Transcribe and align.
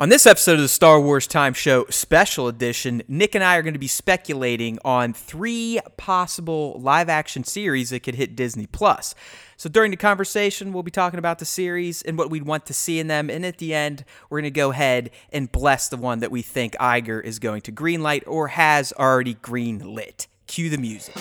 On 0.00 0.10
this 0.10 0.26
episode 0.26 0.52
of 0.52 0.60
the 0.60 0.68
Star 0.68 1.00
Wars 1.00 1.26
Time 1.26 1.52
Show 1.52 1.84
Special 1.90 2.46
Edition, 2.46 3.02
Nick 3.08 3.34
and 3.34 3.42
I 3.42 3.56
are 3.56 3.62
going 3.62 3.74
to 3.74 3.80
be 3.80 3.88
speculating 3.88 4.78
on 4.84 5.12
three 5.12 5.80
possible 5.96 6.78
live 6.80 7.08
action 7.08 7.42
series 7.42 7.90
that 7.90 8.04
could 8.04 8.14
hit 8.14 8.36
Disney 8.36 8.68
Plus. 8.68 9.16
So 9.56 9.68
during 9.68 9.90
the 9.90 9.96
conversation, 9.96 10.72
we'll 10.72 10.84
be 10.84 10.92
talking 10.92 11.18
about 11.18 11.40
the 11.40 11.44
series 11.44 12.02
and 12.02 12.16
what 12.16 12.30
we'd 12.30 12.46
want 12.46 12.64
to 12.66 12.74
see 12.74 13.00
in 13.00 13.08
them. 13.08 13.28
And 13.28 13.44
at 13.44 13.58
the 13.58 13.74
end, 13.74 14.04
we're 14.30 14.38
going 14.38 14.52
to 14.52 14.56
go 14.56 14.70
ahead 14.70 15.10
and 15.32 15.50
bless 15.50 15.88
the 15.88 15.96
one 15.96 16.20
that 16.20 16.30
we 16.30 16.42
think 16.42 16.76
Iger 16.76 17.20
is 17.24 17.40
going 17.40 17.62
to 17.62 17.72
greenlight 17.72 18.22
or 18.28 18.46
has 18.48 18.92
already 18.92 19.34
greenlit. 19.34 20.28
Cue 20.46 20.70
the 20.70 20.78
music. 20.78 21.16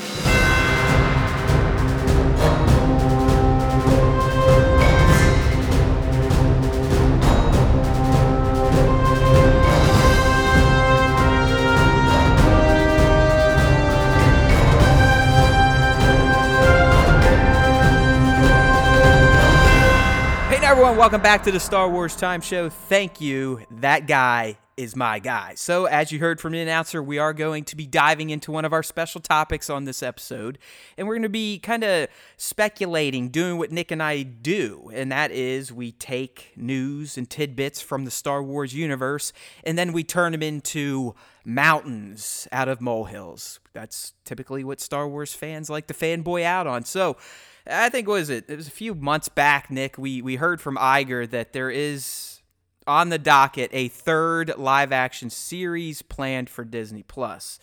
Everyone, 20.68 20.98
welcome 20.98 21.22
back 21.22 21.44
to 21.44 21.50
the 21.50 21.62
Star 21.62 21.90
Wars 21.90 22.14
Time 22.14 22.42
Show. 22.42 22.68
Thank 22.68 23.22
you. 23.22 23.62
That 23.72 24.06
guy 24.06 24.58
is 24.76 24.98
my 24.98 25.18
guy. 25.18 25.54
So, 25.56 25.86
as 25.86 26.12
you 26.12 26.20
heard 26.20 26.42
from 26.42 26.52
the 26.52 26.60
announcer, 26.60 27.02
we 27.02 27.20
are 27.20 27.32
going 27.32 27.64
to 27.66 27.76
be 27.78 27.88
diving 27.88 28.32
into 28.32 28.52
one 28.52 28.66
of 28.66 28.74
our 28.74 28.84
special 28.84 29.22
topics 29.22 29.70
on 29.70 29.86
this 29.86 30.04
episode. 30.04 30.58
And 30.98 31.08
we're 31.08 31.16
going 31.16 31.24
to 31.24 31.30
be 31.30 31.58
kind 31.58 31.86
of 31.86 32.10
speculating, 32.36 33.30
doing 33.30 33.58
what 33.58 33.72
Nick 33.72 33.92
and 33.92 34.04
I 34.04 34.24
do. 34.24 34.92
And 34.94 35.10
that 35.10 35.32
is 35.32 35.72
we 35.72 35.94
take 35.94 36.52
news 36.58 37.18
and 37.18 37.30
tidbits 37.30 37.80
from 37.80 38.04
the 38.04 38.12
Star 38.12 38.44
Wars 38.44 38.76
universe 38.76 39.32
and 39.64 39.78
then 39.78 39.94
we 39.94 40.04
turn 40.04 40.34
them 40.34 40.44
into 40.44 41.16
mountains 41.46 42.46
out 42.52 42.68
of 42.68 42.82
molehills. 42.82 43.62
That's 43.72 44.16
typically 44.26 44.66
what 44.66 44.82
Star 44.82 45.08
Wars 45.08 45.34
fans 45.34 45.70
like 45.70 45.88
to 45.88 45.94
fanboy 45.94 46.44
out 46.44 46.68
on. 46.68 46.84
So, 46.84 47.16
I 47.70 47.90
think 47.90 48.08
was 48.08 48.30
it? 48.30 48.46
It 48.48 48.56
was 48.56 48.68
a 48.68 48.72
few 48.72 48.96
months 48.96 49.30
back, 49.30 49.70
Nick. 49.70 49.98
We 49.98 50.22
we 50.22 50.36
heard 50.36 50.62
from 50.62 50.78
Iger 50.78 51.30
that 51.30 51.54
there 51.54 51.70
is 51.70 52.42
on 52.86 53.10
the 53.10 53.20
docket 53.20 53.70
a 53.74 53.90
third 53.90 54.58
live 54.58 54.92
action 54.92 55.30
series 55.30 56.02
planned 56.02 56.50
for 56.50 56.64
Disney 56.64 57.04
Plus. 57.04 57.60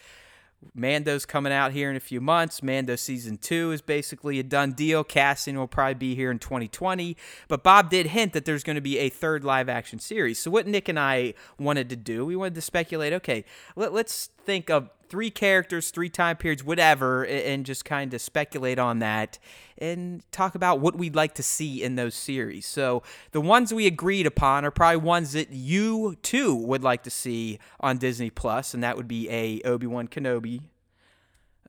Mando's 0.75 1.27
coming 1.27 1.53
out 1.53 1.73
here 1.73 1.91
in 1.91 1.97
a 1.97 2.01
few 2.01 2.21
months. 2.21 2.63
Mando 2.63 2.97
season 2.97 3.37
two 3.37 3.73
is 3.73 3.83
basically 3.83 4.39
a 4.39 4.43
done 4.43 4.73
deal. 4.73 5.05
Casting 5.05 5.59
will 5.59 5.67
probably 5.67 5.95
be 5.95 6.15
here 6.15 6.31
in 6.31 6.39
2020. 6.39 7.17
But 7.49 7.63
Bob 7.63 7.91
did 7.91 8.07
hint 8.07 8.33
that 8.33 8.45
there's 8.45 8.65
going 8.65 8.77
to 8.77 8.83
be 8.83 8.99
a 8.99 9.09
third 9.09 9.45
live 9.45 9.69
action 9.69 9.99
series. 9.99 10.39
So, 10.39 10.51
what 10.51 10.67
Nick 10.67 10.89
and 10.89 10.99
I 10.99 11.35
wanted 11.59 11.91
to 11.91 11.97
do, 11.97 12.25
we 12.25 12.37
wanted 12.37 12.55
to 12.55 12.61
speculate 12.63 13.13
okay, 13.13 13.45
let, 13.77 13.93
us 13.93 14.31
think 14.45 14.71
of 14.71 14.89
three 15.15 15.31
characters, 15.31 15.93
three 15.93 16.09
time 16.09 16.37
periods, 16.37 16.65
whatever, 16.65 17.25
and 17.25 17.65
just 17.65 17.85
kind 17.85 18.13
of 18.13 18.21
speculate 18.21 18.81
on 18.81 18.99
that 18.99 19.39
and 19.79 20.25
talk 20.33 20.57
about 20.57 20.81
what 20.81 20.97
we'd 20.97 21.15
like 21.15 21.35
to 21.35 21.43
see 21.43 21.85
in 21.85 21.95
those 21.95 22.17
series. 22.17 22.67
So 22.67 23.05
the 23.31 23.41
ones 23.41 23.73
we 23.73 23.87
agreed 23.87 24.27
upon 24.27 24.65
are 24.65 24.73
probably 24.73 24.97
ones 24.97 25.31
that 25.35 25.51
you 25.51 26.17
too 26.23 26.53
would 26.57 26.83
like 26.83 27.05
to 27.05 27.11
see 27.11 27.61
on 27.79 27.99
Disney 27.99 28.29
Plus, 28.29 28.75
and 28.75 28.83
that 28.83 28.97
would 28.97 29.07
be 29.07 29.31
a 29.31 29.63
Obi 29.63 29.87
Wan 29.87 30.09
Kenobi 30.09 30.63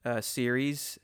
uh, 0.04 0.22
series, 0.22 0.98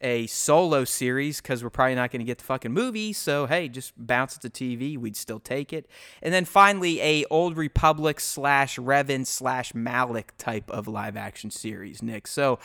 a 0.00 0.26
solo 0.26 0.84
series 0.84 1.40
because 1.40 1.62
we're 1.62 1.70
probably 1.70 1.94
not 1.94 2.10
going 2.10 2.20
to 2.20 2.24
get 2.24 2.38
the 2.38 2.44
fucking 2.44 2.72
movie. 2.72 3.12
So 3.12 3.46
hey, 3.46 3.68
just 3.68 3.92
bounce 3.96 4.36
it 4.36 4.42
to 4.42 4.50
TV, 4.50 4.96
we'd 4.96 5.16
still 5.16 5.40
take 5.40 5.72
it. 5.72 5.86
And 6.22 6.32
then 6.32 6.44
finally, 6.44 7.00
a 7.00 7.24
Old 7.30 7.56
Republic 7.56 8.20
slash 8.20 8.76
Revan 8.76 9.26
slash 9.26 9.74
Malak 9.74 10.34
type 10.38 10.70
of 10.70 10.88
live 10.88 11.16
action 11.16 11.50
series, 11.50 12.02
Nick. 12.02 12.26
So 12.26 12.58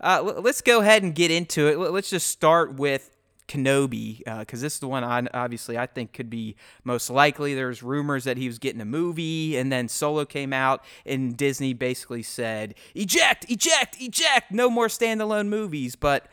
uh, 0.00 0.22
let's 0.38 0.60
go 0.60 0.80
ahead 0.80 1.02
and 1.02 1.14
get 1.14 1.30
into 1.30 1.68
it. 1.68 1.78
Let's 1.78 2.10
just 2.10 2.28
start 2.28 2.74
with 2.74 3.10
Kenobi, 3.48 4.18
because 4.18 4.60
uh, 4.60 4.64
this 4.64 4.74
is 4.74 4.78
the 4.78 4.88
one 4.88 5.04
I, 5.04 5.26
obviously 5.34 5.76
I 5.76 5.86
think 5.86 6.12
could 6.12 6.30
be 6.30 6.56
most 6.84 7.10
likely. 7.10 7.54
There's 7.54 7.82
rumors 7.82 8.24
that 8.24 8.38
he 8.38 8.46
was 8.46 8.58
getting 8.58 8.80
a 8.80 8.86
movie, 8.86 9.56
and 9.56 9.70
then 9.70 9.88
Solo 9.88 10.24
came 10.24 10.52
out, 10.52 10.82
and 11.04 11.36
Disney 11.36 11.74
basically 11.74 12.22
said, 12.22 12.74
eject, 12.94 13.46
eject, 13.50 13.96
eject, 14.00 14.52
no 14.52 14.70
more 14.70 14.88
standalone 14.88 15.48
movies. 15.48 15.96
But 15.96 16.26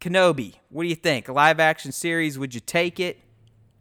Kenobi, 0.00 0.54
what 0.70 0.84
do 0.84 0.88
you 0.88 0.94
think? 0.94 1.28
A 1.28 1.32
live 1.32 1.60
action 1.60 1.92
series, 1.92 2.38
would 2.38 2.54
you 2.54 2.60
take 2.60 2.98
it? 2.98 3.20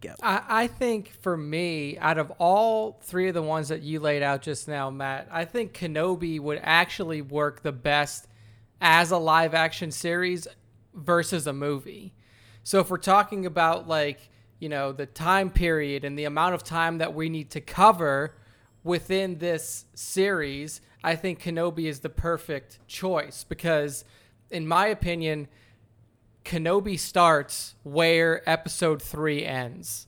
Go. 0.02 0.14
I, 0.22 0.42
I 0.48 0.68
think 0.68 1.12
for 1.22 1.36
me, 1.36 1.98
out 1.98 2.18
of 2.18 2.32
all 2.40 3.00
three 3.04 3.28
of 3.28 3.34
the 3.34 3.42
ones 3.42 3.70
that 3.70 3.82
you 3.82 4.00
laid 4.00 4.22
out 4.22 4.42
just 4.42 4.68
now, 4.68 4.90
Matt, 4.90 5.28
I 5.32 5.46
think 5.46 5.74
Kenobi 5.74 6.40
would 6.40 6.60
actually 6.62 7.22
work 7.22 7.64
the 7.64 7.72
best 7.72 8.28
as 8.82 9.12
a 9.12 9.18
live 9.18 9.54
action 9.54 9.92
series 9.92 10.48
versus 10.94 11.48
a 11.48 11.54
movie. 11.54 12.14
So 12.64 12.80
if 12.80 12.90
we're 12.90 12.98
talking 12.98 13.46
about 13.46 13.88
like, 13.88 14.30
you 14.60 14.70
know, 14.70 14.92
the 14.92 15.06
time 15.06 15.50
period 15.50 16.04
and 16.04 16.20
the 16.20 16.26
amount 16.26 16.56
of 16.56 16.64
time 16.64 16.98
that 17.00 17.14
we 17.14 17.30
need 17.30 17.50
to 17.52 17.62
cover 17.62 18.36
within 18.84 19.38
this 19.38 19.86
series, 19.94 20.82
I 21.04 21.16
think 21.16 21.42
Kenobi 21.42 21.86
is 21.86 22.02
the 22.02 22.10
perfect 22.10 22.80
choice 22.88 23.44
because 23.44 24.04
in 24.50 24.68
my 24.68 24.88
opinion, 24.88 25.48
Kenobi 26.50 26.98
starts 26.98 27.76
where 27.84 28.48
episode 28.50 29.04
3 29.04 29.46
ends. 29.46 30.08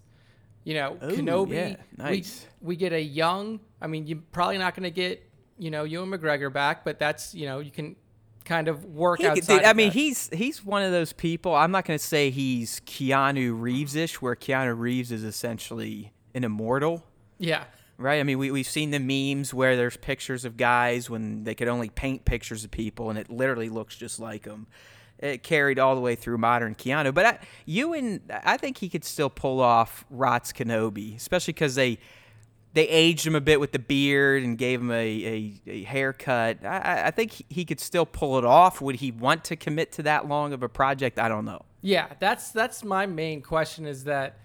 You 0.63 0.73
know, 0.73 0.97
Ooh, 1.03 1.09
Kenobi 1.09 1.51
yeah, 1.53 1.75
nice. 1.97 2.47
we, 2.59 2.69
we 2.69 2.75
get 2.75 2.93
a 2.93 3.01
young, 3.01 3.59
I 3.79 3.87
mean, 3.87 4.07
you're 4.07 4.19
probably 4.31 4.57
not 4.57 4.75
going 4.75 4.83
to 4.83 4.91
get, 4.91 5.23
you 5.57 5.69
know, 5.69 5.83
Ewan 5.83 6.09
McGregor 6.09 6.51
back, 6.51 6.83
but 6.83 6.97
that's, 6.97 7.35
you 7.35 7.45
know, 7.45 7.59
you 7.59 7.71
can 7.71 7.95
kind 8.43 8.67
of 8.67 8.85
work 8.85 9.19
he, 9.19 9.27
outside. 9.27 9.63
I 9.63 9.73
mean, 9.73 9.89
that. 9.89 9.93
he's 9.93 10.29
he's 10.29 10.65
one 10.65 10.81
of 10.83 10.91
those 10.91 11.13
people. 11.13 11.55
I'm 11.55 11.71
not 11.71 11.85
going 11.85 11.97
to 11.97 12.03
say 12.03 12.31
he's 12.31 12.79
Keanu 12.81 13.59
Reeves-ish, 13.59 14.21
where 14.21 14.35
Keanu 14.35 14.77
Reeves 14.77 15.11
is 15.11 15.23
essentially 15.23 16.11
an 16.33 16.43
immortal. 16.43 17.03
Yeah. 17.37 17.63
Right. 17.97 18.19
I 18.19 18.23
mean, 18.23 18.39
we 18.39 18.49
we've 18.49 18.67
seen 18.67 18.89
the 18.89 18.99
memes 18.99 19.53
where 19.53 19.75
there's 19.75 19.97
pictures 19.97 20.43
of 20.45 20.57
guys 20.57 21.07
when 21.07 21.43
they 21.43 21.53
could 21.53 21.67
only 21.67 21.89
paint 21.89 22.25
pictures 22.25 22.63
of 22.63 22.71
people, 22.71 23.11
and 23.11 23.19
it 23.19 23.29
literally 23.29 23.69
looks 23.69 23.95
just 23.95 24.19
like 24.19 24.43
them. 24.43 24.65
It 25.21 25.43
carried 25.43 25.79
all 25.79 25.95
the 25.95 26.01
way 26.01 26.15
through 26.15 26.39
modern 26.39 26.75
Keanu, 26.75 27.13
but 27.13 27.25
I, 27.25 27.39
Ewan, 27.65 28.21
I 28.43 28.57
think 28.57 28.79
he 28.79 28.89
could 28.89 29.05
still 29.05 29.29
pull 29.29 29.59
off 29.59 30.03
Rots 30.09 30.51
Kenobi, 30.51 31.15
especially 31.15 31.53
because 31.53 31.75
they 31.75 31.99
they 32.73 32.87
aged 32.87 33.27
him 33.27 33.35
a 33.35 33.41
bit 33.41 33.59
with 33.59 33.71
the 33.71 33.79
beard 33.79 34.43
and 34.43 34.57
gave 34.57 34.79
him 34.79 34.91
a, 34.91 34.95
a, 34.95 35.61
a 35.67 35.83
haircut. 35.83 36.65
I, 36.65 37.07
I, 37.07 37.11
think 37.11 37.43
he 37.49 37.65
could 37.65 37.81
still 37.81 38.05
pull 38.05 38.37
it 38.37 38.45
off. 38.45 38.79
Would 38.79 38.95
he 38.95 39.11
want 39.11 39.43
to 39.45 39.57
commit 39.57 39.91
to 39.93 40.03
that 40.03 40.27
long 40.27 40.53
of 40.53 40.63
a 40.63 40.69
project? 40.69 41.19
I 41.19 41.27
don't 41.27 41.43
know. 41.43 41.63
Yeah, 41.81 42.07
that's 42.19 42.51
that's 42.51 42.83
my 42.83 43.05
main 43.05 43.41
question 43.41 43.85
is 43.85 44.05
that 44.05 44.37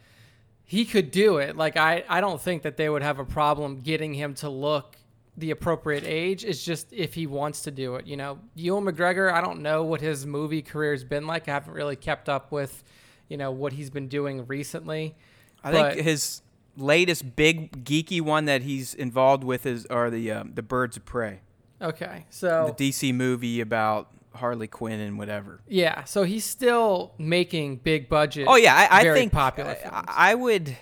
he 0.64 0.84
could 0.84 1.10
do 1.10 1.38
it. 1.38 1.56
Like 1.56 1.76
I, 1.76 2.04
I 2.08 2.20
don't 2.20 2.40
think 2.40 2.62
that 2.62 2.76
they 2.76 2.88
would 2.88 3.02
have 3.02 3.18
a 3.18 3.24
problem 3.24 3.80
getting 3.80 4.14
him 4.14 4.34
to 4.36 4.48
look 4.48 4.96
the 5.36 5.50
appropriate 5.50 6.04
age. 6.04 6.44
It's 6.44 6.64
just 6.64 6.92
if 6.92 7.14
he 7.14 7.26
wants 7.26 7.62
to 7.62 7.70
do 7.70 7.96
it. 7.96 8.06
You 8.06 8.16
know, 8.16 8.38
Ewan 8.54 8.84
McGregor, 8.84 9.32
I 9.32 9.40
don't 9.40 9.60
know 9.60 9.84
what 9.84 10.00
his 10.00 10.26
movie 10.26 10.62
career 10.62 10.92
has 10.92 11.04
been 11.04 11.26
like. 11.26 11.48
I 11.48 11.52
haven't 11.52 11.74
really 11.74 11.96
kept 11.96 12.28
up 12.28 12.52
with, 12.52 12.84
you 13.28 13.36
know, 13.36 13.50
what 13.50 13.72
he's 13.72 13.90
been 13.90 14.08
doing 14.08 14.46
recently. 14.46 15.16
I 15.62 15.72
but, 15.72 15.94
think 15.94 16.04
his 16.04 16.42
latest 16.76 17.36
big 17.36 17.84
geeky 17.84 18.20
one 18.20 18.44
that 18.46 18.62
he's 18.62 18.94
involved 18.94 19.44
with 19.44 19.66
is 19.66 19.86
are 19.86 20.10
the 20.10 20.30
um, 20.32 20.52
the 20.54 20.62
Birds 20.62 20.96
of 20.96 21.04
Prey. 21.04 21.40
Okay, 21.80 22.24
so 22.30 22.74
the 22.76 22.90
DC 22.90 23.14
movie 23.14 23.60
about 23.60 24.10
Harley 24.36 24.68
Quinn 24.68 25.00
and 25.00 25.18
whatever. 25.18 25.60
Yeah, 25.68 26.04
so 26.04 26.22
he's 26.22 26.44
still 26.44 27.12
making 27.18 27.76
big 27.76 28.08
budget. 28.08 28.46
Oh 28.48 28.56
yeah, 28.56 28.74
I, 28.74 29.00
I 29.00 29.14
think 29.14 29.32
popular. 29.32 29.76
I, 29.84 30.04
I 30.06 30.34
would, 30.34 30.76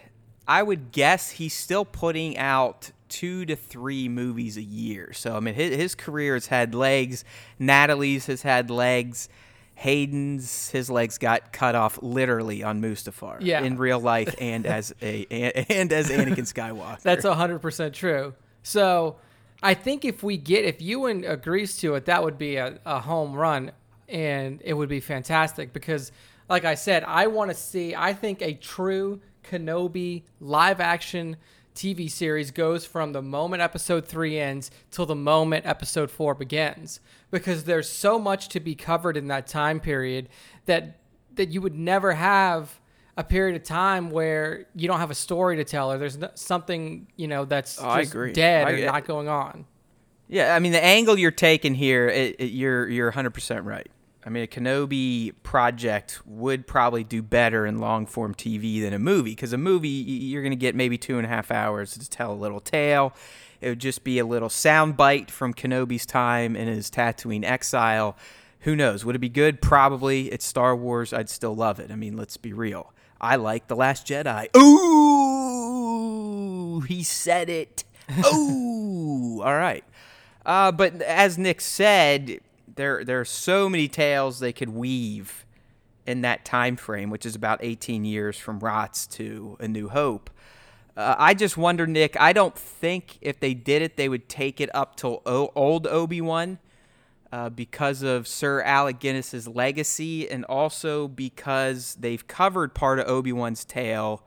I 0.47 0.63
would 0.63 0.93
guess 0.93 1.31
he's 1.31 1.55
still 1.55 1.85
putting 1.85 2.37
out 2.37 2.91
two 3.09 3.47
to 3.47 3.57
three 3.57 4.09
movies 4.09 4.57
a 4.57 4.63
year. 4.63 5.13
So 5.13 5.37
I 5.37 5.41
mean, 5.41 5.55
his, 5.55 5.77
his 5.77 5.95
career 5.95 6.35
has 6.35 6.47
had 6.47 6.75
legs. 6.75 7.25
Natalie's 7.59 8.27
has 8.27 8.43
had 8.43 8.71
legs. 8.71 9.29
Hayden's 9.77 10.71
his 10.71 10.89
legs 10.89 11.19
got 11.19 11.53
cut 11.53 11.75
off 11.75 11.99
literally 12.01 12.63
on 12.63 12.81
Mustafar 12.81 13.39
yeah. 13.41 13.63
in 13.63 13.77
real 13.77 13.99
life 13.99 14.35
and 14.41 14.67
as 14.67 14.95
a 15.03 15.27
and 15.69 15.93
as 15.93 16.11
Anakin 16.11 16.39
Skywalker. 16.39 17.01
That's 17.03 17.25
hundred 17.25 17.61
percent 17.61 17.95
true. 17.95 18.35
So 18.63 19.17
I 19.63 19.75
think 19.75 20.05
if 20.05 20.23
we 20.23 20.37
get 20.37 20.65
if 20.65 20.81
Ewan 20.81 21.25
agrees 21.25 21.77
to 21.79 21.95
it, 21.97 22.05
that 22.05 22.23
would 22.23 22.39
be 22.39 22.57
a, 22.57 22.79
a 22.87 23.01
home 23.01 23.35
run 23.35 23.73
and 24.09 24.61
it 24.65 24.75
would 24.75 24.89
be 24.89 25.01
fantastic 25.01 25.73
because 25.73 26.13
like 26.49 26.65
I 26.65 26.75
said, 26.75 27.03
I 27.05 27.27
want 27.27 27.51
to 27.51 27.57
see 27.57 27.95
I 27.97 28.13
think 28.13 28.43
a 28.43 28.55
true 28.55 29.21
Kenobi 29.45 30.23
live 30.41 30.81
action 30.81 31.37
TV 31.75 32.11
series 32.11 32.51
goes 32.53 32.87
from 32.87 33.13
the 33.13 33.21
moment 33.23 33.61
episode 33.61 34.07
3 34.07 34.39
ends 34.39 34.71
till 34.93 35.07
the 35.07 35.15
moment 35.17 35.67
episode 35.67 36.11
4 36.11 36.35
begins 36.35 37.01
because 37.33 37.65
there's 37.65 37.89
so 37.89 38.19
much 38.19 38.49
to 38.51 38.61
be 38.61 38.75
covered 38.77 39.17
in 39.17 39.27
that 39.29 39.47
time 39.49 39.81
period 39.81 40.29
that 40.67 40.99
that 41.35 41.49
you 41.49 41.61
would 41.61 41.75
never 41.75 42.13
have 42.13 42.79
a 43.17 43.25
period 43.25 43.57
of 43.57 43.65
time 43.65 44.11
where 44.11 44.67
you 44.77 44.87
don't 44.87 45.01
have 45.01 45.11
a 45.11 45.15
story 45.17 45.57
to 45.57 45.65
tell 45.65 45.91
or 45.91 45.99
there's 45.99 46.17
no, 46.17 46.31
something 46.35 47.09
you 47.17 47.27
know 47.27 47.45
that's 47.45 47.81
Oh, 47.81 47.89
I 47.89 48.03
just 48.03 48.13
agree. 48.13 48.33
dead 48.33 48.69
I- 48.69 48.71
or 48.73 48.87
not 48.87 49.05
going 49.05 49.29
on. 49.29 49.67
Yeah, 50.29 50.55
I 50.55 50.59
mean 50.59 50.73
the 50.73 50.83
angle 50.83 51.19
you're 51.19 51.31
taking 51.31 51.75
here, 51.75 52.09
it, 52.09 52.37
it, 52.39 52.47
you're 52.53 52.89
you're 52.89 53.09
100 53.09 53.31
percent 53.31 53.65
right. 53.67 53.89
I 54.25 54.31
mean 54.31 54.43
a 54.43 54.47
Kenobi 54.47 55.35
project 55.43 56.23
would 56.25 56.67
probably 56.67 57.05
do 57.05 57.21
better 57.23 57.67
in 57.67 57.79
long 57.79 58.07
form 58.07 58.35
TV 58.35 58.81
than 58.81 58.95
a 58.95 58.99
movie 58.99 59.33
because 59.33 59.53
a 59.53 59.59
movie 59.59 59.89
you're 59.89 60.43
gonna 60.43 60.57
get 60.57 60.75
maybe 60.75 60.97
two 60.97 61.19
and 61.19 61.27
a 61.27 61.29
half 61.29 61.51
hours 61.51 61.93
to 61.99 62.09
tell 62.09 62.33
a 62.33 62.35
little 62.35 62.61
tale. 62.61 63.13
It 63.61 63.69
would 63.69 63.81
just 63.81 64.03
be 64.05 64.19
a 64.19 64.25
little 64.27 64.49
sound 64.49 64.97
bite 64.97 65.31
from 65.31 65.53
Kenobi's 65.55 66.07
time 66.07 66.57
in 66.57 66.69
his 66.69 66.91
Tatooine 66.91 67.45
exile. 67.45 68.17
Who 68.61 68.75
knows? 68.75 69.05
Would 69.05 69.17
it 69.17 69.21
be 69.21 69.29
good? 69.29 69.61
Probably. 69.61 70.33
It's 70.33 70.47
Star 70.47 70.75
Wars. 70.75 71.13
I'd 71.13 71.29
still 71.29 71.55
love 71.55 71.79
it. 71.79 71.91
I 71.91 71.97
mean, 71.97 72.17
let's 72.17 72.39
be 72.39 72.55
real. 72.55 72.95
I 73.21 73.37
like 73.37 73.69
The 73.69 73.77
Last 73.77 74.07
Jedi. 74.07 74.49
Ooh, 74.57 76.81
he 76.81 77.03
said 77.03 77.51
it. 77.51 77.85
Ooh, 78.35 79.43
all 79.43 79.57
right. 79.57 79.85
Uh, 80.45 80.73
but 80.73 81.01
as 81.01 81.39
Nick 81.39 81.61
said, 81.61 82.41
there 82.77 83.05
there 83.05 83.21
are 83.21 83.25
so 83.25 83.69
many 83.69 83.89
tales 83.89 84.39
they 84.39 84.53
could 84.53 84.71
weave 84.71 85.45
in 86.07 86.21
that 86.23 86.45
time 86.45 86.77
frame, 86.77 87.11
which 87.11 87.25
is 87.25 87.35
about 87.35 87.59
18 87.63 88.05
years 88.05 88.37
from 88.37 88.59
Rots 88.59 89.07
to 89.09 89.57
A 89.61 89.69
New 89.69 89.89
Hope. 89.89 90.31
Uh, 90.97 91.15
I 91.19 91.35
just 91.35 91.57
wonder, 91.57 91.87
Nick. 91.87 92.19
I 92.21 92.33
don't 92.33 92.57
think 92.57 93.19
if 93.21 93.41
they 93.41 93.55
did 93.55 93.83
it, 93.83 93.97
they 93.97 94.09
would 94.09 94.29
take 94.29 94.61
it 94.61 94.71
up 94.75 94.97
till 94.97 95.23
o- 95.27 95.51
old 95.55 95.87
Obi 95.87 96.21
Wan, 96.21 96.59
uh, 97.33 97.49
because 97.49 98.03
of 98.03 98.29
Sir 98.29 98.63
Alec 98.63 99.01
Guinness's 99.01 99.49
legacy, 99.49 100.31
and 100.31 100.45
also 100.45 101.09
because 101.09 101.97
they've 101.99 102.25
covered 102.29 102.75
part 102.75 103.01
of 103.01 103.09
Obi 103.09 103.33
Wan's 103.33 103.65
tale 103.65 104.23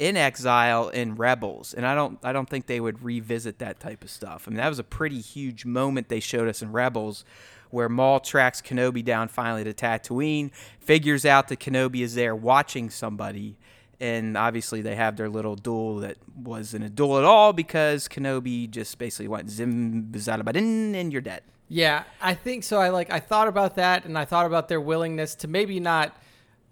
in 0.00 0.16
Exile 0.16 0.88
in 0.88 1.14
Rebels, 1.14 1.72
and 1.72 1.86
I 1.86 1.94
don't 1.94 2.18
I 2.24 2.32
don't 2.32 2.50
think 2.50 2.66
they 2.66 2.80
would 2.80 3.04
revisit 3.04 3.60
that 3.60 3.78
type 3.78 4.02
of 4.02 4.10
stuff. 4.10 4.46
I 4.46 4.50
mean, 4.50 4.56
that 4.56 4.68
was 4.68 4.80
a 4.80 4.84
pretty 4.84 5.20
huge 5.20 5.64
moment 5.64 6.08
they 6.08 6.18
showed 6.18 6.48
us 6.48 6.62
in 6.62 6.72
Rebels, 6.72 7.24
where 7.72 7.88
Maul 7.88 8.20
tracks 8.20 8.60
Kenobi 8.60 9.04
down 9.04 9.28
finally 9.28 9.64
to 9.64 9.72
Tatooine, 9.72 10.52
figures 10.78 11.24
out 11.24 11.48
that 11.48 11.58
Kenobi 11.58 12.00
is 12.00 12.14
there 12.14 12.36
watching 12.36 12.90
somebody, 12.90 13.56
and 13.98 14.36
obviously 14.36 14.82
they 14.82 14.94
have 14.94 15.16
their 15.16 15.28
little 15.28 15.56
duel 15.56 15.96
that 15.96 16.18
wasn't 16.36 16.84
a 16.84 16.90
duel 16.90 17.18
at 17.18 17.24
all 17.24 17.52
because 17.52 18.08
Kenobi 18.08 18.70
just 18.70 18.98
basically 18.98 19.28
went 19.28 19.50
zim 19.50 20.12
zalabadin 20.12 20.94
and 20.94 21.12
you're 21.12 21.22
dead. 21.22 21.42
Yeah, 21.68 22.04
I 22.20 22.34
think 22.34 22.64
so. 22.64 22.78
I 22.78 22.90
like 22.90 23.10
I 23.10 23.18
thought 23.18 23.48
about 23.48 23.76
that 23.76 24.04
and 24.04 24.18
I 24.18 24.26
thought 24.26 24.44
about 24.44 24.68
their 24.68 24.80
willingness 24.80 25.34
to 25.36 25.48
maybe 25.48 25.80
not 25.80 26.14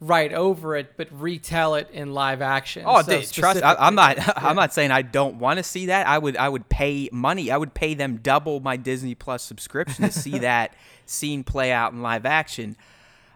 write 0.01 0.33
over 0.33 0.77
it 0.77 0.97
but 0.97 1.09
retell 1.13 1.75
it 1.75 1.89
in 1.93 2.15
live 2.15 2.41
action. 2.41 2.85
Oh, 2.87 3.03
So 3.03 3.21
dude, 3.21 3.31
trust. 3.31 3.63
I, 3.63 3.75
I'm 3.79 3.95
not. 3.95 4.17
Yeah. 4.19 4.33
I'm 4.37 4.57
not 4.57 4.73
saying 4.73 4.91
I 4.91 5.03
don't 5.03 5.37
want 5.37 5.59
to 5.59 5.63
see 5.63 5.87
that. 5.87 6.07
I 6.07 6.19
would. 6.19 6.37
I 6.37 6.49
would 6.49 6.69
pay 6.69 7.09
money. 7.13 7.51
I 7.51 7.57
would 7.57 7.75
pay 7.75 7.95
them 7.95 8.17
double 8.23 8.61
my 8.61 8.77
Disney 8.77 9.15
Plus 9.15 9.43
subscription 9.43 10.05
to 10.05 10.13
see 10.13 10.39
that 10.51 10.75
scene 11.07 11.45
play 11.45 11.71
out 11.73 11.93
in 11.93 12.01
live 12.03 12.25
action. 12.27 12.77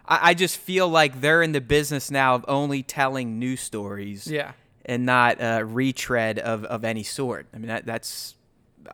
I, 0.07 0.31
I 0.31 0.33
just 0.33 0.57
feel 0.57 0.87
like 0.89 1.21
they're 1.21 1.41
in 1.43 1.51
the 1.51 1.61
business 1.61 2.09
now 2.11 2.35
of 2.35 2.45
only 2.47 2.81
telling 2.83 3.37
new 3.39 3.55
stories 3.57 4.27
Yeah. 4.27 4.51
and 4.85 5.05
not 5.05 5.41
uh, 5.41 5.63
retread 5.65 6.39
of, 6.39 6.63
of 6.65 6.83
any 6.83 7.03
sort. 7.03 7.47
I 7.53 7.57
mean, 7.57 7.67
that, 7.67 7.85
that's. 7.85 8.35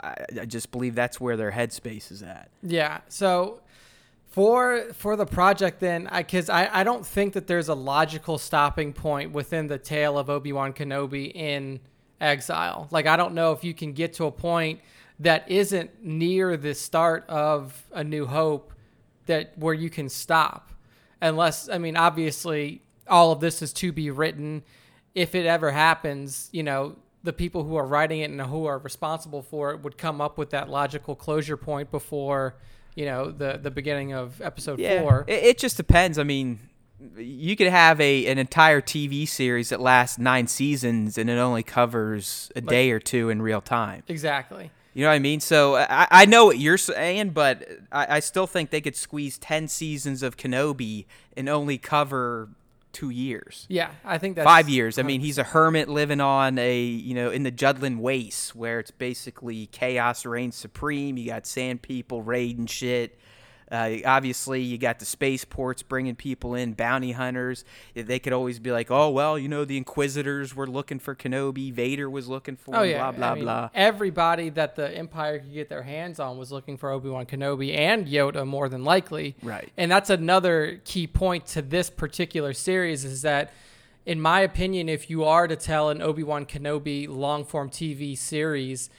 I, 0.03 0.15
I 0.41 0.45
just 0.45 0.71
believe 0.71 0.95
that's 0.95 1.19
where 1.19 1.35
their 1.38 1.51
headspace 1.51 2.12
is 2.12 2.24
at. 2.24 2.50
Yeah. 2.63 3.00
So 3.09 3.59
for 4.31 4.88
for 4.94 5.16
the 5.16 5.25
project 5.25 5.80
then 5.81 6.07
I 6.07 6.24
cuz 6.24 6.50
I 6.50 6.69
I 6.72 6.83
don't 6.83 7.06
think 7.06 7.33
that 7.33 7.48
there's 7.48 7.69
a 7.69 7.75
logical 7.75 8.38
stopping 8.38 8.94
point 8.94 9.33
within 9.33 9.68
the 9.68 9.78
tale 9.78 10.18
of 10.18 10.30
Obi-Wan 10.30 10.74
Kenobi 10.74 11.31
in 11.36 11.81
Exile. 12.19 12.88
Like 12.92 13.06
I 13.06 13.18
don't 13.18 13.33
know 13.33 13.51
if 13.51 13.63
you 13.63 13.74
can 13.74 13.94
get 13.94 14.13
to 14.13 14.25
a 14.25 14.31
point 14.31 14.80
that 15.19 15.50
isn't 15.51 16.04
near 16.04 16.57
the 16.57 16.74
start 16.74 17.25
of 17.30 17.86
A 17.92 18.04
New 18.04 18.25
Hope 18.25 18.74
that 19.28 19.57
where 19.57 19.74
you 19.74 19.89
can 19.89 20.10
stop. 20.10 20.72
Unless 21.22 21.69
I 21.69 21.77
mean 21.77 21.98
obviously 21.98 22.81
all 23.07 23.31
of 23.31 23.42
this 23.42 23.62
is 23.62 23.74
to 23.74 23.92
be 23.92 24.10
written 24.10 24.63
if 25.13 25.36
it 25.36 25.45
ever 25.45 25.72
happens, 25.72 26.50
you 26.54 26.63
know, 26.63 26.95
the 27.24 27.34
people 27.34 27.63
who 27.63 27.75
are 27.75 27.86
writing 27.86 28.22
it 28.22 28.31
and 28.31 28.42
who 28.42 28.66
are 28.66 28.80
responsible 28.80 29.42
for 29.42 29.72
it 29.72 29.84
would 29.84 29.98
come 29.98 30.22
up 30.22 30.38
with 30.38 30.50
that 30.51 30.69
logical 30.69 31.16
closure 31.16 31.57
point 31.57 31.92
before, 31.92 32.56
you 32.95 33.05
know, 33.05 33.31
the 33.31 33.59
the 33.61 33.71
beginning 33.71 34.13
of 34.13 34.41
episode 34.41 34.79
four. 34.79 35.25
It, 35.27 35.43
it 35.43 35.57
just 35.57 35.77
depends. 35.77 36.17
I 36.17 36.23
mean, 36.23 36.59
you 37.17 37.55
could 37.55 37.67
have 37.67 37.99
a 37.99 38.27
an 38.27 38.38
entire 38.38 38.81
TV 38.81 39.27
series 39.27 39.69
that 39.69 39.81
lasts 39.81 40.17
nine 40.17 40.47
seasons 40.47 41.17
and 41.17 41.29
it 41.29 41.38
only 41.38 41.63
covers 41.63 42.51
a 42.55 42.61
day 42.61 42.91
or 42.91 42.99
two 42.99 43.29
in 43.29 43.41
real 43.41 43.61
time. 43.61 44.03
exactly. 44.07 44.71
You 44.93 45.03
know 45.03 45.09
what 45.09 45.15
I 45.15 45.19
mean? 45.19 45.39
So 45.39 45.77
I, 45.77 46.07
I 46.11 46.25
know 46.25 46.45
what 46.45 46.57
you're 46.59 46.77
saying, 46.77 47.29
but 47.29 47.65
I, 47.93 48.17
I 48.17 48.19
still 48.19 48.45
think 48.45 48.71
they 48.71 48.81
could 48.81 48.95
squeeze 48.95 49.38
ten 49.38 49.69
seasons 49.69 50.21
of 50.21 50.35
Kenobi 50.35 51.05
and 51.38 51.47
only 51.47 51.77
cover 51.77 52.49
two 52.93 53.09
years. 53.09 53.65
Yeah, 53.69 53.91
I 54.03 54.17
think 54.17 54.35
that's 54.35 54.45
Five 54.45 54.69
years. 54.69 54.97
I 54.97 55.03
mean, 55.03 55.21
he's 55.21 55.38
a 55.38 55.43
hermit 55.43 55.89
living 55.89 56.21
on 56.21 56.57
a, 56.57 56.81
you 56.81 57.13
know, 57.13 57.31
in 57.31 57.43
the 57.43 57.51
Jundland 57.51 57.99
Wastes 57.99 58.53
where 58.55 58.79
it's 58.79 58.91
basically 58.91 59.67
chaos 59.67 60.25
reigns 60.25 60.55
supreme. 60.55 61.17
You 61.17 61.27
got 61.27 61.45
sand 61.45 61.81
people 61.81 62.21
raiding 62.21 62.67
shit. 62.67 63.17
Uh, 63.71 63.97
obviously, 64.06 64.62
you 64.62 64.77
got 64.77 65.00
the 65.00 65.06
spaceports 65.06 65.81
bringing 65.81 66.15
people 66.15 66.56
in, 66.56 66.73
bounty 66.73 67.13
hunters. 67.13 67.63
They 67.94 68.19
could 68.19 68.33
always 68.33 68.59
be 68.59 68.71
like, 68.71 68.91
oh, 68.91 69.09
well, 69.09 69.39
you 69.39 69.47
know, 69.47 69.63
the 69.63 69.77
Inquisitors 69.77 70.53
were 70.53 70.68
looking 70.68 71.00
for 71.00 71.15
Kenobi. 71.15 71.71
Vader 71.71 72.09
was 72.09 72.27
looking 72.27 72.57
for 72.57 72.75
Oh 72.75 72.83
him, 72.83 72.91
yeah, 72.91 72.97
blah, 72.97 73.12
blah, 73.12 73.31
I 73.31 73.35
mean, 73.35 73.44
blah. 73.45 73.69
Everybody 73.73 74.50
that 74.50 74.75
the 74.75 74.89
Empire 74.89 75.39
could 75.39 75.53
get 75.53 75.69
their 75.69 75.83
hands 75.83 76.19
on 76.19 76.38
was 76.38 76.51
looking 76.51 76.77
for 76.77 76.91
Obi 76.91 77.09
Wan 77.09 77.25
Kenobi 77.25 77.73
and 77.75 78.07
Yoda 78.07 78.45
more 78.45 78.68
than 78.68 78.83
likely. 78.83 79.35
Right. 79.41 79.71
And 79.77 79.89
that's 79.89 80.09
another 80.09 80.81
key 80.83 81.07
point 81.07 81.45
to 81.47 81.62
this 81.62 81.89
particular 81.89 82.51
series 82.51 83.06
is 83.06 83.21
that, 83.21 83.53
in 84.06 84.19
my 84.19 84.41
opinion, 84.41 84.89
if 84.89 85.09
you 85.09 85.24
are 85.24 85.47
to 85.47 85.56
tell 85.56 85.89
an 85.89 86.01
Obi 86.01 86.24
Wan 86.24 86.45
Kenobi 86.45 87.07
long 87.07 87.45
form 87.45 87.69
TV 87.69 88.17
series 88.17 88.89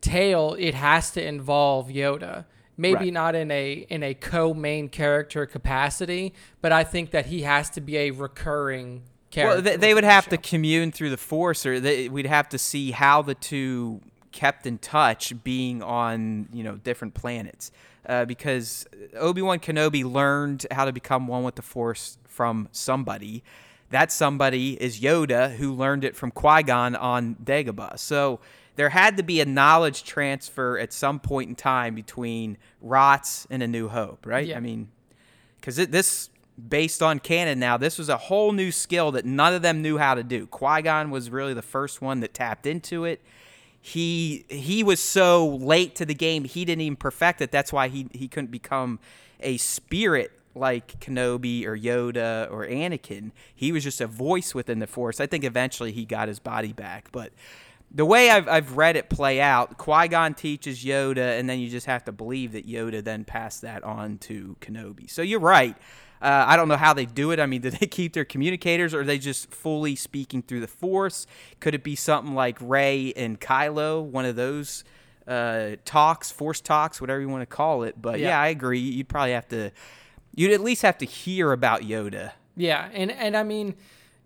tale, 0.00 0.54
it 0.58 0.74
has 0.74 1.10
to 1.12 1.26
involve 1.26 1.88
Yoda. 1.88 2.44
Maybe 2.76 3.04
Right. 3.04 3.12
not 3.12 3.34
in 3.34 3.50
a 3.50 3.86
in 3.88 4.02
a 4.02 4.14
co 4.14 4.54
main 4.54 4.88
character 4.88 5.44
capacity, 5.46 6.32
but 6.60 6.72
I 6.72 6.84
think 6.84 7.10
that 7.10 7.26
he 7.26 7.42
has 7.42 7.68
to 7.70 7.80
be 7.80 7.96
a 7.98 8.10
recurring 8.10 9.02
character. 9.30 9.56
Well, 9.56 9.62
they, 9.62 9.76
they 9.76 9.94
would 9.94 10.04
the 10.04 10.08
have 10.10 10.24
show. 10.24 10.30
to 10.30 10.36
commune 10.38 10.90
through 10.90 11.10
the 11.10 11.16
Force, 11.18 11.66
or 11.66 11.80
they, 11.80 12.08
we'd 12.08 12.26
have 12.26 12.48
to 12.50 12.58
see 12.58 12.92
how 12.92 13.22
the 13.22 13.34
two 13.34 14.00
kept 14.32 14.66
in 14.66 14.78
touch, 14.78 15.34
being 15.44 15.82
on 15.82 16.48
you 16.52 16.64
know 16.64 16.76
different 16.76 17.14
planets. 17.14 17.70
Uh, 18.08 18.24
because 18.24 18.84
Obi 19.16 19.42
Wan 19.42 19.60
Kenobi 19.60 20.02
learned 20.04 20.66
how 20.72 20.84
to 20.84 20.92
become 20.92 21.28
one 21.28 21.44
with 21.44 21.54
the 21.56 21.62
Force 21.62 22.18
from 22.26 22.68
somebody. 22.72 23.44
That 23.90 24.10
somebody 24.10 24.82
is 24.82 25.00
Yoda, 25.00 25.56
who 25.56 25.72
learned 25.72 26.02
it 26.04 26.16
from 26.16 26.30
Qui 26.30 26.62
Gon 26.62 26.96
on 26.96 27.36
Dagobah. 27.44 27.98
So 27.98 28.40
there 28.76 28.88
had 28.88 29.16
to 29.18 29.22
be 29.22 29.40
a 29.40 29.44
knowledge 29.44 30.04
transfer 30.04 30.78
at 30.78 30.92
some 30.92 31.20
point 31.20 31.48
in 31.48 31.54
time 31.54 31.94
between 31.94 32.56
Rots 32.80 33.46
and 33.50 33.62
A 33.62 33.68
New 33.68 33.88
Hope, 33.88 34.26
right? 34.26 34.46
Yeah. 34.46 34.56
I 34.56 34.60
mean, 34.60 34.88
because 35.56 35.76
this 35.76 36.30
based 36.68 37.02
on 37.02 37.18
canon 37.18 37.58
now 37.58 37.78
this 37.78 37.96
was 37.98 38.10
a 38.10 38.16
whole 38.16 38.52
new 38.52 38.70
skill 38.70 39.10
that 39.12 39.24
none 39.24 39.54
of 39.54 39.62
them 39.62 39.82
knew 39.82 39.98
how 39.98 40.14
to 40.14 40.22
do. 40.22 40.46
Qui-gon 40.46 41.10
was 41.10 41.30
really 41.30 41.54
the 41.54 41.62
first 41.62 42.02
one 42.02 42.20
that 42.20 42.34
tapped 42.34 42.66
into 42.66 43.04
it. 43.04 43.20
He 43.80 44.44
he 44.48 44.84
was 44.84 45.00
so 45.00 45.46
late 45.46 45.96
to 45.96 46.06
the 46.06 46.14
game 46.14 46.44
he 46.44 46.64
didn't 46.64 46.82
even 46.82 46.96
perfect 46.96 47.40
it. 47.40 47.50
That's 47.50 47.72
why 47.72 47.88
he, 47.88 48.06
he 48.12 48.28
couldn't 48.28 48.50
become 48.50 49.00
a 49.40 49.56
spirit 49.56 50.32
like 50.54 51.00
kenobi 51.00 51.64
or 51.64 51.76
yoda 51.76 52.50
or 52.50 52.66
anakin. 52.66 53.32
He 53.54 53.72
was 53.72 53.82
just 53.82 54.00
a 54.00 54.06
voice 54.06 54.54
within 54.54 54.78
the 54.78 54.86
force. 54.86 55.20
I 55.20 55.26
think 55.26 55.44
eventually 55.44 55.90
he 55.90 56.04
got 56.04 56.28
his 56.28 56.38
body 56.38 56.72
back 56.72 57.10
but 57.10 57.32
the 57.94 58.04
way 58.04 58.30
I've, 58.30 58.48
I've 58.48 58.76
read 58.76 58.96
it 58.96 59.10
play 59.10 59.40
out, 59.40 59.76
Qui 59.76 60.08
Gon 60.08 60.34
teaches 60.34 60.82
Yoda, 60.82 61.38
and 61.38 61.48
then 61.48 61.60
you 61.60 61.68
just 61.68 61.86
have 61.86 62.04
to 62.04 62.12
believe 62.12 62.52
that 62.52 62.66
Yoda 62.66 63.04
then 63.04 63.24
passed 63.24 63.62
that 63.62 63.84
on 63.84 64.18
to 64.18 64.56
Kenobi. 64.60 65.10
So 65.10 65.22
you're 65.22 65.40
right. 65.40 65.76
Uh, 66.22 66.44
I 66.46 66.56
don't 66.56 66.68
know 66.68 66.76
how 66.76 66.94
they 66.94 67.04
do 67.04 67.32
it. 67.32 67.40
I 67.40 67.46
mean, 67.46 67.62
do 67.62 67.70
they 67.70 67.86
keep 67.86 68.12
their 68.12 68.24
communicators, 68.24 68.94
or 68.94 69.00
are 69.00 69.04
they 69.04 69.18
just 69.18 69.50
fully 69.50 69.96
speaking 69.96 70.40
through 70.40 70.60
the 70.60 70.68
Force? 70.68 71.26
Could 71.60 71.74
it 71.74 71.82
be 71.82 71.96
something 71.96 72.34
like 72.34 72.56
Rey 72.60 73.12
and 73.16 73.40
Kylo, 73.40 74.02
one 74.02 74.24
of 74.24 74.36
those 74.36 74.84
uh, 75.26 75.72
talks, 75.84 76.30
Force 76.30 76.60
talks, 76.60 77.00
whatever 77.00 77.20
you 77.20 77.28
want 77.28 77.42
to 77.42 77.46
call 77.46 77.82
it? 77.82 78.00
But 78.00 78.20
yeah. 78.20 78.28
Yeah. 78.28 78.40
I 78.40 78.48
agree. 78.48 78.78
You'd 78.78 79.08
probably 79.08 79.32
have 79.32 79.48
to. 79.48 79.70
You'd 80.34 80.52
at 80.52 80.60
least 80.60 80.82
have 80.82 80.96
to 80.98 81.06
hear 81.06 81.52
about 81.52 81.82
Yoda. 81.82 82.32
Yeah, 82.56 82.88
and 82.92 83.10
and 83.10 83.36
I 83.36 83.42
mean, 83.42 83.74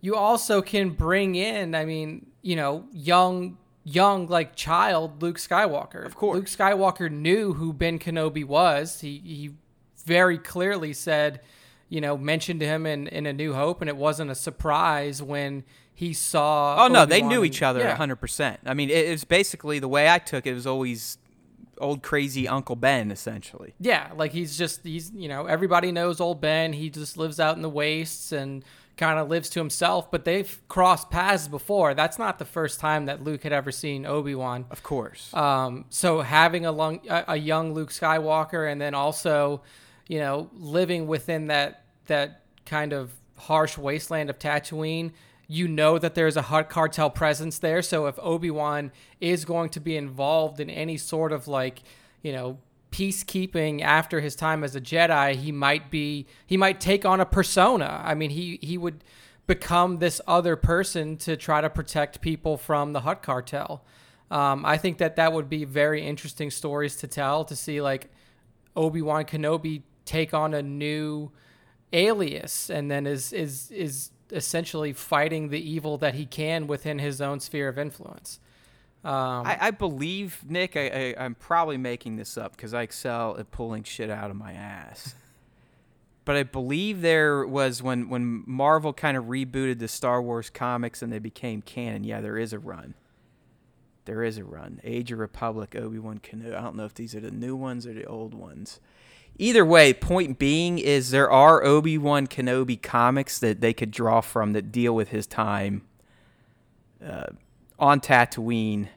you 0.00 0.14
also 0.14 0.62
can 0.62 0.90
bring 0.90 1.34
in, 1.34 1.74
I 1.74 1.84
mean, 1.84 2.26
you 2.46 2.54
know, 2.54 2.84
young 2.92 3.58
young 3.82 4.28
like 4.28 4.54
child 4.54 5.20
Luke 5.20 5.36
Skywalker. 5.36 6.06
Of 6.06 6.14
course. 6.14 6.36
Luke 6.36 6.46
Skywalker 6.46 7.10
knew 7.10 7.54
who 7.54 7.72
Ben 7.72 7.98
Kenobi 7.98 8.44
was. 8.44 9.00
He 9.00 9.20
he 9.24 9.54
very 10.04 10.38
clearly 10.38 10.92
said, 10.92 11.40
you 11.88 12.00
know, 12.00 12.16
mentioned 12.16 12.60
him 12.60 12.86
in, 12.86 13.08
in 13.08 13.26
A 13.26 13.32
New 13.32 13.54
Hope, 13.54 13.80
and 13.80 13.88
it 13.88 13.96
wasn't 13.96 14.30
a 14.30 14.36
surprise 14.36 15.20
when 15.20 15.64
he 15.92 16.12
saw. 16.12 16.84
Oh 16.84 16.86
no, 16.86 17.04
they 17.04 17.20
knew 17.20 17.42
each 17.42 17.62
other 17.62 17.80
yeah. 17.80 17.96
hundred 17.96 18.16
percent. 18.16 18.60
I 18.64 18.74
mean, 18.74 18.90
it, 18.90 19.06
it 19.06 19.10
was 19.10 19.24
basically 19.24 19.80
the 19.80 19.88
way 19.88 20.08
I 20.08 20.18
took 20.20 20.46
it. 20.46 20.50
It 20.50 20.54
was 20.54 20.68
always 20.68 21.18
old 21.78 22.04
crazy 22.04 22.46
Uncle 22.46 22.76
Ben, 22.76 23.10
essentially. 23.10 23.74
Yeah, 23.80 24.12
like 24.14 24.30
he's 24.30 24.56
just 24.56 24.84
he's 24.84 25.10
you 25.10 25.28
know 25.28 25.46
everybody 25.46 25.90
knows 25.90 26.20
old 26.20 26.40
Ben. 26.40 26.74
He 26.74 26.90
just 26.90 27.16
lives 27.16 27.40
out 27.40 27.56
in 27.56 27.62
the 27.62 27.68
wastes 27.68 28.30
and 28.30 28.64
kind 28.96 29.18
of 29.18 29.28
lives 29.28 29.50
to 29.50 29.60
himself. 29.60 30.10
But 30.10 30.24
they've 30.24 30.60
crossed 30.68 31.10
paths 31.10 31.48
before. 31.48 31.94
That's 31.94 32.18
not 32.18 32.38
the 32.38 32.44
first 32.44 32.80
time 32.80 33.06
that 33.06 33.22
Luke 33.22 33.42
had 33.42 33.52
ever 33.52 33.70
seen 33.70 34.06
Obi 34.06 34.34
Wan. 34.34 34.66
Of 34.70 34.82
course. 34.82 35.32
Um, 35.34 35.84
so 35.90 36.20
having 36.20 36.66
a, 36.66 36.72
long, 36.72 37.00
a, 37.08 37.24
a 37.28 37.36
young 37.36 37.74
Luke 37.74 37.90
Skywalker, 37.90 38.70
and 38.70 38.80
then 38.80 38.94
also, 38.94 39.62
you 40.08 40.18
know, 40.18 40.50
living 40.54 41.06
within 41.06 41.48
that 41.48 41.84
that 42.06 42.42
kind 42.64 42.92
of 42.92 43.12
harsh 43.36 43.76
wasteland 43.76 44.30
of 44.30 44.38
Tatooine, 44.38 45.12
you 45.48 45.68
know 45.68 45.98
that 45.98 46.14
there's 46.14 46.36
a 46.36 46.42
Hutt 46.42 46.68
cartel 46.68 47.10
presence 47.10 47.58
there. 47.58 47.82
So 47.82 48.06
if 48.06 48.18
Obi 48.18 48.50
Wan 48.50 48.92
is 49.20 49.44
going 49.44 49.70
to 49.70 49.80
be 49.80 49.96
involved 49.96 50.60
in 50.60 50.70
any 50.70 50.96
sort 50.96 51.32
of 51.32 51.46
like, 51.46 51.82
you 52.22 52.32
know, 52.32 52.58
peacekeeping 52.90 53.82
after 53.82 54.20
his 54.20 54.34
time 54.34 54.64
as 54.64 54.74
a 54.74 54.80
Jedi, 54.80 55.34
he 55.34 55.52
might 55.52 55.90
be 55.90 56.26
he 56.46 56.56
might 56.56 56.80
take 56.80 57.04
on 57.04 57.20
a 57.20 57.26
persona. 57.26 58.02
I 58.04 58.14
mean, 58.14 58.30
he 58.30 58.58
he 58.62 58.78
would 58.78 59.04
become 59.46 59.98
this 59.98 60.20
other 60.26 60.56
person 60.56 61.16
to 61.18 61.36
try 61.36 61.60
to 61.60 61.70
protect 61.70 62.20
people 62.20 62.56
from 62.56 62.92
the 62.92 63.00
Hutt 63.00 63.22
cartel. 63.22 63.84
Um, 64.30 64.64
I 64.64 64.76
think 64.76 64.98
that 64.98 65.16
that 65.16 65.32
would 65.32 65.48
be 65.48 65.64
very 65.64 66.02
interesting 66.02 66.50
stories 66.50 66.96
to 66.96 67.06
tell 67.06 67.44
to 67.44 67.54
see 67.54 67.80
like 67.80 68.10
Obi 68.74 69.02
Wan 69.02 69.24
Kenobi 69.24 69.82
take 70.04 70.34
on 70.34 70.54
a 70.54 70.62
new 70.62 71.30
alias 71.92 72.68
and 72.70 72.90
then 72.90 73.06
is 73.06 73.32
is 73.32 73.70
is 73.70 74.10
essentially 74.32 74.92
fighting 74.92 75.50
the 75.50 75.70
evil 75.70 75.98
that 75.98 76.14
he 76.14 76.26
can 76.26 76.66
within 76.66 76.98
his 76.98 77.20
own 77.20 77.38
sphere 77.38 77.68
of 77.68 77.78
influence. 77.78 78.40
Um, 79.06 79.46
I, 79.46 79.56
I 79.60 79.70
believe 79.70 80.40
Nick. 80.48 80.76
I, 80.76 81.14
I, 81.16 81.24
I'm 81.24 81.36
probably 81.36 81.76
making 81.76 82.16
this 82.16 82.36
up 82.36 82.56
because 82.56 82.74
I 82.74 82.82
excel 82.82 83.36
at 83.38 83.52
pulling 83.52 83.84
shit 83.84 84.10
out 84.10 84.32
of 84.32 84.36
my 84.36 84.52
ass. 84.52 85.14
but 86.24 86.34
I 86.34 86.42
believe 86.42 87.02
there 87.02 87.46
was 87.46 87.80
when 87.84 88.08
when 88.08 88.42
Marvel 88.46 88.92
kind 88.92 89.16
of 89.16 89.26
rebooted 89.26 89.78
the 89.78 89.86
Star 89.86 90.20
Wars 90.20 90.50
comics 90.50 91.02
and 91.02 91.12
they 91.12 91.20
became 91.20 91.62
canon. 91.62 92.02
Yeah, 92.02 92.20
there 92.20 92.36
is 92.36 92.52
a 92.52 92.58
run. 92.58 92.94
There 94.06 94.24
is 94.24 94.38
a 94.38 94.44
run. 94.44 94.80
Age 94.82 95.12
of 95.12 95.20
Republic, 95.20 95.76
Obi 95.76 96.00
Wan 96.00 96.18
Kenobi. 96.18 96.56
I 96.56 96.62
don't 96.62 96.74
know 96.74 96.84
if 96.84 96.94
these 96.94 97.14
are 97.14 97.20
the 97.20 97.30
new 97.30 97.54
ones 97.54 97.86
or 97.86 97.92
the 97.92 98.06
old 98.06 98.34
ones. 98.34 98.80
Either 99.38 99.64
way, 99.64 99.92
point 99.92 100.36
being 100.36 100.80
is 100.80 101.10
there 101.10 101.30
are 101.30 101.62
Obi 101.62 101.96
Wan 101.96 102.26
Kenobi 102.26 102.80
comics 102.82 103.38
that 103.38 103.60
they 103.60 103.72
could 103.72 103.92
draw 103.92 104.20
from 104.20 104.52
that 104.54 104.72
deal 104.72 104.96
with 104.96 105.10
his 105.10 105.28
time 105.28 105.82
uh, 107.04 107.26
on 107.78 108.00
Tatooine 108.00 108.88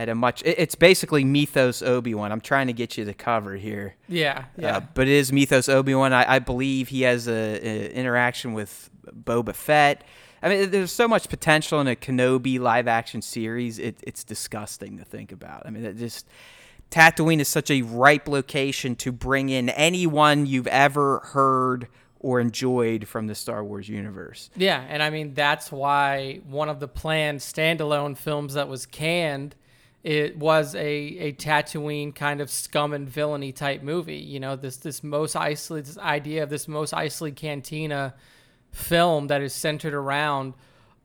at 0.00 0.08
a 0.08 0.14
much. 0.14 0.42
it- 0.42 0.58
It's 0.58 0.74
basically 0.74 1.22
Mythos 1.24 1.82
Obi 1.82 2.14
Wan. 2.14 2.32
I'm 2.32 2.40
trying 2.40 2.66
to 2.68 2.72
get 2.72 2.96
you 2.96 3.04
the 3.04 3.14
cover 3.14 3.54
here. 3.56 3.94
yeah, 4.08 4.44
yeah. 4.56 4.78
Uh, 4.78 4.80
but 4.94 5.06
it 5.06 5.12
is 5.14 5.32
Mythos 5.32 5.68
Obi 5.68 5.94
Wan. 5.94 6.12
I, 6.12 6.36
I 6.36 6.38
believe 6.38 6.88
he 6.88 7.02
has 7.02 7.28
a, 7.28 7.32
a 7.32 7.92
interaction 7.92 8.52
with 8.54 8.88
Boba 9.06 9.54
Fett. 9.54 10.02
I 10.42 10.48
mean, 10.48 10.70
there's 10.70 10.90
so 10.92 11.06
much 11.06 11.28
potential 11.28 11.80
in 11.82 11.86
a 11.86 11.94
Kenobi 11.94 12.58
live 12.58 12.88
action 12.88 13.20
series. 13.20 13.78
It, 13.78 13.98
it's 14.02 14.24
disgusting 14.24 14.96
to 14.98 15.04
think 15.04 15.32
about. 15.32 15.64
I 15.66 15.70
mean, 15.70 15.84
it 15.84 15.98
just 15.98 16.26
Tatooine 16.90 17.38
is 17.40 17.48
such 17.48 17.70
a 17.70 17.82
ripe 17.82 18.26
location 18.26 18.96
to 18.96 19.12
bring 19.12 19.48
in 19.50 19.68
anyone 19.68 20.46
you've 20.46 20.66
ever 20.68 21.18
heard 21.34 21.88
or 22.18 22.40
enjoyed 22.40 23.06
from 23.06 23.26
the 23.28 23.34
Star 23.34 23.62
Wars 23.62 23.88
universe. 23.88 24.50
Yeah, 24.56 24.82
and 24.88 25.02
I 25.02 25.10
mean 25.10 25.34
that's 25.34 25.70
why 25.70 26.40
one 26.46 26.68
of 26.68 26.80
the 26.80 26.88
planned 26.88 27.40
standalone 27.40 28.16
films 28.16 28.54
that 28.54 28.68
was 28.68 28.86
canned 28.86 29.54
it 30.02 30.36
was 30.38 30.74
a 30.74 30.78
a 30.80 31.32
Tatooine 31.32 32.14
kind 32.14 32.40
of 32.40 32.50
scum 32.50 32.92
and 32.92 33.08
villainy 33.08 33.52
type 33.52 33.82
movie. 33.82 34.16
You 34.16 34.40
know, 34.40 34.56
this 34.56 34.78
this 34.78 35.02
Mos 35.02 35.34
Eisley 35.34 35.84
this 35.84 35.98
idea 35.98 36.42
of 36.42 36.50
this 36.50 36.66
Mos 36.66 36.92
Eisley 36.92 37.34
Cantina 37.34 38.14
film 38.72 39.26
that 39.26 39.42
is 39.42 39.52
centered 39.52 39.94
around 39.94 40.54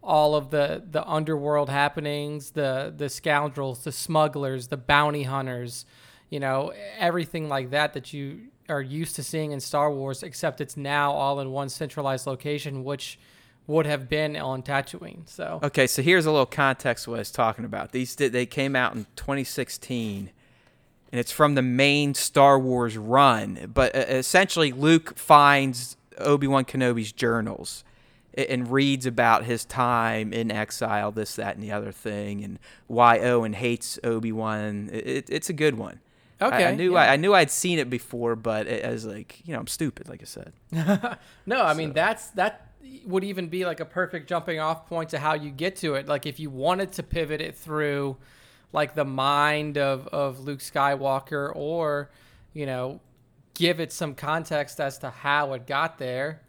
all 0.01 0.35
of 0.35 0.49
the 0.51 0.83
the 0.89 1.05
underworld 1.05 1.69
happenings, 1.69 2.51
the 2.51 2.93
the 2.95 3.09
scoundrels, 3.09 3.83
the 3.83 3.91
smugglers, 3.91 4.67
the 4.69 4.77
bounty 4.77 5.23
hunters, 5.23 5.85
you 6.29 6.39
know, 6.39 6.71
everything 6.97 7.49
like 7.49 7.71
that 7.71 7.93
that 7.93 8.13
you 8.13 8.47
are 8.69 8.81
used 8.81 9.15
to 9.15 9.23
seeing 9.23 9.51
in 9.51 9.59
Star 9.59 9.91
Wars, 9.91 10.23
except 10.23 10.61
it's 10.61 10.77
now 10.77 11.11
all 11.11 11.39
in 11.39 11.51
one 11.51 11.69
centralized 11.69 12.25
location, 12.25 12.83
which 12.83 13.19
would 13.67 13.85
have 13.85 14.07
been 14.09 14.35
on 14.35 14.61
Tatooine. 14.63 15.27
So 15.27 15.59
Okay, 15.63 15.87
so 15.87 16.01
here's 16.01 16.25
a 16.25 16.31
little 16.31 16.45
context 16.45 17.07
what 17.07 17.15
I 17.15 17.19
was 17.19 17.31
talking 17.31 17.65
about. 17.65 17.91
These 17.91 18.15
did- 18.15 18.31
they 18.33 18.45
came 18.45 18.75
out 18.75 18.93
in 18.95 19.05
2016, 19.15 20.29
and 21.11 21.19
it's 21.19 21.31
from 21.31 21.55
the 21.55 21.61
main 21.61 22.13
Star 22.13 22.59
Wars 22.59 22.97
run. 22.97 23.71
But 23.73 23.95
uh, 23.95 23.99
essentially, 23.99 24.71
Luke 24.71 25.17
finds 25.17 25.97
Obi 26.19 26.47
Wan 26.47 26.65
Kenobi's 26.65 27.11
journals 27.11 27.83
and 28.37 28.69
reads 28.69 29.05
about 29.05 29.45
his 29.45 29.63
time 29.63 30.33
in 30.33 30.51
exile, 30.51 31.11
this, 31.11 31.35
that, 31.37 31.55
and 31.55 31.63
the 31.63 31.71
other 31.71 31.91
thing, 31.91 32.43
and 32.43 32.59
why 32.87 33.19
Owen 33.19 33.53
hates 33.53 33.97
Obi 34.03 34.31
Wan. 34.31 34.89
It, 34.91 35.07
it, 35.07 35.29
it's 35.29 35.49
a 35.49 35.53
good 35.53 35.77
one. 35.77 36.01
I- 36.41 36.65
I, 36.65 36.75
knew 36.75 36.93
yeah. 36.93 36.99
I, 36.99 37.13
I 37.13 37.15
knew 37.15 37.33
I'd 37.33 37.49
seen 37.49 37.79
it 37.79 37.89
before, 37.89 38.35
but 38.35 38.67
it, 38.67 38.83
I 38.83 38.89
was 38.89 39.05
like, 39.05 39.39
you 39.45 39.53
know, 39.53 39.59
I'm 39.59 39.67
stupid, 39.67 40.09
like 40.09 40.21
I 40.21 40.25
said. 40.25 40.53
No, 41.45 41.61
I 41.63 41.73
mean 41.73 41.93
that's 41.93 42.27
that 42.31 42.67
would 43.05 43.23
even 43.23 43.47
be 43.49 43.65
like 43.65 43.79
a 43.79 43.85
perfect 43.85 44.27
jumping 44.29 44.59
off 44.59 44.87
point 44.87 45.09
to 45.09 45.19
how 45.19 45.33
you 45.33 45.51
get 45.51 45.75
to 45.77 45.95
it. 45.95 46.07
Like 46.07 46.25
if 46.25 46.39
you 46.39 46.49
wanted 46.49 46.91
to 46.93 47.03
pivot 47.03 47.41
it 47.41 47.55
through 47.57 48.17
like 48.73 48.95
the 48.95 49.05
mind 49.05 49.77
of 49.77 50.07
of 50.07 50.39
Luke 50.39 50.59
Skywalker 50.59 51.51
or, 51.55 52.09
you 52.53 52.65
know, 52.65 52.99
give 53.53 53.79
it 53.79 53.91
some 53.93 54.15
context 54.15 54.79
as 54.79 54.97
to 54.99 55.09
how 55.09 55.53
it 55.53 55.65
got 55.67 55.97
there, 55.97 56.41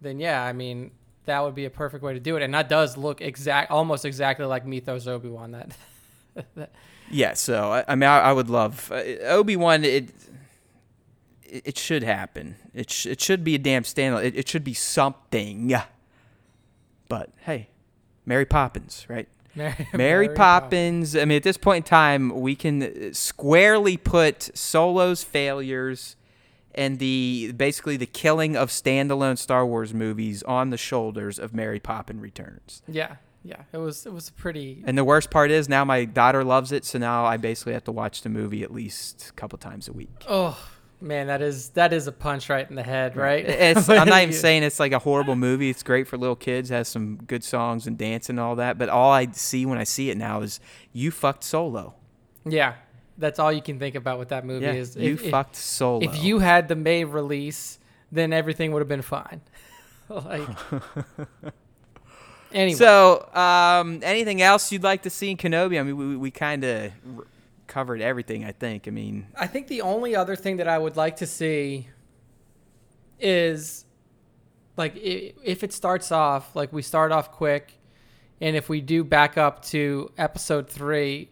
then 0.00 0.20
yeah, 0.20 0.42
I 0.44 0.52
mean 0.52 0.90
that 1.24 1.40
would 1.42 1.54
be 1.56 1.64
a 1.64 1.70
perfect 1.70 2.04
way 2.04 2.14
to 2.14 2.20
do 2.20 2.36
it. 2.36 2.42
And 2.42 2.54
that 2.54 2.68
does 2.68 2.96
look 2.96 3.20
exact 3.20 3.70
almost 3.70 4.04
exactly 4.04 4.46
like 4.46 4.64
Mythos 4.64 5.06
Obi-Wan 5.06 5.50
that 5.52 5.76
that- 6.54 6.70
Yeah, 7.10 7.34
so 7.34 7.72
I, 7.72 7.84
I 7.88 7.94
mean, 7.94 8.08
I, 8.08 8.18
I 8.18 8.32
would 8.32 8.48
love 8.50 8.90
uh, 8.92 8.96
Obi 9.24 9.56
Wan. 9.56 9.84
It 9.84 10.10
it 11.50 11.62
it 11.66 11.78
should 11.78 12.02
happen. 12.02 12.56
It 12.74 12.90
sh- 12.90 13.06
it 13.06 13.20
should 13.20 13.44
be 13.44 13.54
a 13.54 13.58
damn 13.58 13.82
standalone. 13.82 14.24
It, 14.24 14.36
it 14.36 14.48
should 14.48 14.64
be 14.64 14.74
something. 14.74 15.74
But 17.08 17.30
hey, 17.40 17.68
Mary 18.24 18.44
Poppins, 18.44 19.06
right? 19.08 19.28
Mary, 19.56 19.86
Mary, 19.94 20.28
Poppins. 20.28 20.36
Poppins. 21.12 21.16
I 21.16 21.24
mean, 21.24 21.36
at 21.36 21.42
this 21.42 21.56
point 21.56 21.86
in 21.86 21.88
time, 21.88 22.40
we 22.40 22.54
can 22.54 22.82
uh, 22.82 23.12
squarely 23.12 23.96
put 23.96 24.50
Solo's 24.54 25.24
failures 25.24 26.16
and 26.74 26.98
the 26.98 27.52
basically 27.56 27.96
the 27.96 28.06
killing 28.06 28.54
of 28.54 28.68
standalone 28.68 29.38
Star 29.38 29.64
Wars 29.64 29.94
movies 29.94 30.42
on 30.42 30.70
the 30.70 30.76
shoulders 30.76 31.38
of 31.38 31.54
Mary 31.54 31.80
Poppins 31.80 32.20
Returns. 32.20 32.82
Yeah. 32.86 33.16
Yeah. 33.42 33.62
It 33.72 33.78
was 33.78 34.04
it 34.04 34.12
was 34.12 34.28
pretty 34.30 34.82
And 34.84 34.98
the 34.98 35.04
worst 35.04 35.30
part 35.30 35.50
is 35.50 35.68
now 35.68 35.84
my 35.84 36.04
daughter 36.04 36.44
loves 36.44 36.72
it, 36.72 36.84
so 36.84 36.98
now 36.98 37.24
I 37.24 37.38
basically 37.38 37.72
have 37.72 37.84
to 37.84 37.92
watch 37.92 38.22
the 38.22 38.28
movie 38.28 38.62
at 38.62 38.72
least 38.72 39.28
a 39.30 39.32
couple 39.32 39.56
times 39.56 39.88
a 39.88 39.92
week. 39.92 40.24
Oh 40.28 40.58
man, 41.00 41.26
that 41.28 41.42
is 41.42 41.70
that 41.70 41.92
is 41.92 42.06
a 42.06 42.12
punch 42.12 42.48
right 42.48 42.68
in 42.68 42.76
the 42.76 42.82
head, 42.82 43.16
right? 43.16 43.44
It's, 43.44 43.88
I'm 43.88 44.08
not 44.08 44.22
even 44.22 44.34
saying 44.46 44.62
it's 44.62 44.80
like 44.80 44.92
a 44.92 44.98
horrible 44.98 45.36
movie. 45.36 45.70
It's 45.70 45.82
great 45.82 46.06
for 46.08 46.16
little 46.16 46.36
kids, 46.36 46.68
has 46.70 46.88
some 46.88 47.16
good 47.16 47.44
songs 47.44 47.86
and 47.86 47.96
dance 47.98 48.28
and 48.28 48.38
all 48.40 48.56
that. 48.56 48.78
But 48.78 48.88
all 48.88 49.12
I 49.12 49.26
see 49.32 49.66
when 49.66 49.78
I 49.78 49.84
see 49.84 50.10
it 50.10 50.16
now 50.16 50.40
is 50.42 50.60
you 50.92 51.10
fucked 51.10 51.44
Solo. 51.44 51.94
Yeah, 52.44 52.74
that's 53.18 53.38
all 53.38 53.52
you 53.52 53.62
can 53.62 53.78
think 53.78 53.94
about 53.94 54.18
with 54.18 54.28
that 54.28 54.44
movie 54.44 54.64
Yeah, 54.64 54.72
is 54.74 54.96
you 54.96 55.14
if, 55.14 55.24
if- 55.24 55.30
fucked 55.30 55.56
Solo. 55.56 56.00
If 56.02 56.22
you 56.22 56.38
had 56.38 56.68
the 56.68 56.76
May 56.76 57.04
release, 57.04 57.78
then 58.12 58.32
everything 58.32 58.72
would 58.72 58.80
have 58.80 58.88
been 58.88 59.02
fine. 59.02 59.40
like 60.08 60.48
anyway, 62.52 62.76
So, 62.76 63.28
um, 63.34 64.00
anything 64.02 64.42
else 64.42 64.70
you'd 64.70 64.82
like 64.84 65.02
to 65.02 65.10
see 65.10 65.30
in 65.30 65.36
Kenobi? 65.36 65.78
I 65.78 65.82
mean, 65.82 65.96
we, 65.96 66.16
we 66.16 66.30
kind 66.30 66.64
of 66.64 66.92
covered 67.76 68.00
everything, 68.00 68.42
I 68.42 68.52
think. 68.52 68.88
I 68.88 68.90
mean, 68.90 69.26
I 69.38 69.46
think 69.46 69.68
the 69.68 69.82
only 69.82 70.16
other 70.16 70.34
thing 70.34 70.56
that 70.56 70.66
I 70.66 70.78
would 70.78 70.96
like 70.96 71.16
to 71.16 71.26
see 71.26 71.88
is 73.20 73.84
like 74.78 74.96
if 74.96 75.62
it 75.62 75.74
starts 75.74 76.10
off 76.10 76.56
like 76.56 76.72
we 76.72 76.80
start 76.80 77.12
off 77.12 77.30
quick, 77.30 77.74
and 78.40 78.56
if 78.56 78.70
we 78.70 78.80
do 78.80 79.04
back 79.04 79.36
up 79.36 79.62
to 79.66 80.10
episode 80.16 80.70
three 80.70 81.28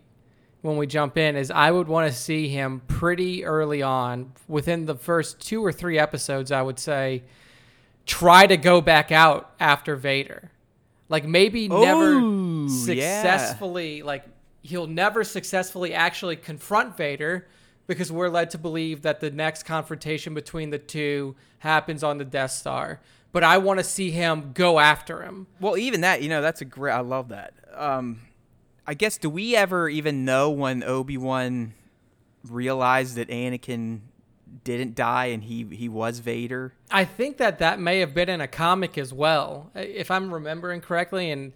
when 0.60 0.76
we 0.76 0.86
jump 0.86 1.16
in, 1.16 1.34
is 1.34 1.50
I 1.50 1.70
would 1.70 1.88
want 1.88 2.12
to 2.12 2.14
see 2.14 2.48
him 2.48 2.82
pretty 2.88 3.46
early 3.46 3.80
on 3.80 4.34
within 4.46 4.84
the 4.84 4.96
first 4.96 5.40
two 5.40 5.64
or 5.64 5.72
three 5.72 5.98
episodes. 5.98 6.52
I 6.52 6.60
would 6.60 6.78
say 6.78 7.22
try 8.04 8.46
to 8.46 8.58
go 8.58 8.82
back 8.82 9.10
out 9.10 9.54
after 9.58 9.96
Vader, 9.96 10.50
like 11.08 11.24
maybe 11.24 11.68
never 11.68 12.18
Ooh, 12.18 12.68
yeah. 12.68 13.22
successfully 13.22 14.02
like 14.02 14.26
he'll 14.64 14.88
never 14.88 15.22
successfully 15.22 15.94
actually 15.94 16.34
confront 16.34 16.96
Vader, 16.96 17.46
because 17.86 18.10
we're 18.10 18.30
led 18.30 18.50
to 18.50 18.58
believe 18.58 19.02
that 19.02 19.20
the 19.20 19.30
next 19.30 19.64
confrontation 19.64 20.32
between 20.32 20.70
the 20.70 20.78
two 20.78 21.36
happens 21.58 22.02
on 22.02 22.18
the 22.18 22.24
Death 22.24 22.50
Star. 22.50 23.00
But 23.30 23.44
I 23.44 23.58
want 23.58 23.78
to 23.78 23.84
see 23.84 24.10
him 24.10 24.52
go 24.54 24.78
after 24.78 25.22
him. 25.22 25.46
Well, 25.60 25.76
even 25.76 26.00
that, 26.00 26.22
you 26.22 26.28
know, 26.28 26.40
that's 26.40 26.62
a 26.62 26.64
great. 26.64 26.92
I 26.92 27.00
love 27.00 27.28
that. 27.28 27.52
Um, 27.74 28.22
I 28.86 28.94
guess 28.94 29.18
do 29.18 29.28
we 29.28 29.54
ever 29.54 29.88
even 29.88 30.24
know 30.24 30.50
when 30.50 30.82
Obi 30.82 31.18
Wan 31.18 31.74
realized 32.48 33.16
that 33.16 33.28
Anakin 33.28 34.00
didn't 34.62 34.94
die 34.94 35.26
and 35.26 35.42
he 35.42 35.66
he 35.72 35.88
was 35.88 36.20
Vader? 36.20 36.72
I 36.90 37.04
think 37.04 37.36
that 37.38 37.58
that 37.58 37.80
may 37.80 37.98
have 37.98 38.14
been 38.14 38.28
in 38.28 38.40
a 38.40 38.48
comic 38.48 38.96
as 38.96 39.12
well, 39.12 39.70
if 39.74 40.10
I'm 40.10 40.32
remembering 40.32 40.80
correctly. 40.80 41.30
And 41.30 41.52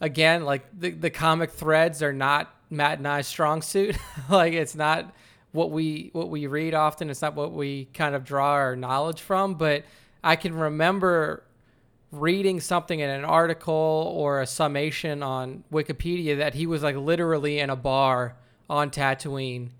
again, 0.00 0.44
like 0.44 0.66
the 0.78 0.90
the 0.90 1.10
comic 1.10 1.50
threads 1.50 2.02
are 2.02 2.12
not 2.12 2.54
Matt 2.70 2.98
and 2.98 3.08
I's 3.08 3.26
strong 3.26 3.62
suit. 3.62 3.96
like 4.30 4.52
it's 4.52 4.74
not 4.74 5.14
what 5.52 5.70
we 5.70 6.10
what 6.12 6.28
we 6.28 6.46
read 6.46 6.74
often. 6.74 7.10
It's 7.10 7.22
not 7.22 7.34
what 7.34 7.52
we 7.52 7.86
kind 7.94 8.14
of 8.14 8.24
draw 8.24 8.52
our 8.52 8.76
knowledge 8.76 9.20
from. 9.20 9.54
But 9.54 9.84
I 10.22 10.36
can 10.36 10.54
remember 10.54 11.44
reading 12.12 12.60
something 12.60 12.98
in 12.98 13.08
an 13.08 13.24
article 13.24 14.12
or 14.16 14.40
a 14.40 14.46
summation 14.46 15.22
on 15.22 15.62
Wikipedia 15.72 16.38
that 16.38 16.54
he 16.54 16.66
was 16.66 16.82
like 16.82 16.96
literally 16.96 17.58
in 17.58 17.70
a 17.70 17.76
bar 17.76 18.36
on 18.68 18.90
Tatooine, 18.90 19.70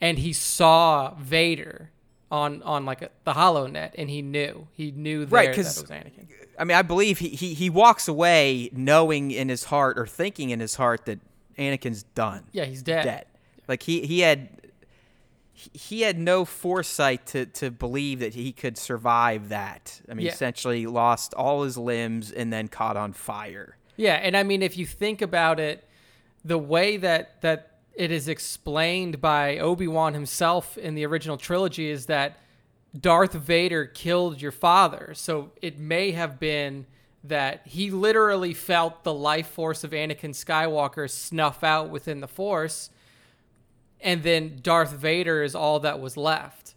and 0.00 0.18
he 0.18 0.32
saw 0.32 1.14
Vader 1.14 1.90
on 2.30 2.62
on 2.62 2.84
like 2.84 3.02
a, 3.02 3.10
the 3.24 3.32
HoloNet, 3.32 3.92
and 3.96 4.10
he 4.10 4.22
knew 4.22 4.66
he 4.72 4.90
knew 4.90 5.24
there 5.24 5.38
Right, 5.38 5.48
that 5.54 5.58
it 5.58 5.64
was 5.64 5.82
Anakin. 5.84 6.28
I 6.58 6.64
mean, 6.64 6.76
I 6.76 6.82
believe 6.82 7.18
he, 7.18 7.30
he 7.30 7.54
he 7.54 7.70
walks 7.70 8.08
away 8.08 8.70
knowing 8.72 9.30
in 9.30 9.48
his 9.48 9.64
heart 9.64 9.98
or 9.98 10.06
thinking 10.06 10.50
in 10.50 10.60
his 10.60 10.76
heart 10.76 11.04
that 11.06 11.18
Anakin's 11.58 12.02
done. 12.02 12.44
Yeah, 12.52 12.64
he's 12.64 12.82
dead. 12.82 13.04
dead. 13.04 13.26
Like 13.68 13.82
he 13.82 14.06
he 14.06 14.20
had 14.20 14.48
he- 15.52 16.02
had 16.02 16.18
no 16.18 16.44
foresight 16.44 17.26
to 17.26 17.46
to 17.46 17.70
believe 17.70 18.20
that 18.20 18.34
he 18.34 18.52
could 18.52 18.76
survive 18.76 19.48
that. 19.50 20.00
I 20.10 20.14
mean, 20.14 20.26
Yeah. 20.26 20.32
essentially 20.32 20.86
lost 20.86 21.34
all 21.34 21.62
his 21.62 21.76
limbs 21.78 22.30
and 22.30 22.52
then 22.52 22.68
caught 22.68 22.96
on 22.96 23.12
fire. 23.12 23.76
Yeah, 23.96 24.14
and 24.14 24.36
I 24.36 24.42
mean, 24.42 24.62
if 24.62 24.76
you 24.76 24.86
think 24.86 25.22
about 25.22 25.60
it, 25.60 25.84
the 26.44 26.58
way 26.58 26.96
that 26.96 27.40
that 27.42 27.70
it 27.94 28.10
is 28.10 28.26
explained 28.28 29.20
by 29.20 29.58
Obi 29.58 29.86
Wan 29.86 30.14
himself 30.14 30.76
in 30.76 30.96
the 30.96 31.06
original 31.06 31.36
trilogy 31.36 31.88
is 31.88 32.06
that 32.06 32.38
Darth 32.98 33.32
Vader 33.32 33.86
killed 33.86 34.40
your 34.40 34.52
father. 34.52 35.12
So 35.14 35.50
it 35.60 35.78
may 35.78 36.12
have 36.12 36.38
been 36.38 36.86
that 37.24 37.62
he 37.64 37.90
literally 37.90 38.52
felt 38.52 39.02
the 39.02 39.14
life 39.14 39.48
force 39.48 39.82
of 39.82 39.92
Anakin 39.92 40.30
Skywalker 40.30 41.10
snuff 41.10 41.64
out 41.64 41.88
within 41.88 42.20
the 42.20 42.28
Force, 42.28 42.90
and 44.00 44.22
then 44.22 44.58
Darth 44.62 44.92
Vader 44.92 45.42
is 45.42 45.54
all 45.54 45.80
that 45.80 46.00
was 46.00 46.18
left. 46.18 46.74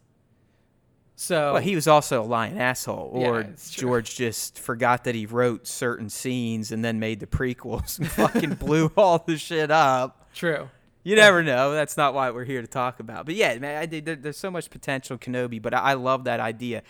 So 1.17 1.53
Well, 1.53 1.61
he 1.61 1.75
was 1.75 1.87
also 1.87 2.21
a 2.21 2.23
lying 2.23 2.57
asshole, 2.57 3.11
or 3.13 3.43
true. 3.43 3.53
George 3.71 4.15
just 4.15 4.57
forgot 4.57 5.03
that 5.03 5.15
he 5.15 5.25
wrote 5.25 5.67
certain 5.67 6.09
scenes 6.09 6.71
and 6.71 6.85
then 6.85 6.99
made 6.99 7.19
the 7.19 7.27
prequels 7.27 7.99
and 7.99 8.09
fucking 8.11 8.53
blew 8.53 8.91
all 8.95 9.23
the 9.25 9.37
shit 9.37 9.69
up. 9.69 10.29
true. 10.33 10.69
You 11.03 11.15
never 11.15 11.41
know. 11.41 11.71
That's 11.71 11.95
not 11.95 12.13
why 12.13 12.31
we're 12.31 12.43
here 12.43 12.61
to 12.61 12.67
talk 12.67 12.99
about. 12.99 13.25
But 13.25 13.35
yeah, 13.35 13.57
man, 13.59 13.81
I 13.81 13.85
there, 13.85 14.15
there's 14.15 14.37
so 14.37 14.51
much 14.51 14.69
potential 14.69 15.17
Kenobi, 15.17 15.61
but 15.61 15.73
I, 15.73 15.79
I 15.79 15.93
love 15.93 16.25
that 16.25 16.39
idea. 16.39 16.83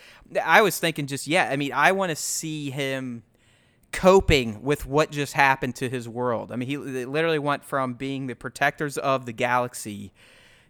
I 0.44 0.62
was 0.62 0.80
thinking 0.80 1.06
just 1.06 1.28
yeah. 1.28 1.50
I 1.52 1.56
mean, 1.56 1.72
I 1.72 1.92
want 1.92 2.10
to 2.10 2.16
see 2.16 2.72
him 2.72 3.24
coping 3.92 4.64
with 4.64 4.86
what 4.86 5.12
just 5.12 5.34
happened 5.34 5.76
to 5.76 5.90
his 5.90 6.10
world. 6.10 6.52
I 6.52 6.56
mean, 6.56 6.68
he 6.68 6.78
literally 6.78 7.40
went 7.40 7.64
from 7.64 7.94
being 7.94 8.28
the 8.28 8.36
protectors 8.36 8.98
of 8.98 9.26
the 9.26 9.34
galaxy 9.34 10.12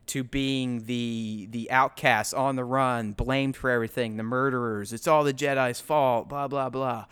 to 0.08 0.24
being 0.24 0.86
the 0.86 1.48
the 1.52 1.70
outcasts 1.72 2.34
on 2.34 2.56
the 2.56 2.66
run, 2.66 3.12
blamed 3.12 3.56
for 3.56 3.70
everything, 3.70 4.18
the 4.18 4.24
murderers. 4.24 4.94
It's 4.94 5.08
all 5.08 5.24
the 5.24 5.34
Jedi's 5.34 5.82
fault. 5.82 6.30
Blah 6.30 6.48
blah 6.48 6.70
blah. 6.70 7.06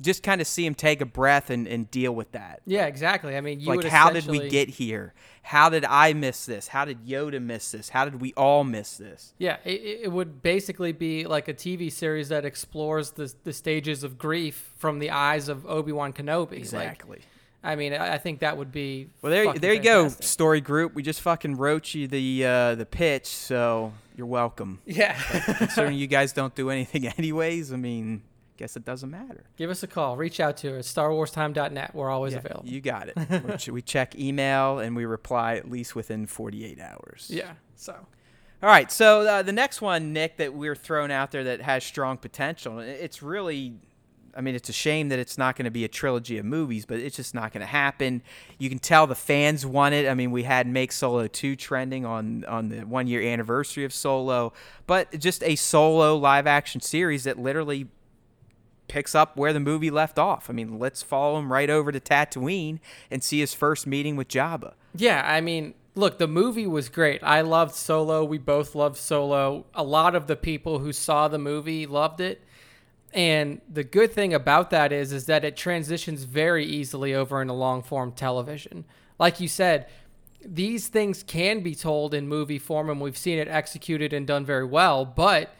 Just 0.00 0.22
kind 0.22 0.40
of 0.40 0.46
see 0.46 0.66
him 0.66 0.74
take 0.74 1.00
a 1.00 1.06
breath 1.06 1.50
and, 1.50 1.68
and 1.68 1.90
deal 1.90 2.12
with 2.14 2.32
that. 2.32 2.62
Yeah, 2.66 2.86
exactly. 2.86 3.36
I 3.36 3.40
mean, 3.40 3.60
you 3.60 3.68
like 3.68 3.84
how 3.84 4.10
did 4.10 4.26
we 4.26 4.48
get 4.48 4.68
here? 4.68 5.14
How 5.42 5.68
did 5.68 5.84
i 5.84 6.14
miss 6.14 6.46
this? 6.46 6.68
How 6.68 6.86
did 6.86 7.06
yoda 7.06 7.40
miss 7.40 7.70
this? 7.70 7.90
How 7.90 8.06
did 8.06 8.20
we 8.20 8.32
all 8.34 8.64
miss 8.64 8.96
this? 8.96 9.34
Yeah, 9.38 9.58
it, 9.64 10.00
it 10.04 10.12
would 10.12 10.42
basically 10.42 10.92
be 10.92 11.26
like 11.26 11.48
a 11.48 11.54
TV 11.54 11.92
series 11.92 12.30
that 12.30 12.44
explores 12.44 13.12
the 13.12 13.32
the 13.44 13.52
stages 13.52 14.04
of 14.04 14.18
grief 14.18 14.72
from 14.78 14.98
the 14.98 15.10
eyes 15.10 15.48
of 15.48 15.66
Obi 15.66 15.92
Wan 15.92 16.12
Kenobi. 16.12 16.50
Like, 16.50 16.58
exactly. 16.60 17.20
I 17.62 17.76
mean, 17.76 17.94
I 17.94 18.18
think 18.18 18.40
that 18.40 18.58
would 18.58 18.72
be 18.72 19.08
well 19.22 19.30
there, 19.30 19.52
there 19.54 19.72
you 19.72 19.80
go 19.80 20.08
story 20.08 20.60
group. 20.60 20.94
We 20.94 21.02
just 21.02 21.20
fucking 21.20 21.56
wrote 21.56 21.94
you 21.94 22.08
the 22.08 22.44
uh, 22.44 22.74
the 22.74 22.86
pitch 22.86 23.26
so 23.26 23.92
you're 24.16 24.26
welcome. 24.26 24.80
Yeah, 24.86 25.14
considering 25.58 25.96
you 25.96 26.06
guys 26.06 26.32
don't 26.32 26.54
do 26.54 26.70
anything 26.70 27.06
anyways 27.18 27.72
i 27.72 27.76
mean 27.76 28.22
guess 28.56 28.76
it 28.76 28.84
doesn't 28.84 29.10
matter 29.10 29.44
give 29.56 29.70
us 29.70 29.82
a 29.82 29.86
call. 29.86 30.16
Reach 30.16 30.40
out 30.40 30.56
to 30.58 30.78
us. 30.78 30.96
At 30.96 31.04
starwarstime.net. 31.04 31.94
We're 31.94 32.10
always 32.10 32.32
Yeah, 32.34 32.38
available. 32.40 32.68
you 32.68 32.80
got 32.80 33.08
it 33.14 33.68
we 33.68 33.82
check 33.82 34.14
email 34.18 34.78
and 34.78 34.94
we 34.96 35.04
reply 35.04 35.56
at 35.56 35.70
least 35.70 35.94
within 35.96 36.26
48 36.26 36.80
hours 36.80 37.26
yeah. 37.30 37.52
So 37.76 37.92
All 38.62 38.68
right, 38.70 38.90
so 38.90 39.20
uh, 39.22 39.42
the 39.42 39.52
next 39.52 39.82
one, 39.82 40.12
Nick, 40.12 40.36
that 40.38 40.54
we're 40.54 40.76
throwing 40.76 41.12
out 41.12 41.30
there 41.32 41.44
that 41.44 41.60
has 41.60 41.84
strong 41.84 42.16
potential. 42.16 42.78
It's 42.78 43.22
really, 43.22 43.74
I 44.34 44.40
mean, 44.40 44.54
it's 44.54 44.70
a 44.70 44.72
shame 44.72 45.10
that 45.10 45.18
it's 45.18 45.36
not 45.36 45.54
going 45.56 45.66
to 45.66 45.70
be 45.70 45.84
a 45.84 45.88
trilogy 45.88 46.38
of 46.38 46.46
movies, 46.46 46.86
but 46.86 46.98
it's 46.98 47.16
just 47.16 47.34
not 47.34 47.52
going 47.52 47.60
to 47.60 47.66
happen. 47.66 48.22
You 48.58 48.70
can 48.70 48.78
tell 48.78 49.06
the 49.06 49.14
fans 49.14 49.66
want 49.66 49.94
it. 49.94 50.08
I 50.08 50.14
mean, 50.14 50.30
we 50.30 50.44
had 50.44 50.66
Make 50.66 50.92
Solo 50.92 51.26
two 51.26 51.56
trending 51.56 52.06
on 52.06 52.44
on 52.46 52.68
the 52.70 52.80
one 52.86 53.06
year 53.06 53.20
anniversary 53.20 53.84
of 53.84 53.92
Solo, 53.92 54.54
but 54.86 55.18
just 55.18 55.42
a 55.42 55.56
solo 55.56 56.16
live 56.16 56.46
action 56.46 56.80
series 56.80 57.24
that 57.24 57.38
literally 57.38 57.88
picks 58.94 59.12
up 59.12 59.36
where 59.36 59.52
the 59.52 59.58
movie 59.58 59.90
left 59.90 60.20
off. 60.20 60.48
I 60.48 60.52
mean, 60.52 60.78
let's 60.78 61.02
follow 61.02 61.36
him 61.36 61.52
right 61.52 61.68
over 61.68 61.90
to 61.90 61.98
Tatooine 61.98 62.78
and 63.10 63.24
see 63.24 63.40
his 63.40 63.52
first 63.52 63.88
meeting 63.88 64.14
with 64.14 64.28
Jabba. 64.28 64.74
Yeah, 64.94 65.20
I 65.26 65.40
mean, 65.40 65.74
look, 65.96 66.18
the 66.18 66.28
movie 66.28 66.68
was 66.68 66.88
great. 66.88 67.20
I 67.24 67.40
loved 67.40 67.74
Solo. 67.74 68.22
We 68.22 68.38
both 68.38 68.76
loved 68.76 68.96
Solo. 68.96 69.66
A 69.74 69.82
lot 69.82 70.14
of 70.14 70.28
the 70.28 70.36
people 70.36 70.78
who 70.78 70.92
saw 70.92 71.26
the 71.26 71.40
movie 71.40 71.86
loved 71.86 72.20
it. 72.20 72.40
And 73.12 73.60
the 73.68 73.82
good 73.82 74.12
thing 74.12 74.32
about 74.32 74.70
that 74.70 74.92
is 74.92 75.12
is 75.12 75.26
that 75.26 75.44
it 75.44 75.56
transitions 75.56 76.22
very 76.22 76.64
easily 76.64 77.12
over 77.12 77.42
into 77.42 77.52
long 77.52 77.82
form 77.82 78.12
television. 78.12 78.84
Like 79.18 79.40
you 79.40 79.48
said, 79.48 79.88
these 80.44 80.86
things 80.86 81.24
can 81.24 81.62
be 81.62 81.74
told 81.74 82.14
in 82.14 82.28
movie 82.28 82.60
form 82.60 82.88
and 82.88 83.00
we've 83.00 83.18
seen 83.18 83.40
it 83.40 83.48
executed 83.48 84.12
and 84.12 84.24
done 84.24 84.46
very 84.46 84.64
well, 84.64 85.04
but 85.04 85.52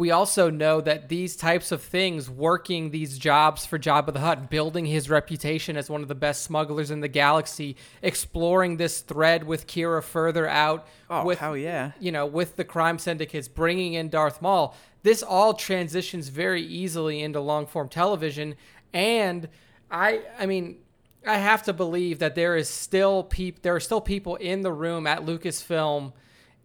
we 0.00 0.10
also 0.10 0.48
know 0.48 0.80
that 0.80 1.10
these 1.10 1.36
types 1.36 1.70
of 1.70 1.82
things, 1.82 2.30
working 2.30 2.90
these 2.90 3.18
jobs 3.18 3.66
for 3.66 3.78
Jabba 3.78 4.14
the 4.14 4.20
Hutt, 4.20 4.48
building 4.48 4.86
his 4.86 5.10
reputation 5.10 5.76
as 5.76 5.90
one 5.90 6.00
of 6.00 6.08
the 6.08 6.14
best 6.14 6.42
smugglers 6.42 6.90
in 6.90 7.00
the 7.00 7.08
galaxy, 7.08 7.76
exploring 8.00 8.78
this 8.78 9.00
thread 9.02 9.44
with 9.44 9.66
Qi'ra 9.66 10.02
further 10.02 10.48
out, 10.48 10.86
Oh, 11.10 11.26
with 11.26 11.38
hell 11.38 11.54
yeah. 11.54 11.92
you 12.00 12.10
know, 12.12 12.24
with 12.24 12.56
the 12.56 12.64
crime 12.64 12.98
syndicates, 12.98 13.46
bringing 13.46 13.92
in 13.92 14.08
Darth 14.08 14.40
Maul. 14.40 14.74
This 15.02 15.22
all 15.22 15.52
transitions 15.52 16.30
very 16.30 16.62
easily 16.62 17.22
into 17.22 17.38
long 17.38 17.66
form 17.66 17.90
television, 17.90 18.54
and 18.94 19.50
I, 19.90 20.22
I 20.38 20.46
mean, 20.46 20.78
I 21.26 21.36
have 21.36 21.62
to 21.64 21.74
believe 21.74 22.20
that 22.20 22.34
there 22.34 22.56
is 22.56 22.70
still 22.70 23.22
peop, 23.22 23.60
there 23.60 23.76
are 23.76 23.80
still 23.80 24.00
people 24.00 24.36
in 24.36 24.62
the 24.62 24.72
room 24.72 25.06
at 25.06 25.26
Lucasfilm 25.26 26.14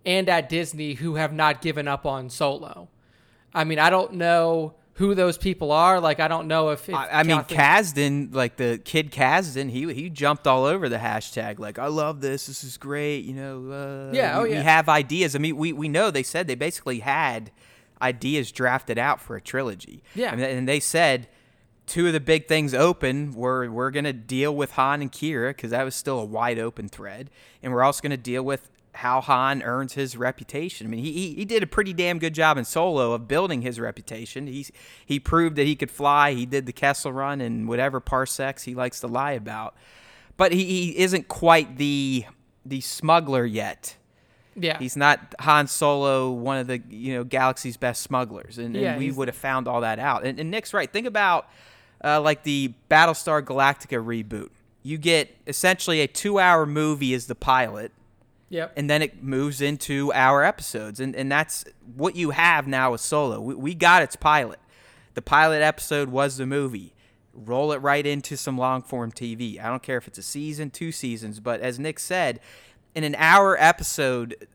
and 0.05 0.29
at 0.29 0.47
Disney 0.47 0.93
who 0.93 1.15
have 1.15 1.33
not 1.33 1.61
given 1.61 1.85
up 1.85 2.05
on 2.05 2.29
Solo. 2.29 2.87
I 3.55 3.63
mean, 3.63 3.79
I 3.79 3.89
don't 3.89 4.13
know 4.13 4.75
who 4.95 5.13
those 5.15 5.37
people 5.37 5.71
are. 5.71 5.99
Like, 5.99 6.19
I 6.19 6.27
don't 6.27 6.47
know 6.47 6.69
if, 6.69 6.87
if 6.87 6.95
I, 6.95 7.07
I 7.09 7.23
mean, 7.23 7.39
Kasdan, 7.39 8.33
like 8.33 8.57
the 8.57 8.79
kid 8.83 9.11
Kasdan, 9.11 9.69
he 9.69 9.91
he 9.93 10.09
jumped 10.09 10.47
all 10.47 10.65
over 10.65 10.87
the 10.89 10.97
hashtag. 10.97 11.59
Like, 11.59 11.79
I 11.79 11.87
love 11.87 12.21
this. 12.21 12.47
This 12.47 12.63
is 12.63 12.77
great. 12.77 13.25
You 13.25 13.33
know. 13.33 13.71
Uh, 13.71 14.13
Yeah, 14.13 14.39
oh, 14.39 14.43
we, 14.43 14.49
we 14.49 14.55
have 14.55 14.87
ideas. 14.87 15.35
I 15.35 15.39
mean, 15.39 15.57
we 15.57 15.73
we 15.73 15.87
know 15.87 16.11
they 16.11 16.23
said 16.23 16.47
they 16.47 16.55
basically 16.55 16.99
had 16.99 17.51
ideas 18.01 18.51
drafted 18.51 18.97
out 18.97 19.21
for 19.21 19.35
a 19.35 19.41
trilogy. 19.41 20.03
Yeah. 20.15 20.31
and, 20.31 20.41
and 20.41 20.67
they 20.67 20.79
said 20.79 21.27
two 21.87 22.07
of 22.07 22.13
the 22.13 22.19
big 22.19 22.47
things 22.47 22.73
open 22.73 23.33
were 23.33 23.69
we're 23.69 23.91
gonna 23.91 24.13
deal 24.13 24.55
with 24.55 24.71
Han 24.71 25.01
and 25.01 25.11
Qi'ra 25.11 25.49
because 25.49 25.71
that 25.71 25.83
was 25.83 25.95
still 25.95 26.19
a 26.19 26.25
wide 26.25 26.59
open 26.59 26.89
thread, 26.89 27.29
and 27.61 27.71
we're 27.73 27.83
also 27.83 28.01
gonna 28.01 28.17
deal 28.17 28.43
with 28.43 28.69
how 28.95 29.21
Han 29.21 29.61
earns 29.61 29.93
his 29.93 30.17
reputation. 30.17 30.87
I 30.87 30.89
mean, 30.89 31.03
he, 31.03 31.11
he, 31.11 31.33
he 31.35 31.45
did 31.45 31.61
a 31.63 31.67
pretty 31.67 31.93
damn 31.93 32.19
good 32.19 32.33
job 32.33 32.57
in 32.57 32.65
Solo 32.65 33.13
of 33.13 33.27
building 33.27 33.61
his 33.61 33.79
reputation. 33.79 34.47
He's 34.47 34.71
he 35.05 35.19
proved 35.19 35.55
that 35.57 35.65
he 35.65 35.75
could 35.75 35.91
fly. 35.91 36.33
He 36.33 36.45
did 36.45 36.65
the 36.65 36.73
Kessel 36.73 37.11
Run 37.11 37.41
and 37.41 37.67
whatever 37.67 37.99
parsecs 37.99 38.63
he 38.63 38.73
likes 38.75 38.99
to 39.01 39.07
lie 39.07 39.33
about, 39.33 39.75
but 40.37 40.51
he, 40.51 40.63
he 40.65 40.97
isn't 40.97 41.27
quite 41.27 41.77
the 41.77 42.25
the 42.65 42.81
smuggler 42.81 43.45
yet. 43.45 43.95
yeah, 44.55 44.79
He's 44.79 44.95
not 44.97 45.35
Han 45.39 45.67
Solo, 45.67 46.31
one 46.31 46.57
of 46.57 46.67
the 46.67 46.81
you 46.89 47.13
know 47.13 47.23
galaxy's 47.23 47.77
best 47.77 48.01
smugglers, 48.01 48.57
and, 48.57 48.75
Yeah, 48.75 48.91
and 48.91 48.99
we 48.99 49.11
would 49.11 49.27
have 49.27 49.37
found 49.37 49.67
all 49.67 49.81
that 49.81 49.99
out. 49.99 50.25
And, 50.25 50.39
and 50.39 50.49
Nick's 50.49 50.73
right. 50.73 50.91
Think 50.91 51.05
about 51.05 51.49
uh, 52.03 52.21
like 52.21 52.43
the 52.43 52.73
Battlestar 52.89 53.41
Galactica 53.41 54.03
reboot. 54.03 54.49
You 54.83 54.97
get 54.99 55.35
essentially 55.47 56.01
a 56.01 56.07
two-hour 56.07 56.65
movie 56.67 57.13
as 57.15 57.25
the 57.25 57.33
pilot, 57.33 57.91
Yep. 58.49 58.73
and 58.77 58.89
then 58.89 59.01
it 59.01 59.23
moves 59.23 59.59
into 59.59 60.13
our 60.13 60.43
episodes. 60.43 60.99
And, 60.99 61.15
and 61.15 61.31
that's 61.31 61.65
what 61.95 62.15
you 62.15 62.29
have 62.29 62.67
now 62.67 62.91
with 62.91 63.01
solo. 63.01 63.39
We, 63.41 63.55
we 63.55 63.73
got 63.73 64.03
its 64.03 64.15
pilot. 64.15 64.59
The 65.15 65.21
pilot 65.21 65.61
episode 65.61 66.09
was 66.09 66.37
the 66.37 66.45
movie. 66.45 66.93
Roll 67.33 67.71
it 67.73 67.77
right 67.81 68.05
into 68.05 68.37
some 68.37 68.57
long 68.57 68.81
form 68.81 69.11
tv 69.11 69.59
i 69.59 69.67
don't 69.67 69.83
care 69.83 69.97
if 69.97 70.07
it's 70.07 70.17
a 70.17 70.23
season 70.23 70.69
two 70.69 70.89
seasons 70.93 71.41
but 71.41 71.59
as 71.59 71.77
nick 71.77 71.99
said 71.99 72.39
in 72.95 73.03
an 73.03 73.13
hour 73.17 73.57
episode 73.61 74.47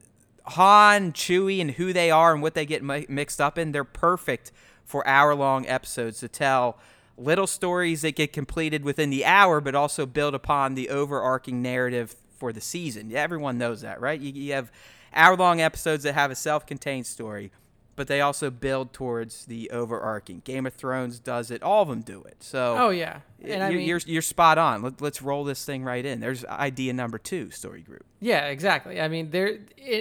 han 0.47 1.13
chewie 1.13 1.61
and 1.61 1.73
who 1.73 1.93
they 1.93 2.11
are 2.11 2.33
and 2.33 2.41
what 2.41 2.55
they 2.55 2.65
get 2.65 2.83
mi- 2.83 3.05
mixed 3.07 3.39
up 3.39 3.59
in 3.59 3.73
they're 3.73 3.85
perfect 3.85 4.51
for 4.87 5.07
hour 5.07 5.35
long 5.35 5.67
episodes 5.67 6.21
to 6.21 6.29
tell 6.29 6.79
little 7.19 7.47
stories 7.47 8.01
that 8.01 8.17
get 8.17 8.33
completed 8.33 8.83
within 8.83 9.11
the 9.11 9.27
hour 9.27 9.61
but 9.61 9.75
also 9.75 10.07
build 10.07 10.35
upon 10.35 10.75
the 10.75 10.89
overarching 10.89 11.61
narrative 11.61 12.17
for 12.41 12.53
the 12.53 12.61
season. 12.61 13.15
Everyone 13.15 13.59
knows 13.59 13.83
that, 13.83 14.01
right? 14.01 14.19
You, 14.19 14.33
you 14.33 14.53
have 14.55 14.73
hour 15.15 15.37
long 15.37 15.61
episodes 15.61 16.03
that 16.05 16.15
have 16.15 16.31
a 16.31 16.35
self 16.35 16.67
contained 16.67 17.07
story, 17.07 17.53
but 17.97 18.09
they 18.09 18.23
also 18.23 18.51
build 18.51 18.95
towards 18.95 19.45
the 19.45 19.71
overarching. 19.71 20.41
Game 20.45 20.67
of 20.67 20.73
Thrones 20.73 21.21
does 21.21 21.51
it, 21.51 21.63
all 21.63 21.83
of 21.83 21.89
them 21.89 22.01
do 22.01 22.23
it. 22.23 22.37
So, 22.41 22.77
Oh 22.79 22.89
yeah. 22.89 23.21
And 23.43 23.73
you're, 23.73 23.81
mean, 23.81 23.89
you're, 23.89 24.01
you're 24.07 24.23
spot 24.23 24.57
on. 24.59 24.83
Let, 24.83 25.01
let's 25.03 25.21
roll 25.23 25.45
this 25.45 25.65
thing 25.65 25.85
right 25.85 26.05
in. 26.05 26.21
There's 26.21 26.45
idea 26.47 26.95
number 26.95 27.19
two, 27.19 27.51
story 27.51 27.83
group. 27.83 28.05
Yeah, 28.21 28.47
exactly. 28.47 29.01
I 29.01 29.09
mean, 29.09 29.31
there, 29.31 29.59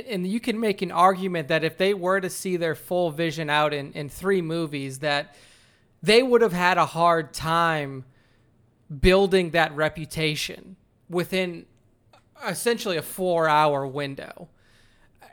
and 0.08 0.26
you 0.26 0.40
can 0.40 0.60
make 0.60 0.82
an 0.82 0.92
argument 0.92 1.50
that 1.50 1.64
if 1.64 1.78
they 1.78 1.94
were 1.94 2.22
to 2.22 2.30
see 2.30 2.56
their 2.58 2.76
full 2.76 3.12
vision 3.12 3.50
out 3.50 3.74
in, 3.74 3.92
in 3.94 4.08
three 4.10 4.42
movies, 4.42 5.00
that 5.00 5.36
they 6.02 6.24
would 6.24 6.42
have 6.42 6.54
had 6.54 6.78
a 6.78 6.86
hard 6.86 7.34
time 7.34 8.06
building 9.02 9.52
that 9.52 9.76
reputation 9.76 10.76
within 11.10 11.66
essentially 12.48 12.98
a 12.98 13.02
four 13.02 13.48
hour 13.48 13.86
window. 13.86 14.48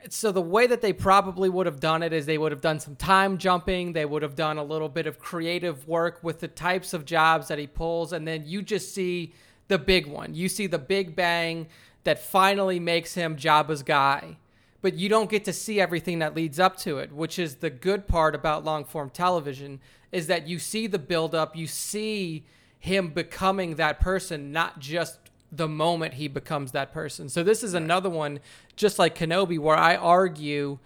So 0.08 0.30
the 0.30 0.40
way 0.40 0.66
that 0.68 0.82
they 0.82 0.92
probably 0.92 1.48
would 1.48 1.66
have 1.66 1.80
done 1.80 2.02
it 2.02 2.12
is 2.12 2.26
they 2.26 2.38
would 2.38 2.52
have 2.52 2.60
done 2.60 2.78
some 2.78 2.94
time 2.94 3.38
jumping, 3.38 3.92
they 3.92 4.04
would 4.04 4.22
have 4.22 4.36
done 4.36 4.56
a 4.56 4.62
little 4.62 4.88
bit 4.88 5.06
of 5.06 5.18
creative 5.18 5.88
work 5.88 6.22
with 6.22 6.40
the 6.40 6.48
types 6.48 6.94
of 6.94 7.04
jobs 7.04 7.48
that 7.48 7.58
he 7.58 7.66
pulls, 7.66 8.12
and 8.12 8.26
then 8.26 8.44
you 8.46 8.62
just 8.62 8.94
see 8.94 9.32
the 9.68 9.78
big 9.78 10.06
one. 10.06 10.34
You 10.34 10.48
see 10.48 10.68
the 10.68 10.78
big 10.78 11.16
bang 11.16 11.66
that 12.04 12.20
finally 12.20 12.78
makes 12.78 13.14
him 13.14 13.36
Jabba's 13.36 13.82
guy. 13.82 14.36
But 14.80 14.94
you 14.94 15.08
don't 15.08 15.30
get 15.30 15.44
to 15.46 15.52
see 15.52 15.80
everything 15.80 16.20
that 16.20 16.36
leads 16.36 16.60
up 16.60 16.76
to 16.78 16.98
it, 16.98 17.12
which 17.12 17.40
is 17.40 17.56
the 17.56 17.70
good 17.70 18.06
part 18.06 18.36
about 18.36 18.64
long 18.64 18.84
form 18.84 19.10
television 19.10 19.80
is 20.12 20.28
that 20.28 20.46
you 20.46 20.60
see 20.60 20.86
the 20.86 20.98
build 20.98 21.34
up, 21.34 21.56
you 21.56 21.66
see 21.66 22.46
him 22.78 23.08
becoming 23.08 23.74
that 23.74 23.98
person, 23.98 24.52
not 24.52 24.78
just 24.78 25.18
the 25.56 25.68
moment 25.68 26.14
he 26.14 26.28
becomes 26.28 26.72
that 26.72 26.92
person. 26.92 27.28
So 27.28 27.42
this 27.42 27.62
is 27.62 27.74
another 27.74 28.10
one, 28.10 28.40
just 28.76 28.98
like 28.98 29.16
Kenobi, 29.16 29.58
where 29.58 29.76
I 29.76 29.96
argue 29.96 30.78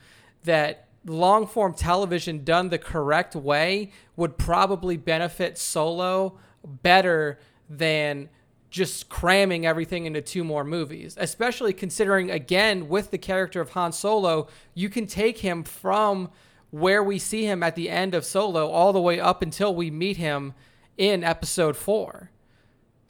that 0.44 0.87
long 1.04 1.46
form 1.46 1.74
television 1.74 2.44
done 2.44 2.68
the 2.68 2.78
correct 2.78 3.35
way 3.35 3.90
would 4.16 4.37
probably 4.37 4.96
benefit 4.96 5.59
Solo 5.59 6.38
better 6.64 7.38
than 7.68 8.28
just 8.70 9.09
cramming 9.09 9.66
everything 9.66 10.06
into 10.06 10.20
two 10.20 10.44
more 10.44 10.62
movies, 10.62 11.16
especially 11.18 11.72
considering, 11.72 12.30
again, 12.30 12.88
with 12.88 13.11
the 13.11 13.18
character 13.18 13.61
of 13.61 13.70
Han 13.70 13.92
Solo, 13.92 14.46
you 14.74 14.88
can 14.88 15.06
take 15.06 15.38
him 15.38 15.64
from 15.64 16.30
where 16.70 17.02
we 17.02 17.18
see 17.18 17.44
him 17.44 17.64
at 17.64 17.74
the 17.74 17.90
end 17.90 18.14
of 18.14 18.24
Solo 18.24 18.68
all 18.68 18.92
the 18.92 19.00
way 19.00 19.18
up 19.18 19.42
until 19.42 19.74
we 19.74 19.90
meet 19.90 20.18
him 20.18 20.54
in 20.96 21.24
episode 21.24 21.76
four. 21.76 22.30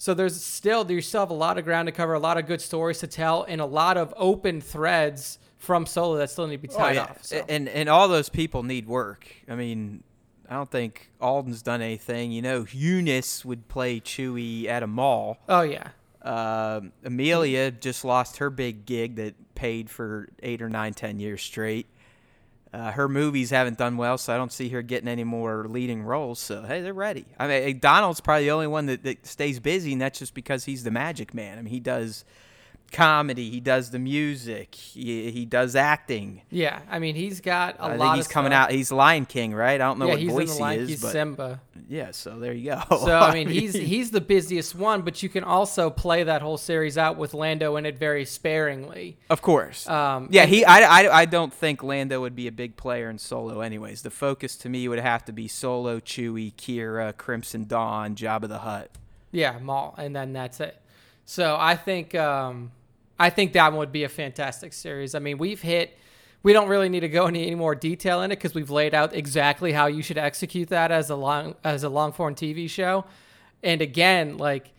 So 0.01 0.15
there's 0.15 0.43
still 0.43 0.91
you 0.91 1.03
still 1.03 1.21
have 1.21 1.31
a 1.31 1.35
lot 1.35 1.59
of 1.59 1.65
ground 1.67 1.85
to 1.85 1.93
cover, 1.93 2.15
a 2.15 2.19
lot 2.19 2.39
of 2.39 2.47
good 2.47 2.63
stories 2.63 3.01
to 3.01 3.07
tell, 3.07 3.43
and 3.47 3.61
a 3.61 3.67
lot 3.67 3.99
of 3.99 4.15
open 4.17 4.63
threads 4.63 5.39
from 5.59 5.85
Solo 5.85 6.17
that 6.17 6.31
still 6.31 6.47
need 6.47 6.57
to 6.57 6.63
be 6.63 6.69
tied 6.69 6.97
off. 6.97 7.23
So. 7.23 7.45
And 7.51 7.69
and 7.69 7.87
all 7.87 8.09
those 8.09 8.31
people 8.31 8.63
need 8.63 8.87
work. 8.87 9.29
I 9.47 9.57
mean, 9.57 10.03
I 10.49 10.55
don't 10.55 10.71
think 10.71 11.11
Alden's 11.21 11.61
done 11.61 11.83
anything. 11.83 12.33
You 12.33 12.41
know, 12.41 12.65
Joonas 12.65 13.45
would 13.45 13.69
play 13.69 14.01
Chewie 14.01 14.65
at 14.69 14.83
a 14.83 14.87
mall. 14.87 15.37
oh 15.51 15.61
yeah, 15.61 15.89
Um 16.23 16.93
Emilia 17.05 17.71
just 17.71 18.03
lost 18.03 18.39
her 18.39 18.49
big 18.49 18.87
gig 18.87 19.17
that 19.17 19.55
paid 19.55 19.91
for 19.91 20.31
eight 20.43 20.63
or 20.63 20.71
nine, 20.71 20.95
ten 20.95 21.21
years 21.21 21.43
straight. 21.43 21.87
Uh, 22.73 22.93
her 22.93 23.09
movies 23.09 23.51
haven't 23.51 23.79
done 23.79 23.97
well, 23.97 24.17
so 24.17 24.33
I 24.33 24.37
don't 24.37 24.53
see 24.53 24.69
her 24.69 24.81
getting 24.81 25.09
any 25.09 25.25
more 25.25 25.67
leading 25.67 26.03
roles. 26.03 26.39
So 26.39 26.63
hey, 26.63 26.83
they're 26.83 26.95
ready. 26.95 27.25
I 27.39 27.49
mean, 27.49 27.79
Donald's 27.81 28.21
probably 28.21 28.45
the 28.45 28.53
only 28.53 28.69
one 28.69 28.87
that, 28.87 29.03
that 29.03 29.27
stays 29.27 29.59
busy, 29.59 29.93
and 29.93 30.01
that's 30.01 30.21
just 30.21 30.35
because 30.35 30.65
he's 30.65 30.85
the 30.85 30.93
magic 30.93 31.35
man. 31.35 31.59
I 31.59 31.63
mean, 31.63 31.73
he 31.73 31.81
does 31.81 32.25
comedy, 32.93 33.51
he 33.51 33.61
does 33.61 33.91
the 33.91 33.99
music, 33.99 34.75
he, 34.75 35.31
he 35.31 35.45
does 35.45 35.77
acting. 35.77 36.43
yeah. 36.51 36.81
I 36.91 36.99
mean, 36.99 37.15
he's 37.15 37.41
got 37.41 37.77
a 37.77 37.83
I 37.83 37.97
lot. 37.97 38.05
think 38.07 38.17
he's 38.17 38.27
of 38.27 38.33
coming 38.33 38.53
stuff. 38.53 38.65
out. 38.69 38.73
He's 38.73 38.91
Lion 38.93 39.27
King, 39.27 39.55
right? 39.55 39.75
I 39.75 39.79
don't 39.79 39.99
know 39.99 40.07
yeah, 40.07 40.13
what 40.13 40.21
he's 40.21 40.29
in 40.31 40.35
voice 40.35 40.55
the 40.57 40.61
line. 40.61 40.77
he 40.79 40.83
is, 40.85 40.89
he's 40.91 41.03
but 41.03 41.13
Simba. 41.13 41.61
yeah. 41.89 42.11
So 42.11 42.39
there 42.39 42.53
you 42.53 42.71
go. 42.71 42.83
So 42.99 43.19
I 43.19 43.33
mean, 43.35 43.49
he's 43.49 43.75
he's 43.75 44.11
the 44.11 44.21
busiest 44.21 44.75
one, 44.75 45.03
but 45.03 45.23
you 45.23 45.29
can 45.29 45.45
also 45.45 45.91
play 45.91 46.23
that 46.25 46.43
whole 46.43 46.57
series 46.59 46.99
out 46.99 47.17
with 47.17 47.35
Lando 47.35 47.77
in 47.77 47.87
it 47.87 47.99
very 47.99 48.25
sparingly. 48.25 49.19
of 49.31 49.43
course. 49.43 49.89
Um, 49.89 50.29
yeah, 50.31 50.47
he. 50.47 50.65
I, 50.65 50.81
I. 50.81 51.21
I 51.21 51.25
don't 51.25 51.53
think 51.53 51.83
Lando 51.83 52.21
would 52.21 52.35
be 52.37 52.47
a 52.47 52.53
big 52.53 52.77
player 52.77 53.09
in 53.11 53.19
Solo. 53.19 53.61
Anyways, 53.61 54.03
the 54.03 54.11
focus 54.11 54.57
to 54.57 54.69
me 54.69 54.89
would 54.89 54.99
have 55.01 55.25
to 55.27 55.33
be 55.33 55.49
Solo, 55.49 56.01
Chewie, 56.01 56.53
Qi'ra, 56.55 57.17
Crimson 57.17 57.67
Dawn, 57.67 58.15
Jabba 58.15 58.49
the 58.49 58.59
Hutt. 58.59 58.91
Yeah, 59.33 59.59
Maul, 59.61 59.95
and 59.97 60.15
then 60.17 60.33
that's 60.33 60.59
it. 60.61 60.77
So 61.25 61.57
I 61.59 61.77
think 61.77 62.15
um, 62.17 62.73
I 63.21 63.29
think 63.29 63.53
that 63.53 63.75
would 63.75 63.93
be 63.93 64.05
a 64.05 64.09
fantastic 64.09 64.73
series. 64.73 65.15
I 65.15 65.19
mean, 65.19 65.37
we've 65.37 65.61
hit. 65.61 65.97
We 66.43 66.55
don't 66.55 66.69
really 66.69 66.89
need 66.89 67.01
to 67.01 67.09
go 67.09 67.27
into 67.27 67.39
any 67.39 67.55
more 67.55 67.75
detail 67.75 68.23
in 68.23 68.33
it 68.33 68.37
because 68.37 68.55
we've 68.55 68.71
laid 68.71 68.95
out 68.95 69.15
exactly 69.15 69.73
how 69.73 69.89
you 69.89 70.01
should 70.01 70.17
execute 70.17 70.71
that 70.71 70.91
as 70.91 71.11
a 71.11 71.17
long 71.17 71.55
as 71.63 71.85
a 71.85 71.91
long 71.91 72.13
form 72.13 72.35
TV 72.35 72.69
show. 72.69 73.05
And 73.63 73.83
again, 73.83 74.39
like 74.39 74.73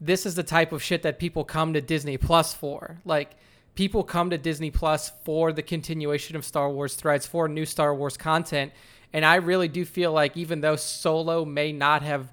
this 0.00 0.26
is 0.26 0.34
the 0.34 0.42
type 0.42 0.72
of 0.72 0.82
shit 0.82 1.02
that 1.02 1.20
people 1.20 1.44
come 1.44 1.72
to 1.74 1.80
Disney 1.80 2.16
Plus 2.16 2.52
for. 2.52 2.98
Like 3.04 3.36
people 3.76 4.02
come 4.02 4.30
to 4.30 4.38
Disney 4.38 4.72
Plus 4.72 5.12
for 5.22 5.52
the 5.52 5.62
continuation 5.62 6.34
of 6.34 6.44
Star 6.44 6.68
Wars 6.68 6.96
threads, 6.96 7.26
for 7.26 7.46
new 7.46 7.64
Star 7.64 7.94
Wars 7.94 8.16
content. 8.16 8.72
And 9.12 9.24
I 9.24 9.36
really 9.36 9.68
do 9.68 9.84
feel 9.84 10.10
like 10.10 10.36
even 10.36 10.62
though 10.62 10.74
Solo 10.74 11.44
may 11.44 11.70
not 11.70 12.02
have, 12.02 12.32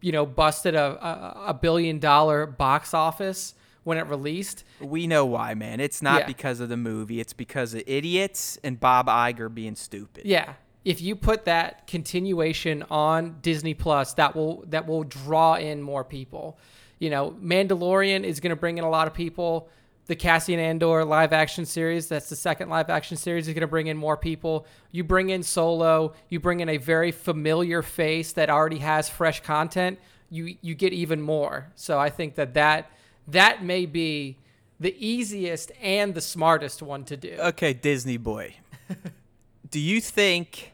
you 0.00 0.10
know, 0.10 0.26
busted 0.26 0.74
a, 0.74 1.06
a, 1.06 1.50
a 1.50 1.54
billion 1.54 2.00
dollar 2.00 2.46
box 2.46 2.94
office 2.94 3.54
when 3.84 3.98
it 3.98 4.06
released, 4.06 4.64
We 4.80 5.06
know 5.06 5.24
why, 5.26 5.54
man. 5.54 5.80
It's 5.80 6.02
not 6.02 6.20
Yeah. 6.22 6.26
because 6.26 6.60
of 6.60 6.68
the 6.68 6.76
movie. 6.76 7.20
It's 7.20 7.32
because 7.32 7.74
of 7.74 7.82
idiots 7.86 8.58
and 8.62 8.78
Bob 8.78 9.06
Iger 9.08 9.52
being 9.52 9.74
stupid. 9.76 10.24
yeah, 10.24 10.54
if 10.84 11.00
you 11.00 11.14
put 11.16 11.44
that 11.44 11.86
continuation 11.86 12.84
on 12.90 13.36
Disney 13.42 13.74
Plus, 13.74 14.14
that 14.14 14.34
will 14.34 14.64
that 14.68 14.86
will 14.86 15.04
draw 15.04 15.54
in 15.54 15.80
more 15.82 16.04
people. 16.04 16.58
You 16.98 17.10
know, 17.10 17.36
Mandalorian 17.42 18.24
is 18.24 18.40
going 18.40 18.50
to 18.50 18.56
bring 18.56 18.78
in 18.78 18.84
a 18.84 18.90
lot 18.90 19.06
of 19.08 19.14
people. 19.14 19.68
The 20.06 20.16
Cassian 20.16 20.58
Andor 20.58 21.04
live 21.04 21.32
action 21.32 21.64
series, 21.64 22.08
that's 22.08 22.28
the 22.28 22.34
second 22.36 22.68
live 22.68 22.90
action 22.90 23.16
series, 23.16 23.46
is 23.46 23.54
going 23.54 23.60
to 23.62 23.66
bring 23.68 23.86
in 23.86 23.96
more 23.96 24.16
people. 24.16 24.66
You 24.90 25.04
bring 25.04 25.30
in 25.30 25.42
Solo, 25.44 26.14
you 26.28 26.40
bring 26.40 26.58
in 26.60 26.68
a 26.68 26.76
very 26.76 27.12
familiar 27.12 27.82
face 27.82 28.32
that 28.32 28.50
already 28.50 28.78
has 28.78 29.08
fresh 29.08 29.40
content. 29.42 29.98
You 30.30 30.56
you 30.60 30.74
get 30.74 30.92
even 30.92 31.20
more. 31.22 31.70
So 31.76 31.98
I 32.00 32.10
think 32.10 32.34
that 32.34 32.54
that 32.54 32.90
that 33.28 33.64
may 33.64 33.86
be 33.86 34.38
the 34.80 34.94
easiest 34.98 35.70
and 35.80 36.14
the 36.14 36.20
smartest 36.20 36.82
one 36.82 37.04
to 37.04 37.16
do. 37.16 37.36
Okay, 37.38 37.72
Disney 37.72 38.16
boy. 38.16 38.56
Do 39.70 39.78
you 39.80 40.00
think 40.00 40.72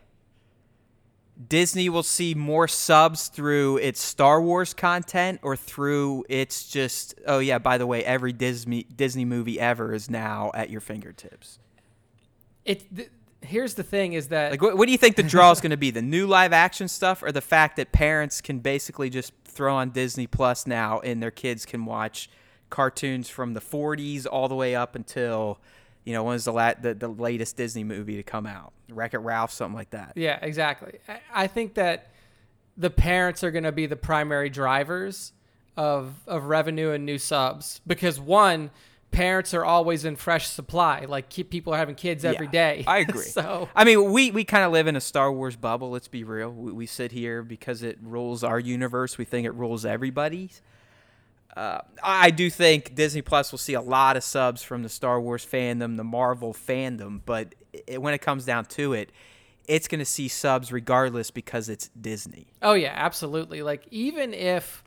Disney 1.46 1.88
will 1.88 2.02
see 2.02 2.34
more 2.34 2.66
subs 2.66 3.28
through 3.28 3.76
its 3.76 4.00
Star 4.00 4.42
Wars 4.42 4.74
content 4.74 5.38
or 5.42 5.56
through 5.56 6.24
its 6.28 6.68
just 6.68 7.14
oh 7.26 7.38
yeah, 7.38 7.58
by 7.58 7.78
the 7.78 7.86
way, 7.86 8.04
every 8.04 8.32
Disney 8.32 8.82
Disney 8.84 9.24
movie 9.24 9.60
ever 9.60 9.94
is 9.94 10.10
now 10.10 10.50
at 10.54 10.70
your 10.70 10.80
fingertips. 10.80 11.58
it 12.64 12.84
th- 12.94 13.10
here's 13.42 13.74
the 13.74 13.82
thing 13.82 14.12
is 14.14 14.28
that 14.28 14.50
Like 14.50 14.62
what, 14.62 14.76
what 14.76 14.86
do 14.86 14.92
you 14.92 14.98
think 14.98 15.16
the 15.16 15.22
draw 15.22 15.50
is 15.50 15.60
going 15.60 15.70
to 15.70 15.76
be? 15.76 15.90
The 15.90 16.02
new 16.02 16.26
live 16.26 16.52
action 16.52 16.88
stuff 16.88 17.22
or 17.22 17.32
the 17.32 17.40
fact 17.40 17.76
that 17.76 17.92
parents 17.92 18.40
can 18.40 18.58
basically 18.58 19.10
just 19.10 19.32
throw 19.44 19.74
on 19.76 19.90
Disney 19.90 20.26
Plus 20.26 20.66
now 20.66 21.00
and 21.00 21.22
their 21.22 21.30
kids 21.30 21.64
can 21.64 21.84
watch 21.84 22.28
cartoons 22.70 23.28
from 23.28 23.54
the 23.54 23.60
40s 23.60 24.26
all 24.30 24.48
the 24.48 24.54
way 24.54 24.74
up 24.74 24.94
until 24.94 25.58
you 26.04 26.14
know, 26.14 26.22
when 26.22 26.32
was 26.32 26.46
the, 26.46 26.52
la- 26.52 26.72
the 26.80 26.94
the 26.94 27.08
latest 27.08 27.56
Disney 27.58 27.84
movie 27.84 28.16
to 28.16 28.22
come 28.22 28.46
out? 28.46 28.72
Wreck-It 28.88 29.18
Ralph, 29.18 29.52
something 29.52 29.76
like 29.76 29.90
that. 29.90 30.12
yeah 30.16 30.38
exactly 30.40 30.98
I, 31.08 31.20
I 31.34 31.46
think 31.46 31.74
that 31.74 32.08
the 32.76 32.90
parents 32.90 33.44
are 33.44 33.50
going 33.50 33.64
to 33.64 33.72
be 33.72 33.86
the 33.86 33.96
primary 33.96 34.48
drivers 34.50 35.32
of 35.76 36.14
of 36.26 36.44
revenue 36.44 36.90
and 36.92 37.04
new 37.04 37.18
subs 37.18 37.80
because 37.86 38.18
one 38.18 38.70
parents 39.10 39.54
are 39.54 39.64
always 39.64 40.04
in 40.04 40.14
fresh 40.16 40.46
supply 40.46 41.04
like 41.08 41.28
keep 41.28 41.50
people 41.50 41.72
are 41.74 41.78
having 41.78 41.94
kids 41.94 42.24
every 42.24 42.46
Yeah, 42.46 42.52
day 42.52 42.84
I 42.86 42.98
agree. 43.08 43.22
so 43.24 43.68
I 43.74 43.84
mean, 43.84 44.12
we, 44.12 44.30
we 44.30 44.44
kind 44.44 44.64
of 44.64 44.72
live 44.72 44.86
in 44.86 44.96
a 44.96 45.00
Star 45.00 45.32
Wars 45.32 45.56
bubble. 45.56 45.90
Let's 45.90 46.08
be 46.08 46.24
real. 46.24 46.50
We, 46.50 46.72
we 46.72 46.86
sit 46.86 47.12
here 47.12 47.42
because 47.42 47.82
it 47.82 47.98
rules 48.02 48.44
our 48.44 48.60
universe. 48.60 49.18
We 49.18 49.24
think 49.24 49.46
it 49.46 49.52
rules 49.54 49.84
everybody's. 49.86 50.60
uh, 51.56 51.80
I 52.02 52.30
do 52.30 52.50
think 52.50 52.94
Disney 52.94 53.22
Plus 53.22 53.50
will 53.50 53.58
see 53.58 53.74
a 53.74 53.80
lot 53.80 54.16
of 54.16 54.22
subs 54.22 54.62
from 54.62 54.82
the 54.82 54.88
Star 54.88 55.20
Wars 55.20 55.44
fandom, 55.44 55.96
the 55.96 56.04
Marvel 56.04 56.52
fandom, 56.52 57.20
but 57.24 57.54
it, 57.86 58.00
when 58.00 58.14
it 58.14 58.18
comes 58.18 58.44
down 58.44 58.66
to 58.66 58.92
it, 58.92 59.10
it's 59.66 59.88
going 59.88 59.98
to 59.98 60.04
see 60.04 60.28
subs 60.28 60.70
regardless 60.72 61.30
because 61.30 61.68
it's 61.68 61.88
Disney. 62.00 62.46
Oh 62.62 62.74
yeah, 62.74 62.92
absolutely. 62.94 63.62
Like 63.62 63.86
even 63.90 64.32
if 64.34 64.84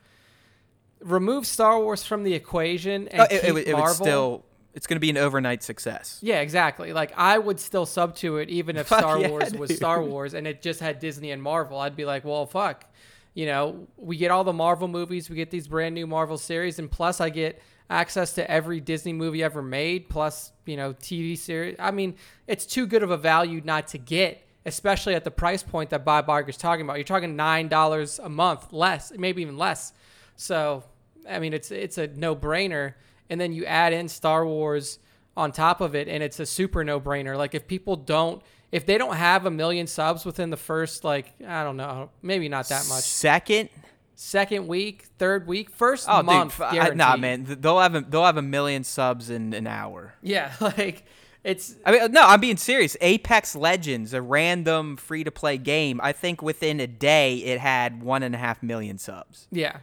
remove 1.04 1.46
Star 1.46 1.80
Wars 1.80 2.04
from 2.04 2.24
the 2.24 2.34
equation 2.34 3.08
and 3.10 3.22
Oh, 3.22 3.24
it, 3.26 3.42
keep 3.42 3.56
it, 3.56 3.68
it 3.70 3.74
Marvel, 3.74 3.94
still 3.96 4.46
it's 4.74 4.88
going 4.88 4.96
to 4.96 5.02
be 5.02 5.10
an 5.10 5.18
overnight 5.18 5.64
success. 5.64 6.20
Yeah, 6.22 6.40
exactly. 6.40 6.94
Like 6.94 7.12
I 7.18 7.38
would 7.38 7.60
still 7.60 7.86
sub 7.86 8.16
to 8.18 8.38
it 8.38 8.50
even 8.50 8.78
if 8.78 8.88
Fuck 8.90 9.00
Star 9.00 9.20
yeah, 9.20 9.30
Wars 9.30 9.54
was. 9.54 9.76
Star 9.76 10.02
Wars 10.02 10.34
and 10.34 10.48
it 10.48 10.62
just 10.62 10.80
had 10.80 11.00
Disney 11.00 11.32
and 11.32 11.42
Marvel. 11.42 11.80
I'd 11.80 11.96
be 11.96 12.06
like, 12.06 12.24
well, 12.24 12.46
fuck. 12.46 12.86
You 13.34 13.46
know, 13.46 13.88
we 13.96 14.18
get 14.18 14.30
all 14.32 14.44
the 14.44 14.54
Marvel 14.54 14.90
movies, 14.90 15.30
we 15.30 15.38
get 15.38 15.52
these 15.52 15.68
brand 15.68 15.96
new 15.96 16.06
Marvel 16.06 16.38
series, 16.38 16.80
and 16.80 16.92
plus 16.92 17.22
I 17.22 17.30
get 17.30 17.62
access 17.90 18.34
to 18.34 18.50
every 18.52 18.82
Disney 18.82 19.14
movie 19.14 19.42
ever 19.42 19.62
made, 19.62 20.10
plus 20.10 20.52
you 20.66 20.76
know 20.76 20.94
TV 20.94 21.38
series. 21.38 21.78
I 21.80 21.92
mean, 21.92 22.16
it's 22.48 22.66
too 22.66 22.86
good 22.86 23.04
of 23.04 23.12
a 23.12 23.16
value 23.18 23.62
not 23.64 23.88
to 23.90 23.98
get, 23.98 24.46
especially 24.66 25.16
at 25.16 25.24
the 25.24 25.32
price 25.32 25.64
point 25.64 25.92
that 25.92 26.04
Bob 26.04 26.28
Barker's 26.28 26.58
talking 26.58 26.84
about. 26.84 26.98
You're 26.98 27.06
talking 27.06 27.38
nine 27.38 27.70
dollars 27.70 28.20
a 28.20 28.28
month, 28.28 28.74
less, 28.74 29.14
maybe 29.18 29.42
even 29.42 29.58
less. 29.58 29.94
So, 30.42 30.84
I 31.30 31.38
mean, 31.40 31.54
it's 31.54 31.70
it's 31.72 31.98
a 31.98 32.08
no 32.08 32.36
brainer. 32.36 32.96
And 33.30 33.40
then 33.40 33.54
you 33.54 33.64
add 33.66 33.94
in 33.94 34.10
Star 34.10 34.46
Wars 34.46 35.00
on 35.38 35.52
top 35.52 35.80
of 35.80 35.96
it, 35.96 36.08
and 36.08 36.22
it's 36.22 36.40
a 36.40 36.46
super 36.46 36.84
no 36.84 37.00
brainer. 37.00 37.38
Like 37.38 37.54
if 37.56 37.68
people 37.68 37.96
don't, 37.96 38.42
if 38.72 38.86
they 38.86 38.98
don't 38.98 39.16
have 39.16 39.46
a 39.46 39.52
million 39.52 39.88
subs 39.88 40.26
within 40.26 40.50
the 40.50 40.58
first 40.58 41.04
like 41.04 41.34
I 41.48 41.64
don't 41.64 41.78
know, 41.78 42.10
maybe 42.22 42.50
not 42.50 42.68
that 42.70 42.88
much. 42.90 43.04
Second, 43.04 43.70
Second 44.16 44.68
week, 44.68 45.06
third 45.18 45.48
week, 45.48 45.72
first 45.72 46.08
oh 46.08 46.22
month, 46.22 46.58
dude, 46.58 46.80
I- 46.80 46.90
nah, 46.90 47.18
man, 47.18 47.44
they'll 47.60 47.80
have 47.80 47.96
a, 47.96 48.02
they'll 48.02 48.26
have 48.26 48.38
a 48.38 48.44
million 48.44 48.84
subs 48.84 49.30
in 49.32 49.54
an 49.54 49.66
hour. 49.66 50.14
Yeah, 50.22 50.54
like 50.62 51.06
it's 51.44 51.76
I 51.86 51.92
mean, 51.92 52.12
no, 52.12 52.22
I'm 52.28 52.40
being 52.40 52.58
serious. 52.58 52.96
Apex 53.02 53.56
Legends, 53.56 54.14
a 54.14 54.22
random 54.22 54.98
free 54.98 55.24
to 55.24 55.32
play 55.32 55.58
game, 55.58 56.00
I 56.04 56.12
think 56.12 56.42
within 56.42 56.80
a 56.80 56.88
day 56.88 57.38
it 57.38 57.60
had 57.60 58.04
one 58.04 58.22
and 58.22 58.36
a 58.36 58.38
half 58.38 58.62
million 58.62 58.98
subs. 58.98 59.48
Yeah. 59.52 59.78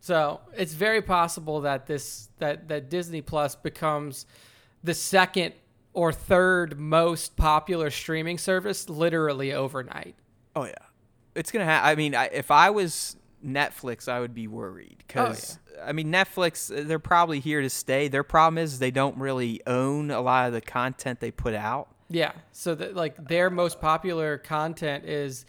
So 0.00 0.40
it's 0.56 0.72
very 0.72 1.02
possible 1.02 1.60
that 1.62 1.86
this 1.86 2.28
that 2.38 2.68
that 2.68 2.88
Disney 2.88 3.20
Plus 3.20 3.54
becomes 3.54 4.26
the 4.82 4.94
second 4.94 5.54
or 5.92 6.12
third 6.12 6.78
most 6.78 7.36
popular 7.36 7.90
streaming 7.90 8.38
service 8.38 8.88
literally 8.88 9.52
overnight. 9.52 10.14
Oh 10.56 10.64
yeah, 10.64 10.72
it's 11.34 11.52
gonna 11.52 11.66
have. 11.66 11.84
I 11.84 11.94
mean, 11.94 12.14
I, 12.14 12.26
if 12.26 12.50
I 12.50 12.70
was 12.70 13.16
Netflix, 13.44 14.08
I 14.08 14.20
would 14.20 14.34
be 14.34 14.48
worried 14.48 14.96
oh, 15.00 15.04
because 15.06 15.58
I 15.84 15.92
mean, 15.92 16.10
Netflix, 16.10 16.68
they're 16.86 16.98
probably 16.98 17.40
here 17.40 17.60
to 17.60 17.70
stay. 17.70 18.08
Their 18.08 18.24
problem 18.24 18.58
is 18.58 18.78
they 18.78 18.90
don't 18.90 19.16
really 19.18 19.60
own 19.66 20.10
a 20.10 20.20
lot 20.20 20.46
of 20.46 20.52
the 20.52 20.60
content 20.60 21.20
they 21.20 21.30
put 21.30 21.54
out. 21.54 21.88
Yeah. 22.08 22.32
So 22.52 22.74
that 22.74 22.96
like 22.96 23.28
their 23.28 23.50
most 23.50 23.80
popular 23.80 24.38
content 24.38 25.04
is 25.04 25.46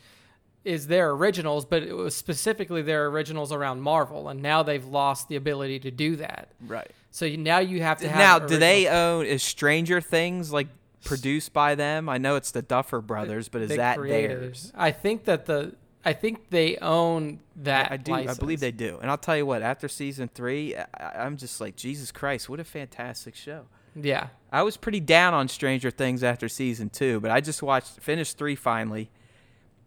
is 0.64 0.88
their 0.88 1.12
originals, 1.12 1.66
but 1.66 1.84
it 1.84 1.94
was 1.94 2.16
specifically 2.16 2.82
their 2.82 3.08
originals 3.08 3.52
around 3.52 3.82
Marvel, 3.82 4.30
and 4.30 4.42
now 4.42 4.64
they've 4.64 4.86
lost 4.86 5.28
the 5.28 5.36
ability 5.36 5.80
to 5.80 5.92
do 5.92 6.16
that. 6.18 6.50
Right. 6.66 6.92
So 7.10 7.26
you, 7.26 7.38
now 7.38 7.60
you 7.60 7.82
have 7.82 8.00
to 8.00 8.10
have 8.10 8.20
Now, 8.20 8.40
do 8.40 8.58
they 8.58 8.88
own 8.88 9.26
is 9.26 9.44
Stranger 9.44 10.02
Things 10.02 10.54
like 10.54 10.68
produced 11.04 11.52
by 11.52 11.76
them? 11.76 12.08
I 12.08 12.18
know 12.18 12.36
it's 12.36 12.52
the 12.52 12.62
Duffer 12.62 13.02
Brothers, 13.02 13.50
but 13.50 13.62
is 13.62 13.76
that 13.76 13.98
creators. 13.98 14.64
theirs? 14.64 14.74
I 14.76 14.92
think 14.92 15.26
that 15.26 15.46
the 15.46 15.76
I 16.04 16.14
think 16.14 16.50
they 16.50 16.78
own 16.78 17.40
that. 17.58 17.92
I 17.92 17.98
do. 17.98 18.14
I 18.14 18.34
believe 18.34 18.60
they 18.60 18.72
do. 18.72 18.98
And 19.02 19.12
I'll 19.12 19.18
tell 19.18 19.38
you 19.38 19.46
what. 19.46 19.62
After 19.62 19.88
season 19.88 20.30
three, 20.34 20.76
I, 20.76 20.86
I'm 21.16 21.38
just 21.38 21.62
like 21.62 21.76
Jesus 21.76 22.12
Christ! 22.12 22.50
What 22.50 22.60
a 22.60 22.64
fantastic 22.64 23.36
show. 23.36 23.66
Yeah. 23.96 24.28
I 24.52 24.64
was 24.64 24.78
pretty 24.78 25.00
down 25.00 25.34
on 25.34 25.48
Stranger 25.48 25.92
Things 25.92 26.24
after 26.24 26.48
season 26.50 26.90
two, 26.90 27.20
but 27.20 27.32
I 27.32 27.42
just 27.42 27.62
watched 27.62 28.00
finished 28.00 28.38
three 28.38 28.56
finally, 28.56 29.10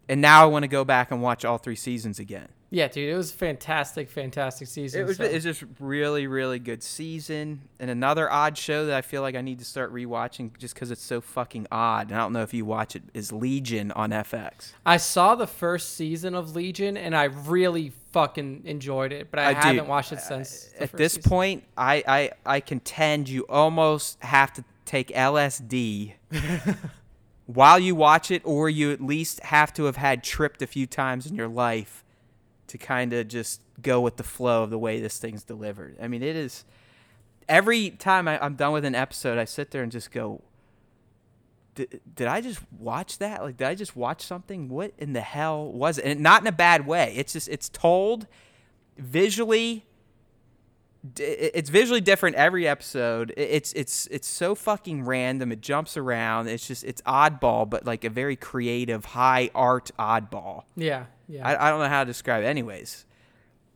and 0.09 0.21
now 0.21 0.43
I 0.43 0.45
want 0.45 0.63
to 0.63 0.67
go 0.67 0.83
back 0.85 1.11
and 1.11 1.21
watch 1.21 1.43
all 1.45 1.57
three 1.57 1.75
seasons 1.75 2.19
again. 2.19 2.47
Yeah, 2.71 2.87
dude, 2.89 3.09
it 3.09 3.15
was 3.15 3.31
a 3.31 3.35
fantastic, 3.35 4.09
fantastic 4.09 4.67
season. 4.67 4.99
It 5.01 5.03
was 5.05 5.17
so- 5.17 5.23
it's 5.23 5.43
just 5.45 5.63
really 5.79 6.27
really 6.27 6.59
good 6.59 6.83
season, 6.83 7.61
and 7.79 7.89
another 7.89 8.29
odd 8.29 8.57
show 8.57 8.87
that 8.87 8.95
I 8.97 9.01
feel 9.01 9.21
like 9.21 9.35
I 9.35 9.41
need 9.41 9.59
to 9.59 9.65
start 9.65 9.93
rewatching 9.93 10.57
just 10.57 10.73
because 10.73 10.91
it's 10.91 11.03
so 11.03 11.21
fucking 11.21 11.67
odd. 11.71 12.07
And 12.09 12.15
I 12.19 12.23
don't 12.23 12.33
know 12.33 12.41
if 12.41 12.53
you 12.53 12.65
watch 12.65 12.95
it. 12.95 13.03
Is 13.13 13.31
Legion 13.31 13.91
on 13.93 14.09
FX? 14.09 14.73
I 14.85 14.97
saw 14.97 15.35
the 15.35 15.47
first 15.47 15.93
season 15.95 16.35
of 16.35 16.55
Legion 16.55 16.97
and 16.97 17.15
I 17.15 17.25
really 17.25 17.93
fucking 18.11 18.63
enjoyed 18.65 19.13
it, 19.13 19.29
but 19.31 19.39
I, 19.39 19.49
I 19.49 19.53
haven't 19.53 19.87
watched 19.87 20.11
it 20.11 20.19
since. 20.19 20.69
Uh, 20.75 20.77
the 20.79 20.83
At 20.85 20.91
this 20.93 21.13
season. 21.13 21.29
point, 21.29 21.63
I, 21.77 22.03
I 22.07 22.31
I 22.45 22.59
contend 22.59 23.29
you 23.29 23.45
almost 23.47 24.21
have 24.21 24.51
to 24.53 24.65
take 24.85 25.09
LSD 25.09 26.13
while 27.45 27.79
you 27.79 27.95
watch 27.95 28.31
it, 28.31 28.41
or 28.45 28.69
you 28.69 28.91
at 28.91 29.01
least 29.01 29.39
have 29.41 29.73
to 29.73 29.85
have 29.85 29.97
had 29.97 30.23
tripped 30.23 30.61
a 30.61 30.67
few 30.67 30.87
times 30.87 31.27
in 31.27 31.35
your 31.35 31.47
life 31.47 32.03
to 32.67 32.77
kind 32.77 33.13
of 33.13 33.27
just 33.27 33.61
go 33.81 34.01
with 34.01 34.17
the 34.17 34.23
flow 34.23 34.63
of 34.63 34.69
the 34.69 34.79
way 34.79 34.99
this 34.99 35.19
thing's 35.19 35.43
delivered. 35.43 35.97
I 36.01 36.07
mean, 36.07 36.23
it 36.23 36.35
is. 36.35 36.65
Every 37.47 37.91
time 37.91 38.27
I, 38.27 38.43
I'm 38.43 38.55
done 38.55 38.73
with 38.73 38.85
an 38.85 38.95
episode, 38.95 39.37
I 39.37 39.45
sit 39.45 39.69
there 39.69 39.83
and 39.83 39.91
just 39.91 40.11
go, 40.11 40.41
did, 41.75 42.27
I 42.27 42.41
just 42.41 42.59
watch 42.79 43.17
that? 43.19 43.43
Like, 43.43 43.57
did 43.57 43.67
I 43.67 43.75
just 43.75 43.95
watch 43.95 44.21
something? 44.21 44.69
What 44.69 44.93
in 44.97 45.13
the 45.13 45.21
hell 45.21 45.71
was 45.71 45.97
it? 45.97 46.05
And 46.05 46.21
not 46.21 46.41
in 46.41 46.47
a 46.47 46.51
bad 46.51 46.87
way. 46.87 47.13
It's 47.17 47.33
just, 47.33 47.49
it's 47.49 47.69
told 47.69 48.27
visually 48.97 49.85
it's 51.17 51.69
visually 51.69 52.01
different 52.01 52.35
every 52.35 52.67
episode. 52.67 53.33
It's 53.37 53.73
it's 53.73 54.07
it's 54.07 54.27
so 54.27 54.55
fucking 54.55 55.03
random. 55.03 55.51
It 55.51 55.61
jumps 55.61 55.97
around. 55.97 56.47
It's 56.47 56.67
just 56.67 56.83
it's 56.83 57.01
oddball, 57.03 57.69
but 57.69 57.85
like 57.85 58.03
a 58.03 58.09
very 58.09 58.35
creative, 58.35 59.05
high 59.05 59.49
art 59.53 59.91
oddball. 59.99 60.63
Yeah, 60.75 61.05
yeah. 61.27 61.47
I, 61.47 61.67
I 61.67 61.69
don't 61.69 61.79
know 61.79 61.89
how 61.89 62.03
to 62.03 62.07
describe 62.07 62.43
it. 62.43 62.47
Anyways, 62.47 63.05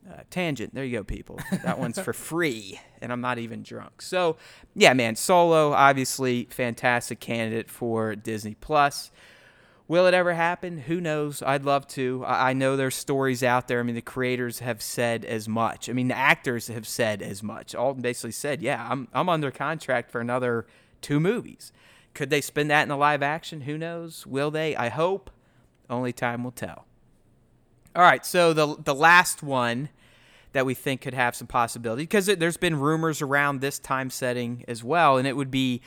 uh, 0.09 0.21
tangent. 0.29 0.73
There 0.73 0.83
you 0.83 0.97
go, 0.97 1.03
people. 1.03 1.39
That 1.63 1.79
one's 1.79 1.99
for 1.99 2.13
free, 2.29 2.79
and 3.01 3.11
I'm 3.11 3.21
not 3.21 3.37
even 3.37 3.63
drunk. 3.63 4.01
So 4.01 4.37
yeah, 4.75 4.93
man. 4.93 5.15
Solo, 5.15 5.73
obviously, 5.73 6.47
fantastic 6.49 7.19
candidate 7.19 7.69
for 7.69 8.15
Disney 8.15 8.55
Plus. 8.55 9.11
Will 9.89 10.05
it 10.05 10.13
ever 10.13 10.35
happen? 10.35 10.77
Who 10.77 11.01
knows? 11.01 11.41
I'd 11.41 11.65
love 11.65 11.87
to. 11.89 12.23
I 12.23 12.53
know 12.53 12.77
there's 12.77 12.93
stories 12.93 13.41
out 13.41 13.67
there. 13.67 13.79
I 13.79 13.83
mean, 13.83 13.95
the 13.95 14.01
creators 14.01 14.59
have 14.59 14.83
said 14.83 15.25
as 15.25 15.49
much. 15.49 15.89
I 15.89 15.93
mean, 15.93 16.09
the 16.09 16.17
actors 16.17 16.67
have 16.67 16.87
said 16.87 17.23
as 17.23 17.41
much. 17.41 17.73
Alden 17.73 18.03
basically 18.03 18.31
said, 18.33 18.61
"Yeah, 18.61 18.87
I'm 18.87 19.07
I'm 19.13 19.27
under 19.27 19.49
contract 19.49 20.11
for 20.11 20.21
another 20.21 20.67
two 21.01 21.19
movies." 21.19 21.73
Could 22.13 22.29
they 22.29 22.39
spin 22.39 22.67
that 22.67 22.83
in 22.83 22.91
a 22.91 22.97
live 22.97 23.23
action? 23.23 23.61
Who 23.61 23.79
knows? 23.79 24.27
Will 24.27 24.51
they? 24.51 24.75
I 24.75 24.89
hope. 24.89 25.31
Only 25.89 26.13
time 26.13 26.43
will 26.43 26.51
tell. 26.51 26.85
All 27.95 28.03
right, 28.03 28.23
so 28.23 28.53
the 28.53 28.75
the 28.77 28.93
last 28.93 29.41
one 29.41 29.89
that 30.51 30.67
we 30.67 30.75
think 30.75 31.01
could 31.01 31.15
have 31.15 31.35
some 31.35 31.47
possibility 31.47 32.03
because 32.03 32.27
there's 32.27 32.57
been 32.57 32.79
rumors 32.79 33.23
around 33.23 33.61
this 33.61 33.79
time 33.79 34.11
setting 34.11 34.63
as 34.67 34.83
well, 34.83 35.17
and 35.17 35.27
it 35.27 35.35
would 35.35 35.49
be 35.49 35.81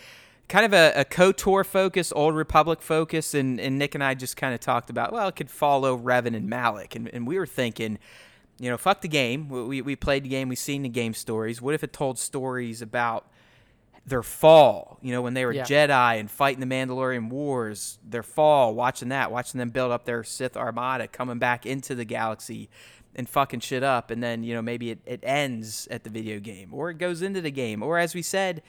kind 0.52 0.66
of 0.66 0.74
a, 0.74 0.92
a 1.00 1.04
KOTOR 1.06 1.64
focus, 1.64 2.12
Old 2.14 2.36
Republic 2.36 2.82
focus, 2.82 3.32
and, 3.32 3.58
and 3.58 3.78
Nick 3.78 3.94
and 3.94 4.04
I 4.04 4.12
just 4.12 4.36
kind 4.36 4.52
of 4.52 4.60
talked 4.60 4.90
about 4.90 5.10
well, 5.10 5.26
it 5.28 5.34
could 5.34 5.50
follow 5.50 5.96
Revan 5.96 6.36
and 6.36 6.46
Malak, 6.46 6.94
and, 6.94 7.08
and 7.08 7.26
we 7.26 7.38
were 7.38 7.46
thinking, 7.46 7.98
you 8.60 8.68
know, 8.68 8.76
fuck 8.76 9.00
the 9.00 9.08
game. 9.08 9.48
We, 9.48 9.62
we, 9.62 9.80
we 9.80 9.96
played 9.96 10.24
the 10.24 10.28
game, 10.28 10.50
we've 10.50 10.58
seen 10.58 10.82
the 10.82 10.90
game 10.90 11.14
stories. 11.14 11.62
What 11.62 11.74
if 11.74 11.82
it 11.82 11.94
told 11.94 12.18
stories 12.18 12.82
about 12.82 13.26
their 14.04 14.22
fall, 14.22 14.98
you 15.00 15.10
know, 15.12 15.22
when 15.22 15.32
they 15.32 15.46
were 15.46 15.52
Yeah. 15.52 15.64
Jedi 15.64 16.20
and 16.20 16.30
fighting 16.30 16.60
the 16.60 16.74
Mandalorian 16.74 17.30
Wars, 17.30 17.98
their 18.06 18.22
fall, 18.22 18.74
watching 18.74 19.08
that, 19.08 19.32
watching 19.32 19.58
them 19.58 19.70
build 19.70 19.90
up 19.90 20.04
their 20.04 20.22
Sith 20.22 20.56
Armada, 20.56 21.08
coming 21.08 21.38
back 21.38 21.64
into 21.64 21.94
the 21.94 22.04
galaxy 22.04 22.68
and 23.14 23.26
fucking 23.26 23.60
shit 23.60 23.82
up. 23.82 24.10
And 24.10 24.22
then, 24.22 24.42
you 24.42 24.54
know, 24.54 24.60
maybe 24.60 24.90
it, 24.90 24.98
it 25.06 25.20
ends 25.22 25.88
at 25.90 26.04
the 26.04 26.10
video 26.10 26.40
game 26.40 26.74
or 26.74 26.90
it 26.90 26.98
goes 26.98 27.22
into 27.22 27.40
the 27.40 27.50
game. 27.50 27.82
Or 27.82 27.96
as 27.96 28.14
we 28.14 28.22
said, 28.22 28.62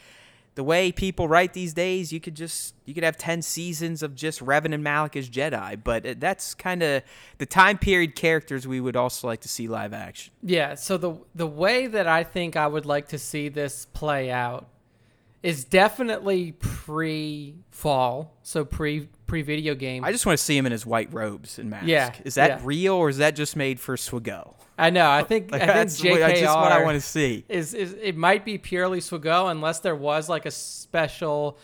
the 0.55 0.63
way 0.63 0.91
people 0.91 1.27
write 1.27 1.53
these 1.53 1.73
days, 1.73 2.13
you 2.13 2.19
could 2.19 2.35
just, 2.35 2.75
you 2.85 2.93
could 2.93 3.03
have 3.03 3.17
10 3.17 3.41
seasons 3.41 4.03
of 4.03 4.13
just 4.13 4.39
Revan 4.39 4.73
and 4.73 4.83
Malak 4.83 5.15
as 5.15 5.29
Jedi. 5.29 5.81
But 5.83 6.05
uh, 6.05 6.15
that's 6.17 6.53
kind 6.53 6.83
of 6.83 7.01
the 7.39 7.45
time 7.45 7.77
period 7.77 8.15
characters 8.15 8.67
we 8.67 8.79
would 8.79 8.95
also 8.95 9.27
like 9.27 9.41
to 9.41 9.49
see 9.49 9.67
live 9.67 9.93
action. 9.93 10.33
Yeah, 10.43 10.75
so 10.75 10.97
the 10.97 11.15
the 11.33 11.47
way 11.47 11.87
that 11.87 12.07
I 12.07 12.23
think 12.23 12.55
I 12.55 12.67
would 12.67 12.85
like 12.85 13.07
to 13.09 13.17
see 13.17 13.49
this 13.49 13.85
play 13.93 14.29
out 14.29 14.67
is 15.41 15.65
definitely 15.65 16.53
pre 16.53 17.55
fall, 17.71 18.37
so 18.43 18.63
pre 18.63 19.09
pre 19.25 19.41
video 19.41 19.75
game. 19.75 20.05
I 20.05 20.11
just 20.11 20.25
want 20.25 20.37
to 20.37 20.43
see 20.43 20.57
him 20.57 20.65
in 20.65 20.71
his 20.71 20.85
white 20.85 21.11
robes 21.13 21.59
and 21.59 21.69
mask. 21.69 21.87
Yeah, 21.87 22.13
Is 22.23 22.35
that 22.35 22.49
yeah. 22.49 22.59
real 22.63 22.93
or 22.93 23.09
is 23.09 23.17
that 23.17 23.35
just 23.35 23.55
made 23.55 23.79
for 23.79 23.97
SWGOH? 23.97 24.53
I 24.77 24.89
know. 24.89 25.09
I 25.09 25.23
think 25.23 25.51
Like, 25.51 25.62
I 25.62 25.65
think 25.65 25.75
that's 25.77 26.03
what- 26.03 26.19
that's 26.19 26.39
just 26.39 26.57
what 26.57 26.71
I 26.71 26.83
want 26.83 26.95
to 26.95 27.01
see. 27.01 27.45
is 27.49 27.73
is 27.73 27.93
it 28.01 28.17
might 28.17 28.43
be 28.43 28.57
purely 28.57 28.99
SWGOH 28.99 29.51
unless 29.51 29.79
there 29.79 29.95
was 29.95 30.29
like 30.29 30.45
a 30.45 30.51
special 30.51 31.57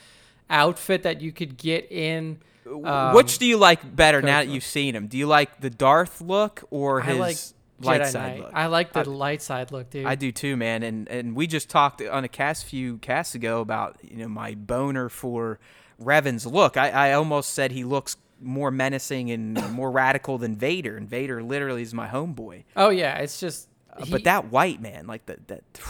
outfit 0.49 1.03
that 1.03 1.21
you 1.21 1.31
could 1.31 1.57
get 1.57 1.91
in. 1.91 2.39
um, 2.85 3.15
Which 3.15 3.39
do 3.39 3.45
you 3.47 3.57
like 3.57 3.95
better 3.95 4.21
now 4.21 4.39
that 4.39 4.47
you've 4.47 4.63
seen 4.63 4.95
him? 4.95 5.07
Do 5.07 5.17
you 5.17 5.25
like 5.27 5.59
the 5.61 5.69
Darth 5.71 6.21
look 6.21 6.63
or 6.69 7.01
his 7.01 7.17
like 7.17 7.37
light 7.81 8.01
Jedi 8.01 8.11
side 8.11 8.31
Knight. 8.33 8.39
look. 8.41 8.51
I 8.53 8.65
like 8.67 8.93
the 8.93 9.09
light 9.09 9.41
side 9.41 9.71
look, 9.71 9.89
dude. 9.89 10.05
I 10.05 10.15
do 10.15 10.31
too, 10.31 10.55
man. 10.57 10.83
And 10.83 11.07
and 11.09 11.35
we 11.35 11.47
just 11.47 11.69
talked 11.69 12.01
on 12.01 12.23
a 12.23 12.27
cast 12.27 12.65
few 12.65 12.97
casts 12.97 13.33
ago 13.35 13.61
about 13.61 13.97
you 14.03 14.17
know 14.17 14.27
my 14.27 14.53
boner 14.53 15.09
for 15.09 15.59
Revan's 15.97 16.45
look. 16.45 16.77
I, 16.77 16.89
I 16.89 17.13
almost 17.13 17.49
said 17.55 17.71
he 17.71 17.83
looks 17.83 18.17
more 18.41 18.71
menacing 18.71 19.31
and 19.31 19.53
more 19.73 19.91
radical 19.91 20.37
than 20.37 20.55
Vader, 20.55 20.95
and 20.97 21.07
Vader 21.09 21.41
literally 21.43 21.81
is 21.81 21.93
my 21.93 22.07
homeboy. 22.07 22.63
oh 22.75 22.89
yeah, 22.89 23.17
it's 23.17 23.39
just. 23.39 23.67
Uh, 23.91 24.05
he- 24.05 24.11
but 24.11 24.23
that 24.25 24.51
white 24.51 24.81
man, 24.81 25.07
like 25.07 25.25
that 25.27 25.47
that. 25.47 25.63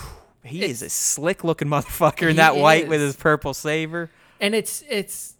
He 0.41 0.63
is 0.63 0.81
a 0.81 0.89
slick 0.89 1.43
looking 1.43 1.67
motherfucker 1.67 2.29
in 2.29 2.37
that 2.37 2.55
white 2.55 2.87
with 2.87 3.01
his 3.01 3.15
purple 3.17 3.53
saber. 3.53 4.09
and 4.39 4.55
it's 4.55 4.83
it's 4.89 5.35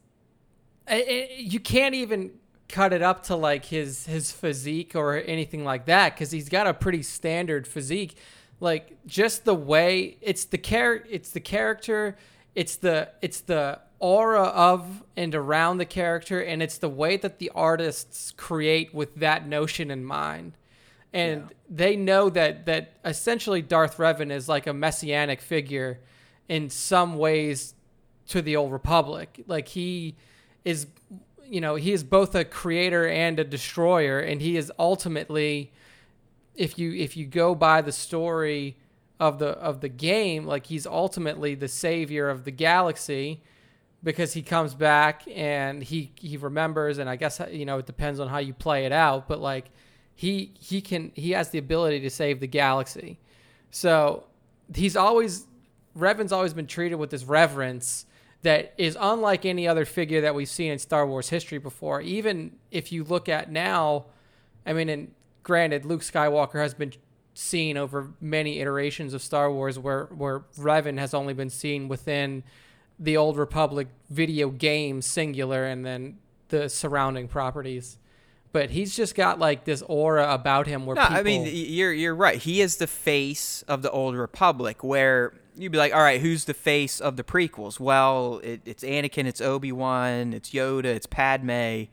i 0.89 0.95
i 0.95 1.33
you 1.37 1.59
can't 1.61 1.95
even 1.95 2.31
cut 2.67 2.91
it 2.91 3.01
up 3.01 3.23
to 3.23 3.35
like 3.37 3.63
his 3.63 4.05
his 4.05 4.33
physique 4.33 4.95
or 4.95 5.15
anything 5.15 5.63
like 5.63 5.85
that 5.85 6.13
because 6.13 6.31
he's 6.31 6.49
got 6.49 6.67
a 6.67 6.73
pretty 6.73 7.01
standard 7.01 7.65
physique 7.65 8.17
like 8.59 8.97
just 9.07 9.45
the 9.45 9.55
way 9.55 10.17
it's 10.21 10.43
the 10.43 10.57
char- 10.57 11.05
it's 11.09 11.29
the 11.29 11.39
character 11.39 12.17
it's 12.53 12.75
the 12.75 13.09
it's 13.21 13.39
the 13.39 13.79
aura 13.99 14.43
of 14.43 15.03
and 15.15 15.35
around 15.35 15.77
the 15.77 15.85
character 15.85 16.41
and 16.41 16.63
it's 16.63 16.77
the 16.77 16.89
way 16.89 17.17
that 17.17 17.39
the 17.39 17.51
artists 17.53 18.33
create 18.37 18.93
with 18.93 19.15
that 19.15 19.47
notion 19.47 19.91
in 19.91 20.03
mind. 20.03 20.53
And 21.11 21.49
they 21.69 21.95
know 21.95 22.29
that 22.29 22.65
that 22.67 22.93
essentially 23.03 23.61
Darth 23.61 23.97
Revan 23.97 24.31
is 24.31 24.47
like 24.47 24.67
a 24.67 24.73
messianic 24.73 25.41
figure 25.41 25.99
in 26.47 26.69
some 26.69 27.17
ways 27.17 27.73
to 28.29 28.41
the 28.41 28.55
old 28.55 28.71
republic. 28.71 29.43
Like 29.47 29.69
he 29.69 30.15
is 30.63 30.87
you 31.49 31.59
know 31.59 31.75
he 31.75 31.91
is 31.91 32.03
both 32.03 32.35
a 32.35 32.45
creator 32.45 33.07
and 33.07 33.39
a 33.39 33.43
destroyer 33.43 34.19
and 34.19 34.41
he 34.41 34.55
is 34.55 34.71
ultimately 34.77 35.71
if 36.55 36.77
you 36.77 36.93
if 36.93 37.17
you 37.17 37.25
go 37.25 37.55
by 37.55 37.81
the 37.81 37.91
story 37.91 38.77
of 39.19 39.39
the 39.39 39.49
of 39.49 39.81
the 39.81 39.89
game 39.89 40.45
like 40.45 40.67
he's 40.67 40.85
ultimately 40.85 41.55
the 41.55 41.67
savior 41.67 42.29
of 42.29 42.45
the 42.45 42.51
galaxy 42.51 43.41
because 44.03 44.33
he 44.33 44.41
comes 44.41 44.73
back 44.73 45.23
and 45.33 45.83
he 45.83 46.11
he 46.15 46.37
remembers 46.37 46.97
and 46.97 47.09
I 47.09 47.15
guess 47.15 47.41
you 47.51 47.65
know 47.65 47.77
it 47.79 47.85
depends 47.85 48.19
on 48.19 48.27
how 48.27 48.37
you 48.37 48.53
play 48.53 48.85
it 48.85 48.91
out 48.91 49.27
but 49.27 49.39
like 49.39 49.65
he 50.15 50.53
he 50.59 50.81
can 50.81 51.11
he 51.15 51.31
has 51.31 51.49
the 51.49 51.57
ability 51.57 51.99
to 52.01 52.09
save 52.09 52.39
the 52.39 52.47
galaxy 52.47 53.19
so 53.71 54.23
he's 54.73 54.95
always 54.95 55.47
Revan's 55.97 56.31
always 56.31 56.53
been 56.53 56.67
treated 56.67 56.95
with 56.95 57.09
this 57.09 57.23
reverence 57.23 58.05
that 58.41 58.73
is 58.77 58.97
unlike 58.99 59.45
any 59.45 59.67
other 59.67 59.85
figure 59.85 60.21
that 60.21 60.33
we've 60.33 60.49
seen 60.49 60.71
in 60.71 60.79
Star 60.79 61.05
Wars 61.05 61.29
history 61.29 61.57
before. 61.57 62.01
Even 62.01 62.55
if 62.71 62.91
you 62.91 63.03
look 63.03 63.27
at 63.27 63.51
now, 63.51 64.05
I 64.65 64.73
mean, 64.73 64.87
and 64.87 65.13
granted, 65.43 65.85
Luke 65.85 66.01
Skywalker 66.01 66.61
has 66.61 66.73
been 66.73 66.93
seen 67.33 67.77
over 67.77 68.11
many 68.21 68.59
iterations 68.59 69.13
of 69.13 69.21
Star 69.21 69.51
Wars, 69.51 69.77
where 69.77 70.05
where 70.05 70.41
Revan 70.57 70.97
has 70.99 71.13
only 71.13 71.33
been 71.33 71.49
seen 71.49 71.87
within 71.87 72.43
the 72.99 73.17
Old 73.17 73.37
Republic 73.37 73.87
video 74.09 74.49
game 74.49 75.01
singular, 75.01 75.65
and 75.65 75.85
then 75.85 76.17
the 76.49 76.69
surrounding 76.69 77.27
properties. 77.27 77.97
But 78.51 78.71
he's 78.71 78.95
just 78.95 79.13
got 79.15 79.39
like 79.39 79.65
this 79.65 79.83
aura 79.87 80.33
about 80.33 80.65
him 80.67 80.85
where 80.85 80.95
No, 80.95 81.03
people. 81.03 81.17
I 81.17 81.23
mean 81.23 81.47
you're 81.51 81.93
you're 81.93 82.15
right. 82.15 82.37
He 82.37 82.61
is 82.61 82.77
the 82.77 82.87
face 82.87 83.63
of 83.67 83.83
the 83.83 83.91
old 83.91 84.15
Republic. 84.15 84.83
Where 84.83 85.33
you'd 85.55 85.71
be 85.71 85.77
like, 85.77 85.93
all 85.93 86.01
right, 86.01 86.19
who's 86.19 86.45
the 86.45 86.53
face 86.53 86.99
of 86.99 87.15
the 87.15 87.23
prequels? 87.23 87.79
Well, 87.79 88.39
it, 88.43 88.61
it's 88.65 88.83
Anakin, 88.83 89.25
it's 89.25 89.41
Obi 89.41 89.71
Wan, 89.71 90.33
it's 90.33 90.51
Yoda, 90.51 90.85
it's 90.85 91.05
Padme. 91.05 91.83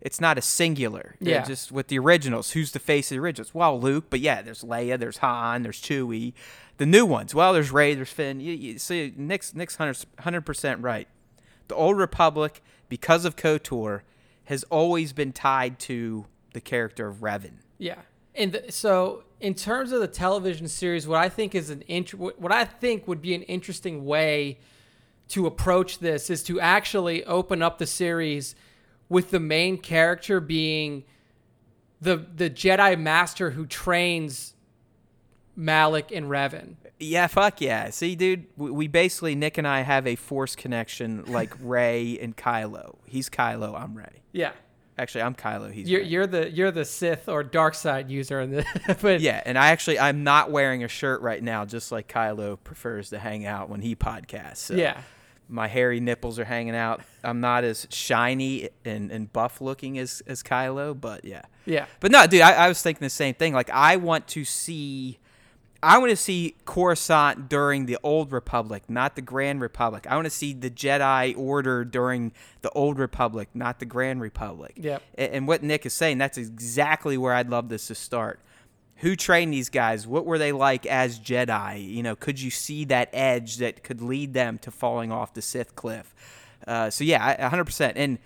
It's 0.00 0.20
not 0.20 0.38
a 0.38 0.42
singular. 0.42 1.16
They're 1.20 1.34
Yeah. 1.34 1.44
Just 1.44 1.72
with 1.72 1.88
the 1.88 1.98
originals, 1.98 2.52
who's 2.52 2.72
the 2.72 2.78
face 2.78 3.10
of 3.10 3.16
the 3.16 3.20
originals? 3.20 3.54
Well, 3.54 3.80
Luke, 3.80 4.04
but 4.10 4.20
yeah, 4.20 4.42
there's 4.42 4.62
Leia, 4.62 4.98
there's 4.98 5.18
Han, 5.18 5.62
there's 5.62 5.80
Chewie. 5.80 6.32
The 6.76 6.86
new 6.86 7.06
ones, 7.06 7.34
well, 7.34 7.52
there's 7.54 7.70
Rey, 7.70 7.94
there's 7.94 8.10
Finn. 8.10 8.38
You, 8.40 8.52
you 8.52 8.78
see, 8.78 9.12
Nick's 9.16 9.54
Nick's 9.54 9.76
hundred 9.76 10.44
percent 10.46 10.82
right. 10.82 11.08
The 11.68 11.74
old 11.74 11.96
Republic, 11.96 12.62
because 12.88 13.24
of 13.24 13.34
KOTOR, 13.36 14.02
has 14.44 14.62
always 14.64 15.12
been 15.12 15.32
tied 15.32 15.78
to 15.80 16.26
the 16.52 16.60
character 16.60 17.08
of 17.08 17.16
Revan. 17.16 17.54
Yeah. 17.78 17.96
And 18.34 18.52
th- 18.52 18.70
so, 18.72 19.24
in 19.40 19.54
terms 19.54 19.90
of 19.92 20.00
the 20.00 20.06
television 20.06 20.68
series, 20.68 21.08
what 21.08 21.18
I 21.18 21.28
think 21.30 21.54
is 21.54 21.70
an 21.70 21.82
int- 21.88 22.14
what 22.14 22.52
I 22.52 22.64
think 22.66 23.08
would 23.08 23.22
be 23.22 23.34
an 23.34 23.42
interesting 23.42 24.04
way 24.04 24.58
to 25.28 25.46
approach 25.46 25.98
this 25.98 26.28
is 26.30 26.42
to 26.44 26.60
actually 26.60 27.24
open 27.24 27.62
up 27.62 27.78
the 27.78 27.86
series 27.86 28.54
with 29.08 29.30
the 29.30 29.40
main 29.40 29.78
character 29.78 30.40
being 30.40 31.04
the 32.00 32.16
the 32.16 32.50
Jedi 32.50 32.98
Master 32.98 33.50
who 33.50 33.66
trains 33.66 34.54
Malak 35.54 36.12
and 36.12 36.26
Revan. 36.26 36.74
Yeah, 36.98 37.26
fuck 37.26 37.60
yeah. 37.60 37.90
See, 37.90 38.14
dude, 38.16 38.46
we- 38.56 38.88
basically 38.88 39.34
Nick 39.34 39.58
and 39.58 39.66
I 39.68 39.80
have 39.82 40.06
a 40.06 40.16
force 40.16 40.56
connection 40.56 41.24
like 41.26 41.52
Rey 41.60 42.18
and 42.20 42.36
Kylo. 42.36 42.96
He's 43.06 43.28
Kylo, 43.28 43.78
I'm 43.78 43.94
Rey. 43.96 44.22
Yeah. 44.32 44.52
Actually, 44.98 45.22
I'm 45.22 45.34
Kylo. 45.34 45.70
He's 45.70 45.90
You're, 45.90 46.00
Rey. 46.00 46.06
you're 46.06 46.26
the 46.26 46.50
you're 46.50 46.70
the 46.70 46.84
Sith 46.86 47.28
or 47.28 47.42
dark 47.42 47.74
side 47.74 48.10
user 48.10 48.40
in 48.40 48.50
the 48.50 48.96
but 49.02 49.20
yeah, 49.20 49.42
and 49.44 49.58
I 49.58 49.68
actually 49.68 49.98
I'm 49.98 50.24
not 50.24 50.50
wearing 50.50 50.84
a 50.84 50.88
shirt 50.88 51.20
right 51.20 51.42
now, 51.42 51.66
just 51.66 51.92
like 51.92 52.08
Kylo 52.08 52.56
prefers 52.64 53.10
to 53.10 53.18
hang 53.18 53.44
out 53.44 53.68
when 53.68 53.82
he 53.82 53.94
podcasts. 53.94 54.56
So 54.58 54.74
yeah. 54.74 55.00
My 55.48 55.68
hairy 55.68 56.00
nipples 56.00 56.38
are 56.38 56.44
hanging 56.44 56.74
out. 56.74 57.00
I'm 57.22 57.40
not 57.40 57.62
as 57.64 57.86
shiny 57.90 58.68
and, 58.84 59.10
and 59.12 59.32
buff 59.32 59.60
looking 59.60 59.98
as 59.98 60.22
as 60.26 60.42
Kylo, 60.42 60.98
but 61.00 61.24
yeah. 61.24 61.42
Yeah. 61.64 61.86
But 62.00 62.10
no, 62.12 62.26
dude, 62.26 62.40
I, 62.42 62.52
I 62.52 62.68
was 62.68 62.80
thinking 62.82 63.04
the 63.04 63.10
same 63.10 63.34
thing. 63.34 63.52
Like, 63.52 63.70
I 63.70 63.96
want 63.96 64.26
to 64.28 64.44
see, 64.44 65.18
I 65.82 65.98
want 65.98 66.10
to 66.10 66.16
see 66.16 66.54
Coruscant 66.64 67.48
during 67.48 67.86
the 67.86 67.98
Old 68.02 68.32
Republic, 68.32 68.84
not 68.88 69.14
the 69.16 69.22
Grand 69.22 69.60
Republic. 69.60 70.06
I 70.08 70.14
want 70.14 70.26
to 70.26 70.30
see 70.30 70.52
the 70.52 70.70
Jedi 70.70 71.36
Order 71.36 71.84
during 71.84 72.32
the 72.62 72.70
Old 72.70 72.98
Republic, 72.98 73.48
not 73.54 73.78
the 73.80 73.84
Grand 73.86 74.20
Republic. 74.20 74.72
Yep. 74.76 75.02
A- 75.18 75.34
And, 75.34 75.46
what 75.48 75.62
Nick 75.62 75.86
is 75.86 75.92
saying, 75.92 76.18
that's 76.18 76.38
exactly 76.38 77.18
where 77.18 77.34
I'd 77.34 77.50
love 77.50 77.68
this 77.68 77.86
to 77.88 77.94
start. 77.94 78.40
Who 79.00 79.14
trained 79.16 79.52
these 79.52 79.68
guys? 79.68 80.06
What 80.06 80.24
were 80.24 80.38
they 80.38 80.52
like 80.52 80.86
as 80.86 81.20
Jedi? 81.20 81.86
You 81.94 82.02
know, 82.02 82.16
could 82.16 82.40
you 82.40 82.50
see 82.50 82.84
that 82.86 83.10
edge 83.12 83.58
that 83.58 83.82
could 83.82 84.00
lead 84.00 84.32
them 84.32 84.58
to 84.58 84.70
falling 84.70 85.12
off 85.12 85.34
the 85.34 85.42
Sith 85.42 85.74
cliff? 85.76 86.14
Uh, 86.66 86.88
so 86.90 87.04
yeah, 87.04 87.36
I- 87.38 87.48
100%. 87.50 87.92
And 87.96 88.18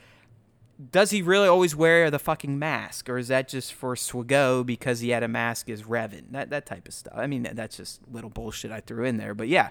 does 0.92 1.10
he 1.10 1.22
really 1.22 1.48
always 1.48 1.76
wear 1.76 2.10
the 2.10 2.18
fucking 2.18 2.58
mask, 2.58 3.10
or 3.10 3.18
is 3.18 3.28
that 3.28 3.48
just 3.48 3.74
for 3.74 3.94
SWGOH 3.94 4.64
because 4.64 5.00
he 5.00 5.10
had 5.10 5.22
a 5.22 5.28
mask 5.28 5.68
as 5.68 5.82
Revan? 5.82 6.30
That 6.30 6.50
that 6.50 6.64
type 6.64 6.88
of 6.88 6.94
stuff. 6.94 7.12
I 7.16 7.26
mean, 7.26 7.46
that's 7.52 7.76
just 7.76 8.00
little 8.10 8.30
bullshit 8.30 8.70
I 8.72 8.80
threw 8.80 9.04
in 9.04 9.18
there, 9.18 9.34
but 9.34 9.48
yeah, 9.48 9.70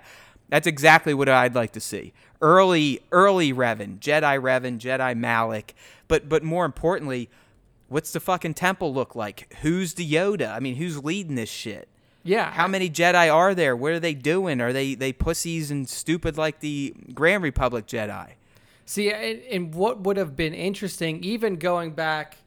that's 0.49 0.67
exactly 0.67 1.15
what 1.15 1.27
I'd 1.27 1.55
like 1.55 1.71
to 1.71 1.79
see. 1.79 2.13
Early, 2.41 3.01
early 3.11 3.51
Revan, 3.53 3.99
Jedi 3.99 4.39
Revan, 4.39 4.77
Jedi 4.77 5.17
Malak, 5.17 5.73
but 6.07 6.29
but 6.29 6.43
more 6.43 6.65
importantly, 6.65 7.29
what's 7.89 8.11
the 8.11 8.19
fucking 8.19 8.53
temple 8.53 8.93
look 8.93 9.15
like? 9.15 9.53
Who's 9.61 9.95
the 9.95 10.09
Yoda? 10.09 10.53
I 10.55 10.59
mean, 10.59 10.75
who's 10.75 11.03
leading 11.03 11.35
this 11.35 11.49
shit? 11.49 11.87
Yeah. 12.23 12.51
How 12.51 12.67
many 12.67 12.89
Jedi 12.89 13.33
are 13.33 13.55
there? 13.55 13.75
What 13.75 13.91
are 13.91 13.99
they 13.99 14.13
doing? 14.13 14.61
Are 14.61 14.73
they 14.73 14.93
they 14.95 15.11
pussies 15.13 15.71
and 15.71 15.87
stupid 15.89 16.37
like 16.37 16.59
the 16.59 16.93
Grand 17.13 17.43
Republic 17.43 17.87
Jedi? 17.87 18.31
See, 18.85 19.11
and, 19.11 19.41
and 19.51 19.75
what 19.75 20.01
would 20.01 20.17
have 20.17 20.35
been 20.35 20.53
interesting, 20.53 21.23
even 21.23 21.57
going 21.57 21.91
back, 21.91 22.37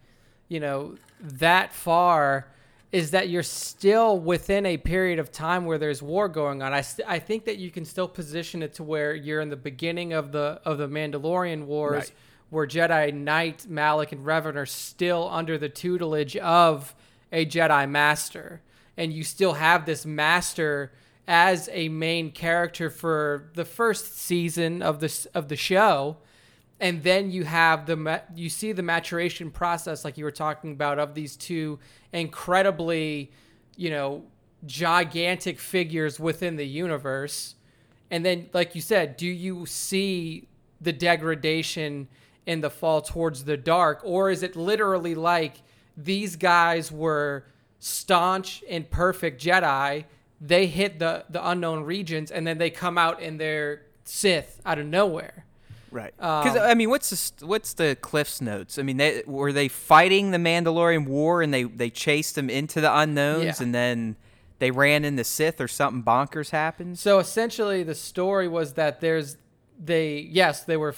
you 0.49 0.59
know, 0.59 0.97
that 1.21 1.73
far, 1.73 2.49
is 2.91 3.13
that 3.13 3.29
you're 3.29 3.45
still 3.45 4.19
within 4.19 4.67
a 4.67 4.77
period 4.77 5.19
of 5.21 5.31
time 5.33 5.65
where 5.65 5.79
there's 5.79 6.03
war 6.03 6.29
going 6.29 6.61
on. 6.61 6.73
I, 6.73 6.81
st- 6.81 7.09
I 7.09 7.21
think 7.21 7.45
that 7.45 7.59
you 7.59 7.71
can 7.71 7.85
still 7.85 8.09
position 8.09 8.63
it 8.63 8.75
to 8.75 8.83
where 8.83 9.15
you're 9.15 9.41
in 9.41 9.51
the 9.51 9.57
beginning 9.57 10.13
of 10.13 10.33
the 10.33 10.61
of 10.65 10.79
the 10.79 10.89
Mandalorian 10.89 11.65
Wars, 11.67 11.93
Right. 11.93 12.13
Where 12.53 12.67
Jedi 12.67 13.15
Knight, 13.15 13.67
Malak, 13.67 14.13
and 14.13 14.27
Revan 14.27 14.57
are 14.57 14.67
still 14.67 15.27
under 15.33 15.57
the 15.57 15.71
tutelage 15.71 16.37
of 16.37 16.95
a 17.33 17.47
Jedi 17.47 17.89
Master, 17.89 18.61
and 18.95 19.11
you 19.11 19.25
still 19.25 19.55
have 19.55 19.87
this 19.87 20.05
Master 20.05 20.93
as 21.27 21.71
a 21.73 21.89
main 21.89 22.31
character 22.31 22.91
for 22.91 23.51
the 23.55 23.65
first 23.65 24.19
season 24.19 24.83
of 24.83 25.01
this 25.01 25.25
of 25.27 25.49
the 25.49 25.57
show. 25.57 26.19
And 26.79 27.03
then 27.03 27.31
you 27.31 27.45
have 27.45 27.87
the 27.87 28.23
you 28.35 28.51
see 28.51 28.73
the 28.73 28.83
maturation 28.83 29.51
process 29.51 30.05
like 30.05 30.19
you 30.19 30.25
were 30.25 30.31
talking 30.31 30.73
about 30.73 30.99
of 30.99 31.15
these 31.15 31.37
two 31.37 31.79
incredibly 32.13 33.33
you 33.79 33.89
know 33.89 34.25
gigantic 34.67 35.59
figures 35.59 36.21
within 36.21 36.57
the 36.57 36.67
universe. 36.67 37.55
And 38.11 38.27
then 38.27 38.51
like 38.53 38.75
you 38.75 38.83
said 38.83 39.17
do 39.17 39.27
you 39.27 39.65
see 39.65 40.49
the 40.83 40.93
degradation 40.93 42.09
in 42.47 42.61
the 42.61 42.71
fall 42.71 43.01
towards 43.01 43.45
the 43.45 43.57
dark 43.57 44.01
or 44.05 44.31
is 44.31 44.43
it 44.43 44.57
literally 44.57 45.15
like 45.15 45.63
these 45.97 46.37
guys 46.37 46.91
were 46.91 47.45
staunch 47.79 48.63
and 48.69 48.91
perfect 48.91 49.43
jedi 49.43 50.05
they 50.41 50.67
hit 50.67 50.99
the 50.99 51.25
the 51.31 51.49
unknown 51.49 51.85
regions 51.85 52.31
and 52.31 52.47
then 52.47 52.59
they 52.59 52.71
come 52.71 52.99
out 52.99 53.23
and 53.23 53.41
they're 53.41 53.83
sith 54.05 54.61
out 54.65 54.79
of 54.79 54.87
nowhere 54.87 55.45
Right. 55.93 56.15
Because 56.17 56.57
um, 56.57 56.63
I 56.63 56.75
mean, 56.75 56.89
what's 56.89 57.11
the 57.11 57.47
what's 57.47 57.75
the 57.75 57.97
Cliff's 58.01 58.41
notes? 58.41 58.79
I 58.79 58.83
mean, 58.83 58.97
they, 58.97 59.23
were 59.27 59.53
they 59.53 59.69
fighting 59.69 60.31
the 60.31 60.39
Mandalorian 60.39 61.07
War 61.07 61.43
and 61.43 61.53
they 61.53 61.65
they 61.65 61.91
chased 61.91 62.35
them 62.35 62.49
into 62.49 62.81
the 62.81 62.97
unknowns 62.97 63.45
yeah. 63.45 63.55
and 63.61 63.75
then 63.75 64.17
they 64.59 64.71
ran 64.71 65.05
into 65.05 65.23
Sith 65.23 65.61
or 65.61 65.69
something 65.69 66.03
bonkers 66.03 66.51
happened? 66.51 66.99
So 66.99 67.19
essentially, 67.19 67.83
the 67.83 67.95
story 67.95 68.49
was 68.49 68.73
that 68.75 69.01
there's 69.01 69.37
they 69.79 70.19
yes 70.31 70.65
they 70.65 70.79
were 70.79 70.95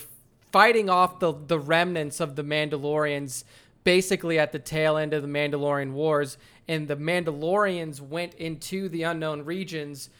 fighting 0.55 0.89
off 0.89 1.19
the 1.19 1.33
the 1.49 1.59
remnants 1.59 2.21
of 2.21 2.37
the 2.37 2.45
Mandalorians 2.45 3.43
basically 3.83 4.39
at 4.39 4.53
the 4.53 4.59
tail 4.61 4.97
end 4.97 5.13
of 5.13 5.21
the 5.21 5.29
Mandalorian 5.29 5.91
Wars, 5.91 6.39
and 6.69 6.87
the 6.87 6.95
Mandalorians 6.97 8.01
went 8.01 8.35
into 8.35 8.89
the 8.89 9.03
unknown 9.03 9.45
regions, 9.45 10.11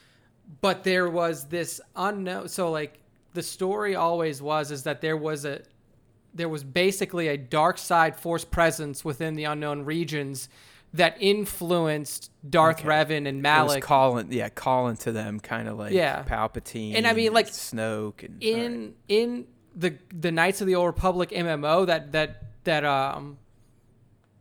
but 0.61 0.83
there 0.83 1.09
was 1.09 1.47
this 1.47 1.81
unknown. 1.95 2.49
So 2.49 2.73
like 2.73 2.99
the 3.33 3.45
story 3.45 3.95
always 3.95 4.43
was 4.43 4.73
is 4.73 4.83
that 4.83 5.01
there 5.01 5.17
was 5.17 5.45
a 5.45 5.63
there 6.35 6.49
was 6.49 6.65
basically 6.65 7.29
a 7.29 7.37
dark 7.37 7.79
side 7.79 8.17
force 8.17 8.45
presence 8.45 9.05
within 9.05 9.37
the 9.37 9.45
unknown 9.45 9.85
regions 9.85 10.49
that 10.95 11.17
influenced 11.21 12.33
Darth 12.49 12.81
okay. 12.81 12.89
Revan 12.89 13.29
and 13.29 13.41
Malak. 13.41 13.83
calling, 13.83 14.33
yeah, 14.33 14.49
calling 14.49 14.97
to 14.99 15.13
them, 15.13 15.39
kind 15.39 15.69
of 15.69 15.79
like 15.79 15.93
yeah. 15.93 16.25
Palpatine. 16.25 16.95
And 16.97 17.07
I 17.07 17.13
mean, 17.13 17.33
like 17.33 17.47
Snoke. 17.47 18.25
And, 18.25 18.43
in 18.43 18.83
right. 18.83 18.95
in 19.09 19.47
the 19.75 19.97
the 20.13 20.33
Knights 20.33 20.61
of 20.61 20.67
the 20.67 20.75
Old 20.75 20.87
Republic 20.87 21.31
MMO, 21.31 21.87
that 21.87 22.13
that 22.13 22.43
that 22.65 22.85
um 22.85 23.39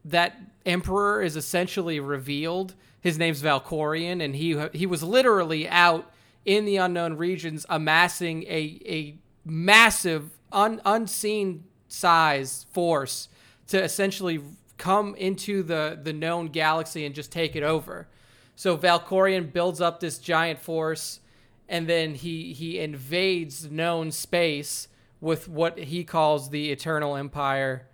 that 0.06 0.40
Emperor 0.66 1.22
is 1.22 1.36
essentially 1.36 2.00
revealed. 2.00 2.76
His 3.02 3.18
name's 3.18 3.42
Valkorion, 3.42 4.24
and 4.24 4.36
he 4.36 4.62
he 4.74 4.86
was 4.86 5.04
literally 5.04 5.68
out 5.68 6.12
in 6.46 6.66
the 6.66 6.78
unknown 6.78 7.18
regions 7.18 7.66
amassing 7.70 8.44
a 8.44 8.80
a 8.86 9.18
massive 9.46 10.32
un, 10.52 10.82
unseen 10.86 11.66
size 11.88 12.66
force 12.72 13.30
to 13.68 13.82
essentially 13.82 14.42
come 14.78 15.16
into 15.16 15.64
the 15.64 16.00
the 16.02 16.14
known 16.14 16.48
galaxy 16.48 17.06
and 17.06 17.14
just 17.16 17.32
take 17.32 17.56
it 17.56 17.64
over. 17.64 18.08
So 18.56 18.78
Valkorion 18.78 19.52
builds 19.52 19.82
up 19.82 20.00
this 20.00 20.20
giant 20.20 20.60
force 20.60 21.20
and 21.68 21.88
then 21.88 22.16
he 22.16 22.54
he 22.54 22.80
invades 22.80 23.70
known 23.70 24.12
space 24.12 24.88
with 25.24 25.48
what 25.48 25.80
he 25.80 26.04
calls 26.04 26.50
the 26.50 26.70
Eternal 26.70 27.16
Empire 27.16 27.88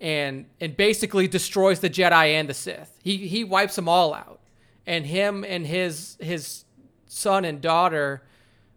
and 0.00 0.46
and 0.60 0.76
basically 0.76 1.26
destroys 1.26 1.80
the 1.80 1.90
Jedi 1.90 2.34
and 2.34 2.48
the 2.48 2.54
Sith. 2.54 2.96
He 3.02 3.16
he 3.16 3.42
wipes 3.42 3.74
them 3.74 3.88
all 3.88 4.14
out. 4.14 4.38
And 4.86 5.04
him 5.04 5.44
and 5.44 5.66
his 5.66 6.16
his 6.20 6.64
son 7.06 7.44
and 7.44 7.60
daughter 7.60 8.22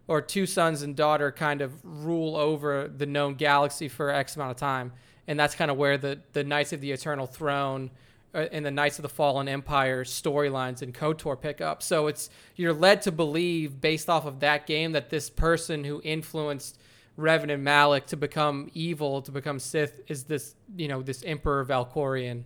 or 0.08 0.20
two 0.20 0.47
sons 0.47 0.82
and 0.82 0.95
daughter 0.95 1.32
kind 1.32 1.62
of 1.62 1.74
rule 1.84 2.36
over 2.36 2.88
the 2.88 3.06
known 3.06 3.36
galaxy 3.36 3.88
for 3.88 4.10
X 4.10 4.36
amount 4.36 4.49
of 4.49 4.58
time. 4.58 4.93
And 5.28 5.39
that's 5.39 5.54
kind 5.54 5.70
of 5.70 5.78
where 5.78 5.99
the, 5.99 6.20
the 6.34 6.43
Knights 6.43 6.74
of 6.74 6.82
the 6.82 6.91
Eternal 6.91 7.28
Throne 7.28 7.91
uh, 8.34 8.47
and 8.52 8.66
the 8.66 8.72
Knights 8.72 8.97
of 8.97 9.04
the 9.04 9.10
Fallen 9.10 9.47
Empire 9.47 10.04
storylines 10.04 10.82
and 10.82 10.91
KOTOR 10.91 11.39
pick 11.39 11.62
up. 11.62 11.84
So 11.84 12.08
it's 12.08 12.32
you're 12.56 12.74
led 12.74 13.04
to 13.04 13.12
believe 13.12 13.80
based 13.80 14.10
off 14.10 14.26
of 14.26 14.39
that 14.39 14.66
game 14.66 14.93
that 14.93 15.12
this 15.12 15.30
person 15.30 15.84
who 15.84 16.02
influenced 16.04 16.80
Revan 17.18 17.51
and 17.51 17.64
Malak 17.64 18.07
to 18.07 18.18
become 18.18 18.70
evil, 18.74 19.22
to 19.22 19.32
become 19.32 19.59
Sith, 19.59 20.01
is 20.07 20.24
this 20.26 20.55
you 20.76 20.88
know 20.88 21.01
this 21.01 21.24
Emperor 21.24 21.66
Valkorion. 21.66 22.43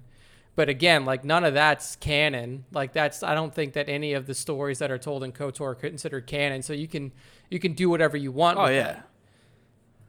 But 0.55 0.69
again, 0.69 1.03
like 1.03 1.25
none 1.25 1.43
of 1.43 1.53
that's 1.53 1.95
canon. 1.97 2.65
Like 2.71 2.93
that's 2.93 3.23
I 3.23 3.35
don't 3.35 3.53
think 3.53 3.73
that 3.73 3.89
any 3.89 4.13
of 4.13 4.25
the 4.25 4.33
stories 4.33 4.79
that 4.79 4.89
are 4.89 4.97
told 4.97 5.23
in 5.23 5.33
KOTOR 5.33 5.71
are 5.71 5.75
considered 5.75 6.27
canon. 6.27 6.61
So 6.61 6.73
you 6.73 6.87
can 6.87 7.11
you 7.49 7.59
can 7.59 7.73
do 7.73 7.89
whatever 7.89 8.15
you 8.15 8.31
want. 8.31 8.57
Oh 8.57 8.67
yeah. 8.67 9.01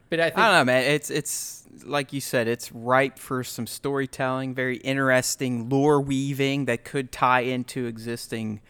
But 0.08 0.20
I, 0.20 0.24
think, 0.26 0.38
I 0.38 0.46
don't 0.46 0.54
know, 0.58 0.64
man. 0.72 0.84
It's 0.84 1.10
it's 1.10 1.66
like 1.84 2.12
you 2.12 2.20
said, 2.20 2.46
it's 2.46 2.70
ripe 2.70 3.18
for 3.18 3.42
some 3.42 3.66
storytelling, 3.66 4.54
very 4.54 4.76
interesting 4.76 5.68
lore 5.68 6.00
weaving 6.00 6.66
that 6.66 6.84
could 6.84 7.10
tie 7.10 7.40
into 7.40 7.86
existing 7.86 8.60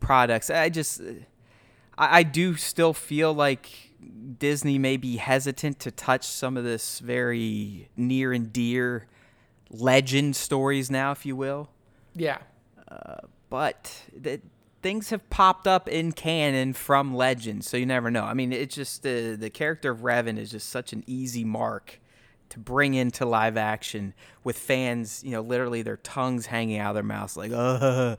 products. 0.00 0.50
I 0.50 0.68
just 0.68 1.00
I, 1.96 2.18
I 2.18 2.22
do 2.24 2.56
still 2.56 2.92
feel 2.92 3.32
like 3.32 3.89
Disney 4.38 4.78
may 4.78 4.96
be 4.96 5.16
hesitant 5.16 5.78
to 5.80 5.90
touch 5.90 6.26
some 6.26 6.56
of 6.56 6.64
this 6.64 7.00
very 7.00 7.88
near 7.96 8.32
and 8.32 8.52
dear 8.52 9.06
legend 9.70 10.36
stories 10.36 10.90
now, 10.90 11.12
if 11.12 11.26
you 11.26 11.36
will. 11.36 11.70
Yeah. 12.14 12.38
Uh, 12.88 13.18
but 13.48 14.02
the, 14.16 14.40
things 14.82 15.10
have 15.10 15.28
popped 15.30 15.66
up 15.66 15.88
in 15.88 16.12
canon 16.12 16.72
from 16.72 17.14
legends, 17.14 17.68
so 17.68 17.76
you 17.76 17.86
never 17.86 18.10
know. 18.10 18.24
I 18.24 18.34
mean, 18.34 18.52
it's 18.52 18.74
just 18.74 19.02
the 19.02 19.36
the 19.38 19.50
character 19.50 19.90
of 19.90 19.98
Revan 19.98 20.38
is 20.38 20.50
just 20.50 20.68
such 20.68 20.92
an 20.92 21.04
easy 21.06 21.44
mark 21.44 22.00
to 22.50 22.58
bring 22.58 22.94
into 22.94 23.24
live 23.24 23.56
action 23.56 24.12
with 24.42 24.58
fans, 24.58 25.22
you 25.24 25.30
know, 25.30 25.40
literally 25.40 25.82
their 25.82 25.98
tongues 25.98 26.46
hanging 26.46 26.78
out 26.78 26.90
of 26.90 26.94
their 26.94 27.04
mouths, 27.04 27.36
like, 27.36 27.52
uh, 27.52 28.16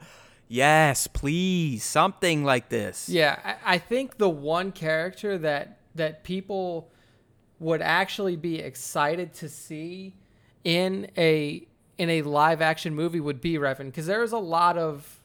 yes, 0.51 1.07
please, 1.07 1.83
something 1.83 2.43
like 2.43 2.69
this. 2.69 3.07
Yeah, 3.07 3.57
I 3.65 3.77
think 3.77 4.17
the 4.17 4.29
one 4.29 4.71
character 4.71 5.37
that 5.37 5.79
that 5.95 6.23
people 6.23 6.91
would 7.59 7.81
actually 7.81 8.35
be 8.35 8.59
excited 8.59 9.33
to 9.35 9.47
see 9.47 10.15
in 10.63 11.09
a 11.17 11.65
in 11.97 12.09
a 12.09 12.21
live 12.23 12.61
action 12.61 12.95
movie 12.95 13.19
would 13.19 13.39
be 13.41 13.53
Revan 13.55 13.85
because 13.85 14.07
there's 14.07 14.31
a 14.31 14.37
lot 14.37 14.77
of 14.77 15.21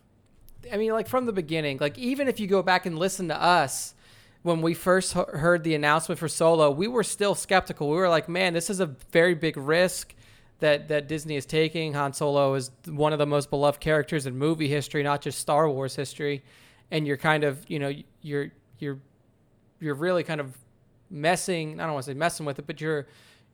I 0.70 0.77
mean 0.77 0.93
like 0.93 1.09
from 1.09 1.27
the 1.27 1.33
beginning 1.33 1.79
like 1.81 1.97
even 1.99 2.29
if 2.29 2.39
you 2.39 2.47
go 2.47 2.62
back 2.62 2.85
and 2.85 2.99
listen 2.99 3.29
to 3.29 3.43
us 3.43 3.95
when 4.43 4.61
we 4.61 4.74
first 4.74 5.14
heard 5.14 5.64
the 5.64 5.74
announcement 5.74 6.18
for 6.18 6.29
Solo 6.29 6.70
we 6.70 6.87
were 6.87 7.03
still 7.03 7.35
skeptical. 7.35 7.89
We 7.89 7.97
were 7.97 8.09
like 8.09 8.29
man 8.29 8.53
this 8.53 8.68
is 8.68 8.81
a 8.81 8.87
very 8.87 9.35
big 9.35 9.57
risk 9.57 10.14
that 10.61 10.89
that 10.89 11.09
Disney 11.09 11.37
is 11.37 11.47
taking 11.47 11.95
Han 11.95 12.13
Solo 12.13 12.55
is 12.55 12.71
one 12.87 13.13
of 13.13 13.19
the 13.19 13.27
most 13.27 13.51
beloved 13.51 13.81
characters 13.81 14.27
in 14.27 14.37
movie 14.37 14.69
history 14.69 15.03
not 15.03 15.21
just 15.21 15.39
Star 15.39 15.69
Wars 15.69 15.97
history 15.97 16.43
and 16.91 17.07
you're 17.07 17.17
kind 17.17 17.45
of 17.45 17.65
you 17.69 17.79
know 17.79 17.93
you're 18.23 18.51
you're 18.79 18.99
you're 19.81 19.95
really 19.95 20.23
kind 20.23 20.41
of 20.41 20.57
messing 21.11 21.81
I 21.81 21.85
don't 21.85 21.95
want 21.95 22.07
to 22.07 22.13
say 22.13 22.15
messing 22.15 22.47
with 22.47 22.59
it 22.59 22.67
but 22.67 22.81
you're 22.81 23.07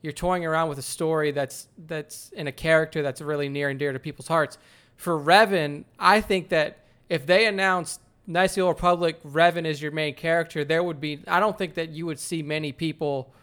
you're 0.03 0.13
toying 0.13 0.45
around 0.45 0.69
with 0.69 0.77
a 0.77 0.83
story 0.83 1.31
that's 1.31 1.67
that's 1.87 2.29
in 2.33 2.45
a 2.45 2.51
character 2.51 3.01
that's 3.01 3.21
really 3.21 3.49
near 3.49 3.69
and 3.69 3.79
dear 3.79 3.93
to 3.93 3.99
people's 3.99 4.27
hearts. 4.27 4.59
For 4.97 5.17
Revan, 5.17 5.85
I 5.97 6.21
think 6.21 6.49
that 6.49 6.79
if 7.09 7.25
they 7.25 7.47
announced 7.47 8.01
the 8.27 8.61
Old 8.61 8.75
Republic, 8.75 9.23
Revan 9.23 9.65
is 9.65 9.81
your 9.81 9.91
main 9.91 10.13
character, 10.13 10.63
there 10.63 10.83
would 10.83 10.99
be 10.99 11.21
I 11.27 11.39
don't 11.39 11.57
think 11.57 11.73
that 11.75 11.89
you 11.89 12.05
would 12.05 12.19
see 12.19 12.43
many 12.43 12.71
people 12.73 13.33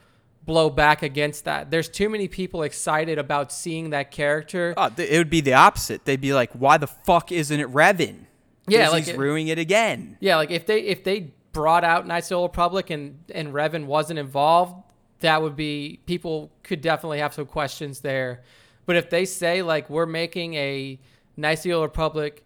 blow 0.45 0.70
back 0.70 1.03
against 1.03 1.45
that. 1.45 1.70
There's 1.70 1.88
too 1.88 2.09
many 2.09 2.28
people 2.28 2.62
excited 2.62 3.18
about 3.18 3.53
seeing 3.53 3.91
that 3.91 4.11
character. 4.11 4.74
Oh, 4.76 4.91
it 4.97 5.18
would 5.18 5.30
be 5.30 5.41
the 5.41 5.55
opposite. 5.55 6.05
They'd 6.05 6.20
be 6.20 6.32
like, 6.32 6.53
"Why 6.53 6.78
the 6.78 6.86
fuck 6.86 7.32
isn't 7.32 7.61
it 7.61 7.68
Revan?" 7.68 8.26
Yeah, 8.66 8.88
like 8.88 9.05
he's 9.05 9.16
ruining 9.16 9.49
it 9.49 9.59
again. 9.59 10.16
Yeah, 10.20 10.36
like 10.36 10.51
if 10.51 10.66
they 10.66 10.80
if 10.80 11.05
they 11.05 11.32
brought 11.53 11.84
out 11.84 12.07
Knights 12.07 12.26
of 12.26 12.30
the 12.30 12.34
Old 12.36 12.51
Republic 12.53 12.91
and 12.91 13.18
and 13.34 13.53
Revan 13.53 13.86
wasn't 13.86 14.18
involved, 14.18 14.74
that 15.20 15.43
would 15.43 15.57
be 15.57 16.01
people 16.07 16.51
could 16.62 16.80
definitely 16.80 17.18
have 17.18 17.34
some 17.34 17.47
questions 17.47 18.01
there. 18.01 18.43
But 18.86 18.97
if 18.97 19.11
they 19.11 19.24
say 19.24 19.62
like 19.62 19.91
we're 19.91 20.07
making 20.07 20.55
a 20.55 20.99
Knights 21.36 21.61
of 21.61 21.64
the 21.64 21.72
Old 21.74 21.84
Republic 21.84 22.45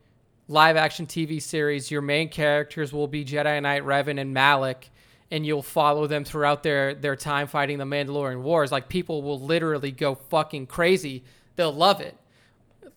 live 0.49 0.77
action 0.77 1.07
TV 1.07 1.41
series, 1.41 1.91
your 1.91 2.03
main 2.03 2.29
characters 2.29 2.93
will 2.93 3.09
be 3.09 3.25
Jedi 3.25 3.61
Knight 3.63 3.83
Revan 3.83 4.21
and 4.21 4.35
Malak, 4.35 4.91
and 5.31 5.45
you'll 5.45 5.63
follow 5.63 6.07
them 6.07 6.25
throughout 6.25 6.63
their 6.63 6.95
their 6.95 7.17
time 7.17 7.47
fighting 7.47 7.79
the 7.79 7.85
Mandalorian 7.85 8.43
Wars. 8.43 8.71
Like 8.71 8.89
people 8.89 9.23
will 9.23 9.41
literally 9.41 9.91
go 9.91 10.15
fucking 10.15 10.67
crazy. 10.67 11.25
They'll 11.57 11.73
love 11.73 12.01
it. 12.01 12.17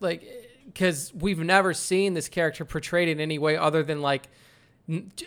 Like 0.00 0.24
because 0.66 1.12
we've 1.14 1.38
never 1.38 1.74
seen 1.74 2.14
this 2.14 2.28
character 2.28 2.64
portrayed 2.64 3.08
in 3.08 3.20
any 3.20 3.38
way 3.38 3.56
other 3.56 3.82
than 3.82 4.02
like 4.02 4.28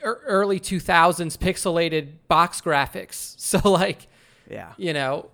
early 0.04 0.60
2000s 0.60 1.38
pixelated 1.38 2.14
box 2.28 2.62
graphics. 2.62 3.36
So 3.40 3.70
like 3.70 4.08
yeah. 4.52 4.74
You 4.78 4.94
know, 4.94 5.30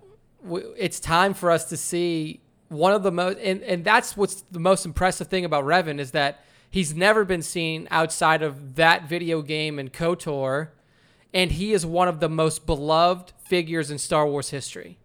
it's 0.76 1.00
time 1.00 1.34
for 1.34 1.50
us 1.50 1.64
to 1.66 1.76
see 1.76 2.40
one 2.68 2.92
of 2.92 3.02
the 3.02 3.10
most, 3.10 3.38
and, 3.38 3.62
and 3.62 3.84
that's 3.84 4.16
what's 4.16 4.42
the 4.50 4.60
most 4.60 4.86
impressive 4.86 5.26
thing 5.26 5.44
about 5.44 5.64
Revan 5.64 5.98
is 5.98 6.12
that 6.12 6.44
he's 6.70 6.94
never 6.94 7.24
been 7.24 7.42
seen 7.42 7.88
outside 7.90 8.42
of 8.42 8.76
that 8.76 9.08
video 9.08 9.42
game 9.42 9.78
and 9.78 9.92
KOTOR, 9.92 10.68
and 11.32 11.52
he 11.52 11.72
is 11.72 11.84
one 11.84 12.08
of 12.08 12.20
the 12.20 12.28
most 12.28 12.66
beloved 12.66 13.32
figures 13.38 13.90
in 13.90 13.98
Star 13.98 14.26
Wars 14.26 14.50
history. 14.50 14.98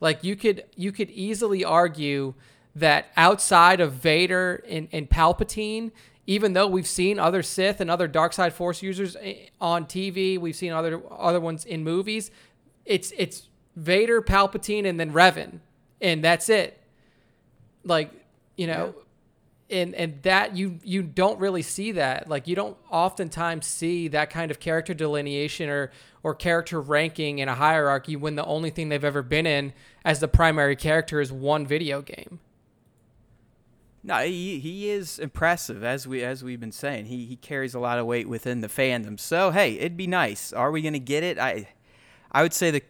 Like 0.00 0.22
you 0.22 0.36
could 0.36 0.64
you 0.76 0.92
could 0.92 1.10
easily 1.10 1.64
argue 1.64 2.34
that 2.76 3.06
outside 3.16 3.80
of 3.80 3.92
Vader 3.92 4.62
and, 4.68 4.88
and 4.92 5.08
Palpatine, 5.08 5.92
even 6.26 6.52
though 6.52 6.66
we've 6.66 6.86
seen 6.86 7.18
other 7.18 7.42
Sith 7.42 7.80
and 7.80 7.90
other 7.90 8.08
dark 8.08 8.32
side 8.32 8.52
Force 8.52 8.82
users 8.82 9.16
eh, 9.20 9.46
on 9.60 9.86
TV, 9.86 10.38
we've 10.38 10.56
seen 10.56 10.72
other 10.72 11.00
other 11.10 11.40
ones 11.40 11.64
in 11.64 11.84
movies. 11.84 12.30
It's 12.84 13.12
it's 13.16 13.48
Vader, 13.76 14.22
Palpatine, 14.22 14.86
and 14.86 14.98
then 14.98 15.12
Revan, 15.12 15.60
and 16.00 16.22
that's 16.22 16.48
it. 16.48 16.80
Like, 17.84 18.10
you 18.56 18.66
know, 18.66 18.94
and 19.70 19.94
and 19.94 20.22
that 20.22 20.56
you 20.56 20.78
you 20.82 21.02
don't 21.02 21.38
really 21.38 21.62
see 21.62 21.92
that. 21.92 22.28
Like 22.28 22.46
you 22.46 22.54
don't 22.54 22.76
oftentimes 22.90 23.66
see 23.66 24.08
that 24.08 24.30
kind 24.30 24.50
of 24.50 24.60
character 24.60 24.94
delineation 24.94 25.68
or 25.68 25.90
or 26.22 26.34
character 26.34 26.80
ranking 26.80 27.38
in 27.38 27.48
a 27.48 27.54
hierarchy 27.54 28.16
when 28.16 28.34
the 28.34 28.44
only 28.44 28.70
thing 28.70 28.88
they've 28.88 29.04
ever 29.04 29.22
been 29.22 29.46
in 29.46 29.72
as 30.04 30.20
the 30.20 30.28
primary 30.28 30.76
character 30.76 31.20
is 31.20 31.32
one 31.32 31.66
video 31.66 32.02
game. 32.02 32.40
No 34.02 34.18
he, 34.18 34.58
he 34.58 34.90
is 34.90 35.18
impressive 35.18 35.82
as 35.82 36.06
we 36.06 36.22
as 36.22 36.44
we've 36.44 36.60
been 36.60 36.72
saying. 36.72 37.06
He 37.06 37.24
he 37.24 37.36
carries 37.36 37.74
a 37.74 37.80
lot 37.80 37.98
of 37.98 38.06
weight 38.06 38.28
within 38.28 38.60
the 38.60 38.68
fandom. 38.68 39.18
So 39.18 39.50
hey 39.50 39.78
it'd 39.78 39.96
be 39.96 40.06
nice. 40.06 40.52
Are 40.52 40.70
we 40.70 40.82
gonna 40.82 40.98
get 40.98 41.22
it? 41.22 41.38
I 41.38 41.68
i 42.30 42.42
would 42.42 42.52
say 42.52 42.70
the 42.70 42.82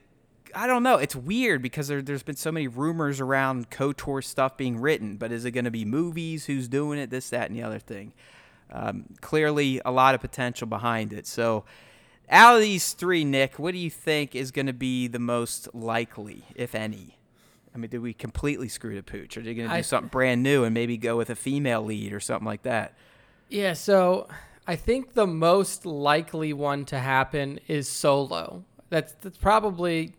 I 0.55 0.67
don't 0.67 0.83
know. 0.83 0.97
It's 0.97 1.17
weird 1.17 1.63
because 1.63 1.89
there, 1.89 2.03
has 2.07 2.23
been 2.23 2.37
so 2.37 2.53
many 2.53 2.69
rumors 2.69 3.21
around 3.21 3.71
KOTOR 3.71 4.23
stuff 4.23 4.57
being 4.57 4.81
written, 4.81 5.17
but 5.17 5.33
is 5.33 5.45
it 5.45 5.51
going 5.53 5.65
to 5.65 5.71
be 5.71 5.85
movies? 5.85 6.47
Who's 6.47 6.69
doing 6.69 6.99
it? 6.99 7.11
This, 7.11 7.31
that, 7.31 7.49
and 7.49 7.59
the 7.59 7.63
other 7.63 7.79
thing. 7.79 8.13
Um, 8.71 9.07
clearly, 9.21 9.81
a 9.85 9.91
lot 9.91 10.15
of 10.15 10.21
potential 10.21 10.67
behind 10.67 11.13
it. 11.13 11.27
So, 11.27 11.65
out 12.31 12.57
of 12.57 12.63
these 12.63 12.93
three, 12.93 13.25
Nick, 13.25 13.59
what 13.59 13.73
do 13.73 13.79
you 13.79 13.91
think 13.91 14.35
is 14.35 14.51
going 14.51 14.67
to 14.67 14.73
be 14.73 15.07
the 15.09 15.19
most 15.19 15.69
likely, 15.75 16.45
if 16.55 16.75
any? 16.75 17.19
I 17.75 17.79
mean, 17.79 17.91
did 17.91 18.01
we 18.01 18.15
completely 18.15 18.69
screw 18.69 18.95
the 18.95 19.03
pooch? 19.03 19.37
Or 19.37 19.41
are 19.41 19.43
they 19.43 19.55
going 19.55 19.69
to 19.69 19.75
do 19.75 19.79
I, 19.79 19.83
something 19.83 20.09
brand 20.09 20.43
new 20.43 20.65
and 20.65 20.73
maybe 20.73 20.97
go 20.97 21.17
with 21.17 21.29
a 21.29 21.35
female 21.35 21.83
lead 21.83 22.13
or 22.13 22.21
something 22.21 22.47
like 22.47 22.63
that? 22.63 22.95
Yeah, 23.49 23.73
so 23.75 24.29
I 24.67 24.77
think 24.77 25.15
the 25.15 25.27
most 25.27 25.85
likely 25.85 26.53
one 26.53 26.85
to 26.87 26.99
happen 26.99 27.61
is 27.67 27.89
Solo. 27.89 28.65
That's 28.91 29.13
that's 29.21 29.39
probably 29.39 30.15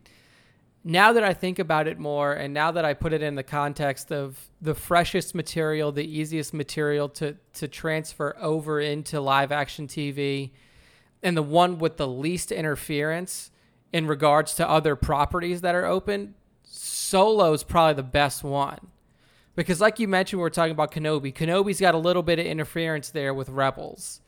now 0.88 1.14
that 1.14 1.24
I 1.24 1.34
think 1.34 1.58
about 1.58 1.88
it 1.88 1.98
more, 1.98 2.32
and 2.32 2.54
now 2.54 2.70
that 2.72 2.86
I 2.86 2.94
put 2.94 3.12
it 3.12 3.24
in 3.24 3.34
the 3.34 3.44
context 3.44 4.12
of 4.12 4.38
the 4.62 4.76
freshest 4.76 5.34
material, 5.34 5.92
the 5.92 6.06
easiest 6.06 6.54
material 6.54 7.10
to 7.10 7.36
to 7.54 7.68
transfer 7.68 8.36
over 8.40 8.80
into 8.80 9.20
live 9.20 9.52
action 9.52 9.88
TV, 9.88 10.52
and 11.24 11.36
the 11.36 11.42
one 11.42 11.80
with 11.80 11.98
the 11.98 12.08
least 12.08 12.52
interference 12.52 13.50
in 13.92 14.06
regards 14.06 14.54
to 14.56 14.70
other 14.70 14.96
properties 14.96 15.62
that 15.62 15.74
are 15.74 15.86
open, 15.86 16.36
Solo 16.64 17.52
is 17.54 17.64
probably 17.64 17.96
the 17.96 18.04
best 18.04 18.44
one. 18.44 18.92
Because, 19.56 19.82
like 19.82 20.00
you 20.00 20.08
mentioned, 20.08 20.40
we 20.40 20.46
are 20.46 20.52
talking 20.52 20.74
about 20.74 20.92
Kenobi. 20.92 21.34
Kenobi's 21.34 21.80
got 21.80 21.96
a 21.96 21.98
little 21.98 22.22
bit 22.22 22.38
of 22.38 22.46
interference 22.46 23.10
there 23.10 23.34
with 23.34 23.50
Rebels. 23.50 24.22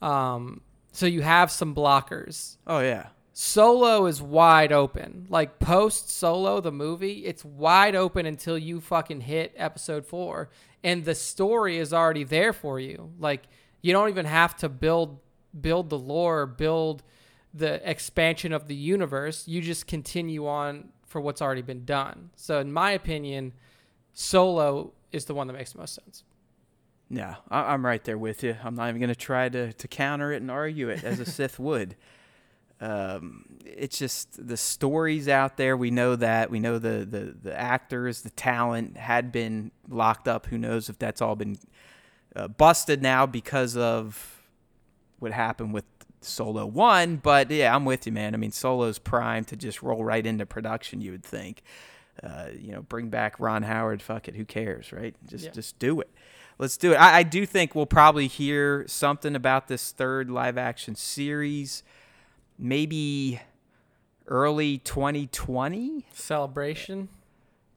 Um, 0.00 0.62
so 0.92 1.06
you 1.06 1.20
have 1.20 1.50
some 1.50 1.74
blockers. 1.74 2.56
Oh, 2.66 2.80
yeah. 2.80 3.08
Solo 3.32 4.06
is 4.06 4.20
wide 4.20 4.72
open. 4.72 5.26
Like 5.30 5.58
post 5.58 6.10
Solo, 6.10 6.60
the 6.60 6.72
movie, 6.72 7.24
it's 7.24 7.44
wide 7.44 7.94
open 7.94 8.26
until 8.26 8.58
you 8.58 8.80
fucking 8.80 9.22
hit 9.22 9.54
episode 9.56 10.04
four. 10.06 10.50
And 10.84 11.04
the 11.04 11.14
story 11.14 11.78
is 11.78 11.92
already 11.92 12.24
there 12.24 12.52
for 12.52 12.78
you. 12.78 13.10
Like 13.18 13.44
you 13.80 13.92
don't 13.92 14.08
even 14.08 14.26
have 14.26 14.56
to 14.56 14.68
build 14.68 15.18
build 15.58 15.90
the 15.90 15.98
lore, 15.98 16.46
build 16.46 17.02
the 17.54 17.88
expansion 17.88 18.52
of 18.52 18.68
the 18.68 18.74
universe. 18.74 19.46
You 19.46 19.60
just 19.60 19.86
continue 19.86 20.46
on 20.46 20.88
for 21.06 21.20
what's 21.20 21.42
already 21.42 21.62
been 21.62 21.84
done. 21.84 22.30
So 22.36 22.58
in 22.58 22.72
my 22.72 22.92
opinion, 22.92 23.52
Solo 24.14 24.92
is 25.10 25.26
the 25.26 25.34
one 25.34 25.46
that 25.46 25.52
makes 25.52 25.72
the 25.72 25.78
most 25.78 25.94
sense. 25.94 26.24
Yeah, 27.10 27.36
I'm 27.50 27.84
right 27.84 28.02
there 28.04 28.16
with 28.16 28.42
you. 28.42 28.56
I'm 28.64 28.74
not 28.74 28.88
even 28.88 28.98
going 29.00 29.08
to 29.10 29.14
try 29.14 29.48
to 29.50 29.72
to 29.72 29.88
counter 29.88 30.32
it 30.32 30.42
and 30.42 30.50
argue 30.50 30.88
it 30.88 31.04
as 31.04 31.20
a 31.20 31.24
Sith 31.30 31.58
would. 31.58 31.96
Um, 32.82 33.44
it's 33.64 33.96
just 33.96 34.44
the 34.44 34.56
stories 34.56 35.28
out 35.28 35.56
there. 35.56 35.76
We 35.76 35.92
know 35.92 36.16
that. 36.16 36.50
We 36.50 36.58
know 36.58 36.80
the, 36.80 37.06
the, 37.08 37.34
the 37.40 37.58
actors, 37.58 38.22
the 38.22 38.30
talent 38.30 38.96
had 38.96 39.30
been 39.30 39.70
locked 39.88 40.26
up. 40.26 40.46
Who 40.46 40.58
knows 40.58 40.88
if 40.88 40.98
that's 40.98 41.22
all 41.22 41.36
been 41.36 41.58
uh, 42.34 42.48
busted 42.48 43.00
now 43.00 43.24
because 43.24 43.76
of 43.76 44.42
what 45.20 45.30
happened 45.30 45.72
with 45.72 45.84
Solo 46.22 46.66
1. 46.66 47.16
But 47.18 47.52
yeah, 47.52 47.72
I'm 47.72 47.84
with 47.84 48.04
you, 48.04 48.12
man. 48.12 48.34
I 48.34 48.36
mean, 48.36 48.50
Solo's 48.50 48.98
prime 48.98 49.44
to 49.44 49.56
just 49.56 49.80
roll 49.80 50.02
right 50.02 50.26
into 50.26 50.44
production, 50.44 51.00
you 51.00 51.12
would 51.12 51.24
think. 51.24 51.62
Uh, 52.20 52.48
you 52.58 52.72
know, 52.72 52.82
bring 52.82 53.10
back 53.10 53.38
Ron 53.38 53.62
Howard. 53.62 54.02
Fuck 54.02 54.26
it. 54.26 54.34
Who 54.34 54.44
cares, 54.44 54.92
right? 54.92 55.14
Just, 55.28 55.44
yeah. 55.44 55.50
just 55.52 55.78
do 55.78 56.00
it. 56.00 56.10
Let's 56.58 56.76
do 56.76 56.92
it. 56.92 56.96
I, 56.96 57.18
I 57.18 57.22
do 57.22 57.46
think 57.46 57.76
we'll 57.76 57.86
probably 57.86 58.26
hear 58.26 58.84
something 58.88 59.36
about 59.36 59.68
this 59.68 59.92
third 59.92 60.30
live 60.30 60.58
action 60.58 60.96
series 60.96 61.84
maybe 62.58 63.40
early 64.26 64.78
2020 64.78 66.06
celebration? 66.12 67.08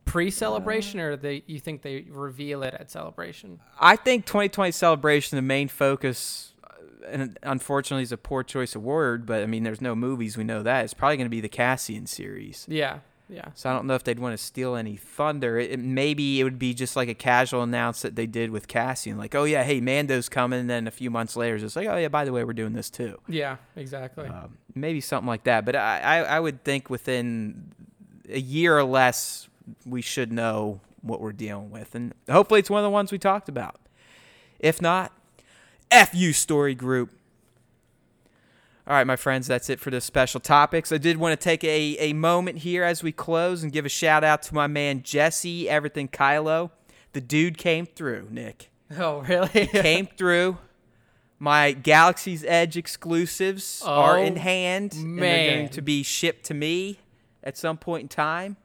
Pre-celebration 0.05 0.99
or 0.99 1.15
they 1.15 1.43
you 1.47 1.59
think 1.59 1.81
they 1.81 2.05
reveal 2.09 2.63
it 2.63 2.75
at 2.75 2.91
celebration? 2.91 3.59
I 3.79 3.95
think 3.95 4.25
2020 4.25 4.71
celebration 4.71 5.35
the 5.35 5.41
main 5.41 5.67
focus 5.67 6.53
uh, 6.63 7.07
and 7.07 7.39
unfortunately 7.41 8.03
is 8.03 8.11
a 8.11 8.17
poor 8.17 8.43
choice 8.43 8.75
of 8.75 8.83
word 8.83 9.25
but 9.25 9.41
i 9.41 9.45
mean 9.47 9.63
there's 9.63 9.81
no 9.81 9.95
movies 9.95 10.37
we 10.37 10.43
know 10.43 10.61
that. 10.63 10.85
It's 10.85 10.93
probably 10.93 11.17
going 11.17 11.25
to 11.25 11.31
be 11.31 11.41
the 11.41 11.49
cassian 11.49 12.05
series. 12.05 12.65
Yeah 12.69 12.99
yeah. 13.27 13.45
So 13.55 13.69
I 13.69 13.73
don't 13.73 13.87
know 13.87 13.95
if 13.95 14.03
they'd 14.03 14.19
want 14.19 14.37
to 14.37 14.43
steal 14.43 14.75
any 14.75 14.95
thunder. 14.95 15.57
It, 15.57 15.79
maybe 15.79 16.39
it 16.39 16.43
would 16.43 16.59
be 16.59 16.73
just 16.73 16.95
like 16.95 17.09
a 17.09 17.13
casual 17.13 17.63
announce 17.63 18.01
that 18.03 18.15
they 18.15 18.27
did 18.27 18.51
with 18.51 18.67
Cassian, 18.67 19.17
like, 19.17 19.33
"Oh 19.33 19.45
yeah, 19.45 19.63
hey, 19.63 19.81
Mando's 19.81 20.29
coming." 20.29 20.59
And 20.59 20.69
then 20.69 20.87
a 20.87 20.91
few 20.91 21.09
months 21.09 21.35
later, 21.35 21.55
it's 21.55 21.63
just 21.63 21.75
like, 21.75 21.87
"Oh 21.87 21.97
yeah, 21.97 22.07
by 22.07 22.25
the 22.25 22.31
way, 22.31 22.43
we're 22.43 22.53
doing 22.53 22.73
this 22.73 22.89
too." 22.89 23.19
Yeah, 23.27 23.57
exactly. 23.75 24.27
Um, 24.27 24.57
maybe 24.75 25.01
something 25.01 25.27
like 25.27 25.43
that. 25.45 25.65
But 25.65 25.75
I, 25.75 25.99
I, 25.99 26.17
I 26.19 26.39
would 26.39 26.63
think 26.63 26.89
within 26.89 27.71
a 28.29 28.39
year 28.39 28.77
or 28.77 28.83
less, 28.83 29.47
we 29.85 30.01
should 30.01 30.31
know 30.31 30.81
what 31.01 31.19
we're 31.21 31.33
dealing 31.33 31.71
with, 31.71 31.95
and 31.95 32.13
hopefully, 32.29 32.59
it's 32.59 32.69
one 32.69 32.79
of 32.79 32.83
the 32.83 32.91
ones 32.91 33.11
we 33.11 33.17
talked 33.17 33.49
about. 33.49 33.79
If 34.59 34.81
not, 34.81 35.11
F 35.89 36.13
you, 36.13 36.31
story 36.33 36.75
group. 36.75 37.11
All 38.87 38.93
right, 38.93 39.07
my 39.07 39.15
friends, 39.15 39.47
that's 39.47 39.69
it 39.71 39.79
for 39.79 39.89
the 39.89 39.99
special 39.99 40.39
topics. 40.39 40.91
I 40.91 40.99
did 40.99 41.17
want 41.17 41.39
to 41.39 41.43
take 41.43 41.63
a, 41.63 41.97
a 41.97 42.13
moment 42.13 42.59
here 42.59 42.83
as 42.83 43.01
we 43.01 43.11
close 43.11 43.63
and 43.63 43.71
give 43.71 43.83
a 43.83 43.89
shout 43.89 44.23
out 44.23 44.43
to 44.43 44.53
my 44.53 44.67
man 44.67 45.01
Jesse 45.01 45.67
Everything 45.67 46.07
Kylo. 46.07 46.69
The 47.13 47.21
dude 47.21 47.57
came 47.57 47.85
through, 47.85 48.27
Nick. 48.29 48.69
Oh, 48.99 49.21
really? 49.21 49.65
came 49.65 50.05
through. 50.17 50.59
My 51.39 51.71
Galaxy's 51.71 52.45
Edge 52.45 52.77
exclusives 52.77 53.81
oh, 53.83 53.89
are 53.89 54.19
in 54.19 54.37
oh, 54.37 54.41
hand. 54.41 54.93
Man. 54.93 55.03
And 55.03 55.19
they're 55.19 55.55
going 55.55 55.69
to 55.69 55.81
be 55.81 56.03
shipped 56.03 56.45
to 56.45 56.53
me 56.53 56.99
at 57.43 57.57
some 57.57 57.77
point 57.77 58.03
in 58.03 58.07
time 58.09 58.57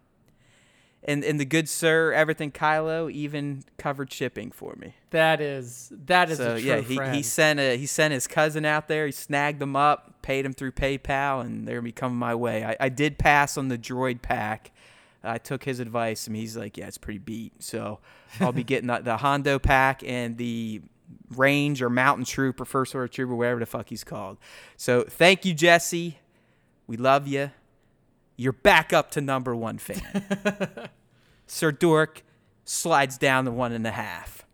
and 1.03 1.24
and 1.24 1.40
the 1.40 1.44
good 1.44 1.68
sir 1.68 2.12
everything 2.12 2.51
Kylo 2.51 3.11
even 3.11 3.64
covered 3.78 4.12
shipping 4.12 4.51
for 4.51 4.74
me. 4.76 4.94
That 5.11 5.40
is 5.40 5.92
that 6.07 6.30
is 6.30 6.38
so 6.38 6.57
yeah. 6.57 6.80
He, 6.80 7.01
he 7.12 7.22
sent 7.22 7.59
a 7.59 7.76
he 7.76 7.86
sent 7.86 8.12
his 8.12 8.26
cousin 8.26 8.64
out 8.64 8.88
there. 8.88 9.07
He 9.07 9.12
snagged 9.12 9.61
them 9.61 9.76
up, 9.76 10.22
paid 10.22 10.44
him 10.44 10.53
through 10.53 10.72
PayPal, 10.72 11.44
and 11.44 11.66
they're 11.66 11.76
gonna 11.76 11.84
be 11.84 11.92
coming 11.92 12.18
my 12.18 12.34
way. 12.34 12.64
I, 12.64 12.76
I 12.80 12.88
did 12.88 13.18
pass 13.18 13.57
on 13.57 13.68
the 13.68 13.78
droid 13.78 14.22
pack. 14.22 14.72
I 15.22 15.38
took 15.38 15.64
his 15.64 15.80
advice, 15.80 16.26
and 16.26 16.36
he's 16.36 16.57
like, 16.57 16.76
"Yeah, 16.76 16.86
it's 16.86 16.98
pretty 16.98 17.18
beat." 17.18 17.62
So 17.62 18.01
I'll 18.38 18.53
be 18.53 18.64
getting 18.64 18.88
the, 18.88 18.98
the 18.98 19.16
Hondo 19.18 19.59
pack 19.59 20.03
and 20.05 20.36
the 20.36 20.82
Range 21.34 21.80
or 21.82 21.90
Mountain 21.90 22.24
Trooper, 22.24 22.64
First 22.64 22.94
Order 22.94 23.09
Trooper, 23.09 23.34
whatever 23.34 23.61
the 23.61 23.66
fuck 23.66 23.88
he's 23.88 24.05
called. 24.05 24.38
So 24.76 25.05
thank 25.09 25.44
you, 25.44 25.55
Jesse. 25.55 26.18
We 26.86 26.96
love 26.96 27.26
you 27.26 27.51
you're 28.41 28.55
back 28.55 28.95
up 28.95 29.11
to 29.11 29.20
number 29.20 29.55
one 29.55 29.76
fan. 29.76 30.88
Sir 31.47 31.72
Dork 31.72 32.22
slides 32.64 33.18
down 33.18 33.45
to 33.45 33.51
one 33.51 33.72
and 33.72 33.86
a 33.86 33.91
half. 33.91 34.47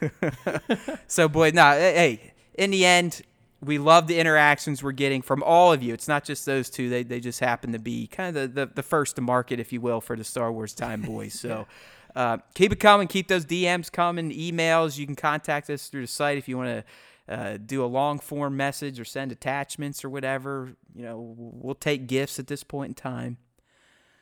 so, 1.06 1.28
boy, 1.28 1.50
no, 1.52 1.72
hey, 1.72 2.32
in 2.54 2.70
the 2.70 2.86
end, 2.86 3.20
we 3.60 3.76
love 3.76 4.06
the 4.06 4.18
interactions 4.18 4.82
we're 4.82 4.92
getting 4.92 5.20
from 5.20 5.42
all 5.42 5.74
of 5.74 5.82
you. 5.82 5.92
It's 5.92 6.08
not 6.08 6.24
just 6.24 6.46
those 6.46 6.70
two; 6.70 6.88
they 6.88 7.02
they 7.02 7.20
just 7.20 7.38
happen 7.38 7.72
to 7.72 7.78
be 7.78 8.06
kind 8.06 8.34
of 8.34 8.54
the 8.54 8.64
the, 8.64 8.72
the 8.76 8.82
first 8.82 9.16
to 9.16 9.22
market, 9.22 9.60
if 9.60 9.74
you 9.74 9.82
will, 9.82 10.00
for 10.00 10.16
the 10.16 10.24
Star 10.24 10.50
Wars 10.50 10.74
Time 10.74 11.02
Boys. 11.02 11.34
So. 11.34 11.66
Uh, 12.14 12.36
keep 12.52 12.70
it 12.70 12.78
coming. 12.78 13.08
Keep 13.08 13.28
those 13.28 13.46
DMs 13.46 13.90
coming, 13.90 14.30
emails. 14.32 14.98
You 14.98 15.06
can 15.06 15.16
contact 15.16 15.70
us 15.70 15.88
through 15.88 16.02
the 16.02 16.06
site 16.06 16.36
if 16.36 16.46
you 16.46 16.58
want 16.58 16.68
to 16.68 16.84
uh, 17.32 17.56
do 17.56 17.84
a 17.84 17.86
long 17.86 18.18
form 18.18 18.56
message 18.56 19.00
or 19.00 19.04
send 19.04 19.32
attachments 19.32 20.04
or 20.04 20.10
whatever. 20.10 20.76
You 20.94 21.02
know, 21.02 21.34
we'll 21.36 21.74
take 21.74 22.06
gifts 22.06 22.38
at 22.38 22.46
this 22.46 22.62
point 22.62 22.90
in 22.90 22.94
time. 22.94 23.38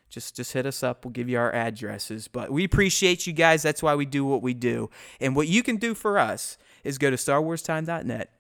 Just 0.08 0.36
just 0.36 0.52
hit 0.52 0.66
us 0.66 0.82
up. 0.82 1.04
We'll 1.04 1.12
give 1.12 1.28
you 1.28 1.38
our 1.38 1.52
addresses. 1.52 2.28
But 2.28 2.50
we 2.50 2.64
appreciate 2.64 3.26
you 3.26 3.32
guys. 3.32 3.62
That's 3.62 3.82
why 3.82 3.94
we 3.94 4.06
do 4.06 4.24
what 4.24 4.42
we 4.42 4.54
do. 4.54 4.90
And 5.20 5.36
what 5.36 5.48
you 5.48 5.62
can 5.62 5.76
do 5.76 5.94
for 5.94 6.18
us 6.18 6.58
is 6.84 6.98
go 6.98 7.10
to 7.10 7.16
starwarstime.net. 7.16 8.30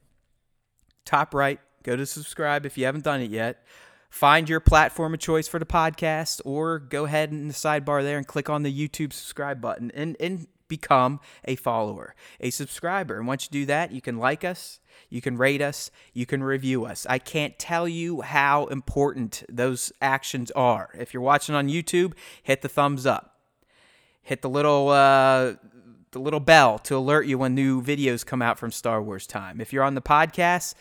Top 1.04 1.34
right, 1.34 1.60
go 1.82 1.96
to 1.96 2.06
subscribe 2.06 2.66
if 2.66 2.78
you 2.78 2.84
haven't 2.84 3.04
done 3.04 3.20
it 3.20 3.30
yet. 3.30 3.64
Find 4.10 4.48
your 4.48 4.60
platform 4.60 5.14
of 5.14 5.20
choice 5.20 5.48
for 5.48 5.58
the 5.58 5.66
podcast, 5.66 6.40
or 6.44 6.78
go 6.78 7.04
ahead 7.04 7.30
in 7.30 7.48
the 7.48 7.54
sidebar 7.54 8.02
there 8.02 8.18
and 8.18 8.26
click 8.26 8.50
on 8.50 8.64
the 8.64 8.72
YouTube 8.72 9.12
subscribe 9.12 9.60
button. 9.60 9.90
And 9.94 10.16
and 10.20 10.46
become 10.70 11.20
a 11.44 11.56
follower, 11.56 12.14
a 12.40 12.48
subscriber. 12.48 13.18
And 13.18 13.26
once 13.26 13.44
you 13.44 13.50
do 13.50 13.66
that, 13.66 13.92
you 13.92 14.00
can 14.00 14.16
like 14.16 14.42
us, 14.42 14.80
you 15.10 15.20
can 15.20 15.36
rate 15.36 15.60
us, 15.60 15.90
you 16.14 16.24
can 16.24 16.42
review 16.42 16.86
us. 16.86 17.06
I 17.10 17.18
can't 17.18 17.58
tell 17.58 17.86
you 17.86 18.22
how 18.22 18.66
important 18.66 19.42
those 19.50 19.92
actions 20.00 20.50
are. 20.52 20.90
If 20.98 21.12
you're 21.12 21.22
watching 21.22 21.54
on 21.54 21.68
YouTube, 21.68 22.14
hit 22.42 22.62
the 22.62 22.68
thumbs 22.68 23.04
up, 23.04 23.36
hit 24.22 24.40
the 24.40 24.48
little 24.48 24.88
uh, 24.88 25.54
the 26.12 26.18
little 26.18 26.40
bell 26.40 26.78
to 26.78 26.96
alert 26.96 27.26
you 27.26 27.38
when 27.38 27.54
new 27.54 27.82
videos 27.82 28.24
come 28.24 28.42
out 28.42 28.58
from 28.58 28.72
Star 28.72 29.02
Wars 29.02 29.26
Time. 29.26 29.60
If 29.60 29.72
you're 29.72 29.84
on 29.84 29.94
the 29.94 30.02
podcast, 30.02 30.74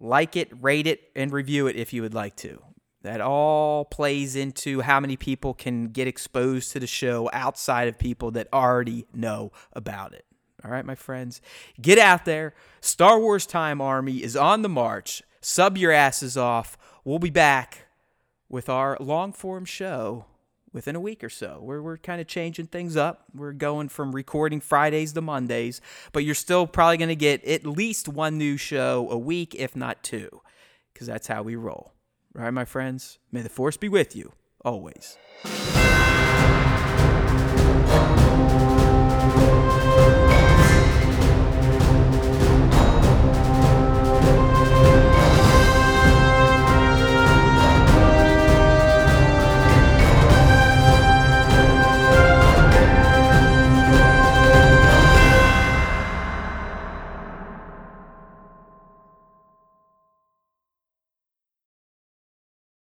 like 0.00 0.36
it, 0.36 0.50
rate 0.60 0.86
it, 0.86 1.10
and 1.14 1.32
review 1.32 1.66
it 1.66 1.76
if 1.76 1.92
you 1.92 2.02
would 2.02 2.14
like 2.14 2.36
to. 2.36 2.62
That 3.02 3.20
all 3.20 3.84
plays 3.84 4.34
into 4.36 4.80
how 4.80 5.00
many 5.00 5.16
people 5.16 5.54
can 5.54 5.88
get 5.88 6.08
exposed 6.08 6.72
to 6.72 6.80
the 6.80 6.86
show 6.86 7.30
outside 7.32 7.88
of 7.88 7.98
people 7.98 8.32
that 8.32 8.48
already 8.52 9.06
know 9.14 9.52
about 9.72 10.12
it. 10.12 10.24
All 10.64 10.70
right, 10.70 10.84
my 10.84 10.96
friends, 10.96 11.40
get 11.80 11.98
out 11.98 12.24
there. 12.24 12.54
Star 12.80 13.20
Wars 13.20 13.46
Time 13.46 13.80
Army 13.80 14.22
is 14.22 14.34
on 14.34 14.62
the 14.62 14.68
march. 14.68 15.22
Sub 15.40 15.78
your 15.78 15.92
asses 15.92 16.36
off. 16.36 16.76
We'll 17.04 17.20
be 17.20 17.30
back 17.30 17.86
with 18.48 18.68
our 18.68 18.96
long 18.98 19.32
form 19.32 19.64
show 19.64 20.26
within 20.72 20.96
a 20.96 21.00
week 21.00 21.24
or 21.24 21.28
so. 21.28 21.58
We're, 21.62 21.82
we're 21.82 21.96
kind 21.96 22.20
of 22.20 22.26
changing 22.26 22.66
things 22.66 22.96
up. 22.96 23.24
We're 23.34 23.52
going 23.52 23.88
from 23.88 24.14
recording 24.14 24.60
Fridays 24.60 25.12
to 25.14 25.20
Mondays, 25.20 25.80
but 26.12 26.24
you're 26.24 26.34
still 26.34 26.66
probably 26.66 26.96
going 26.96 27.08
to 27.08 27.16
get 27.16 27.44
at 27.44 27.66
least 27.66 28.08
one 28.08 28.38
new 28.38 28.56
show 28.56 29.08
a 29.10 29.18
week, 29.18 29.54
if 29.54 29.74
not 29.74 30.02
two, 30.02 30.42
because 30.92 31.06
that's 31.06 31.26
how 31.26 31.42
we 31.42 31.56
roll. 31.56 31.92
Right, 32.34 32.50
my 32.50 32.64
friends? 32.64 33.18
May 33.32 33.42
the 33.42 33.48
force 33.48 33.76
be 33.76 33.88
with 33.88 34.14
you 34.14 34.32
always. 34.64 35.16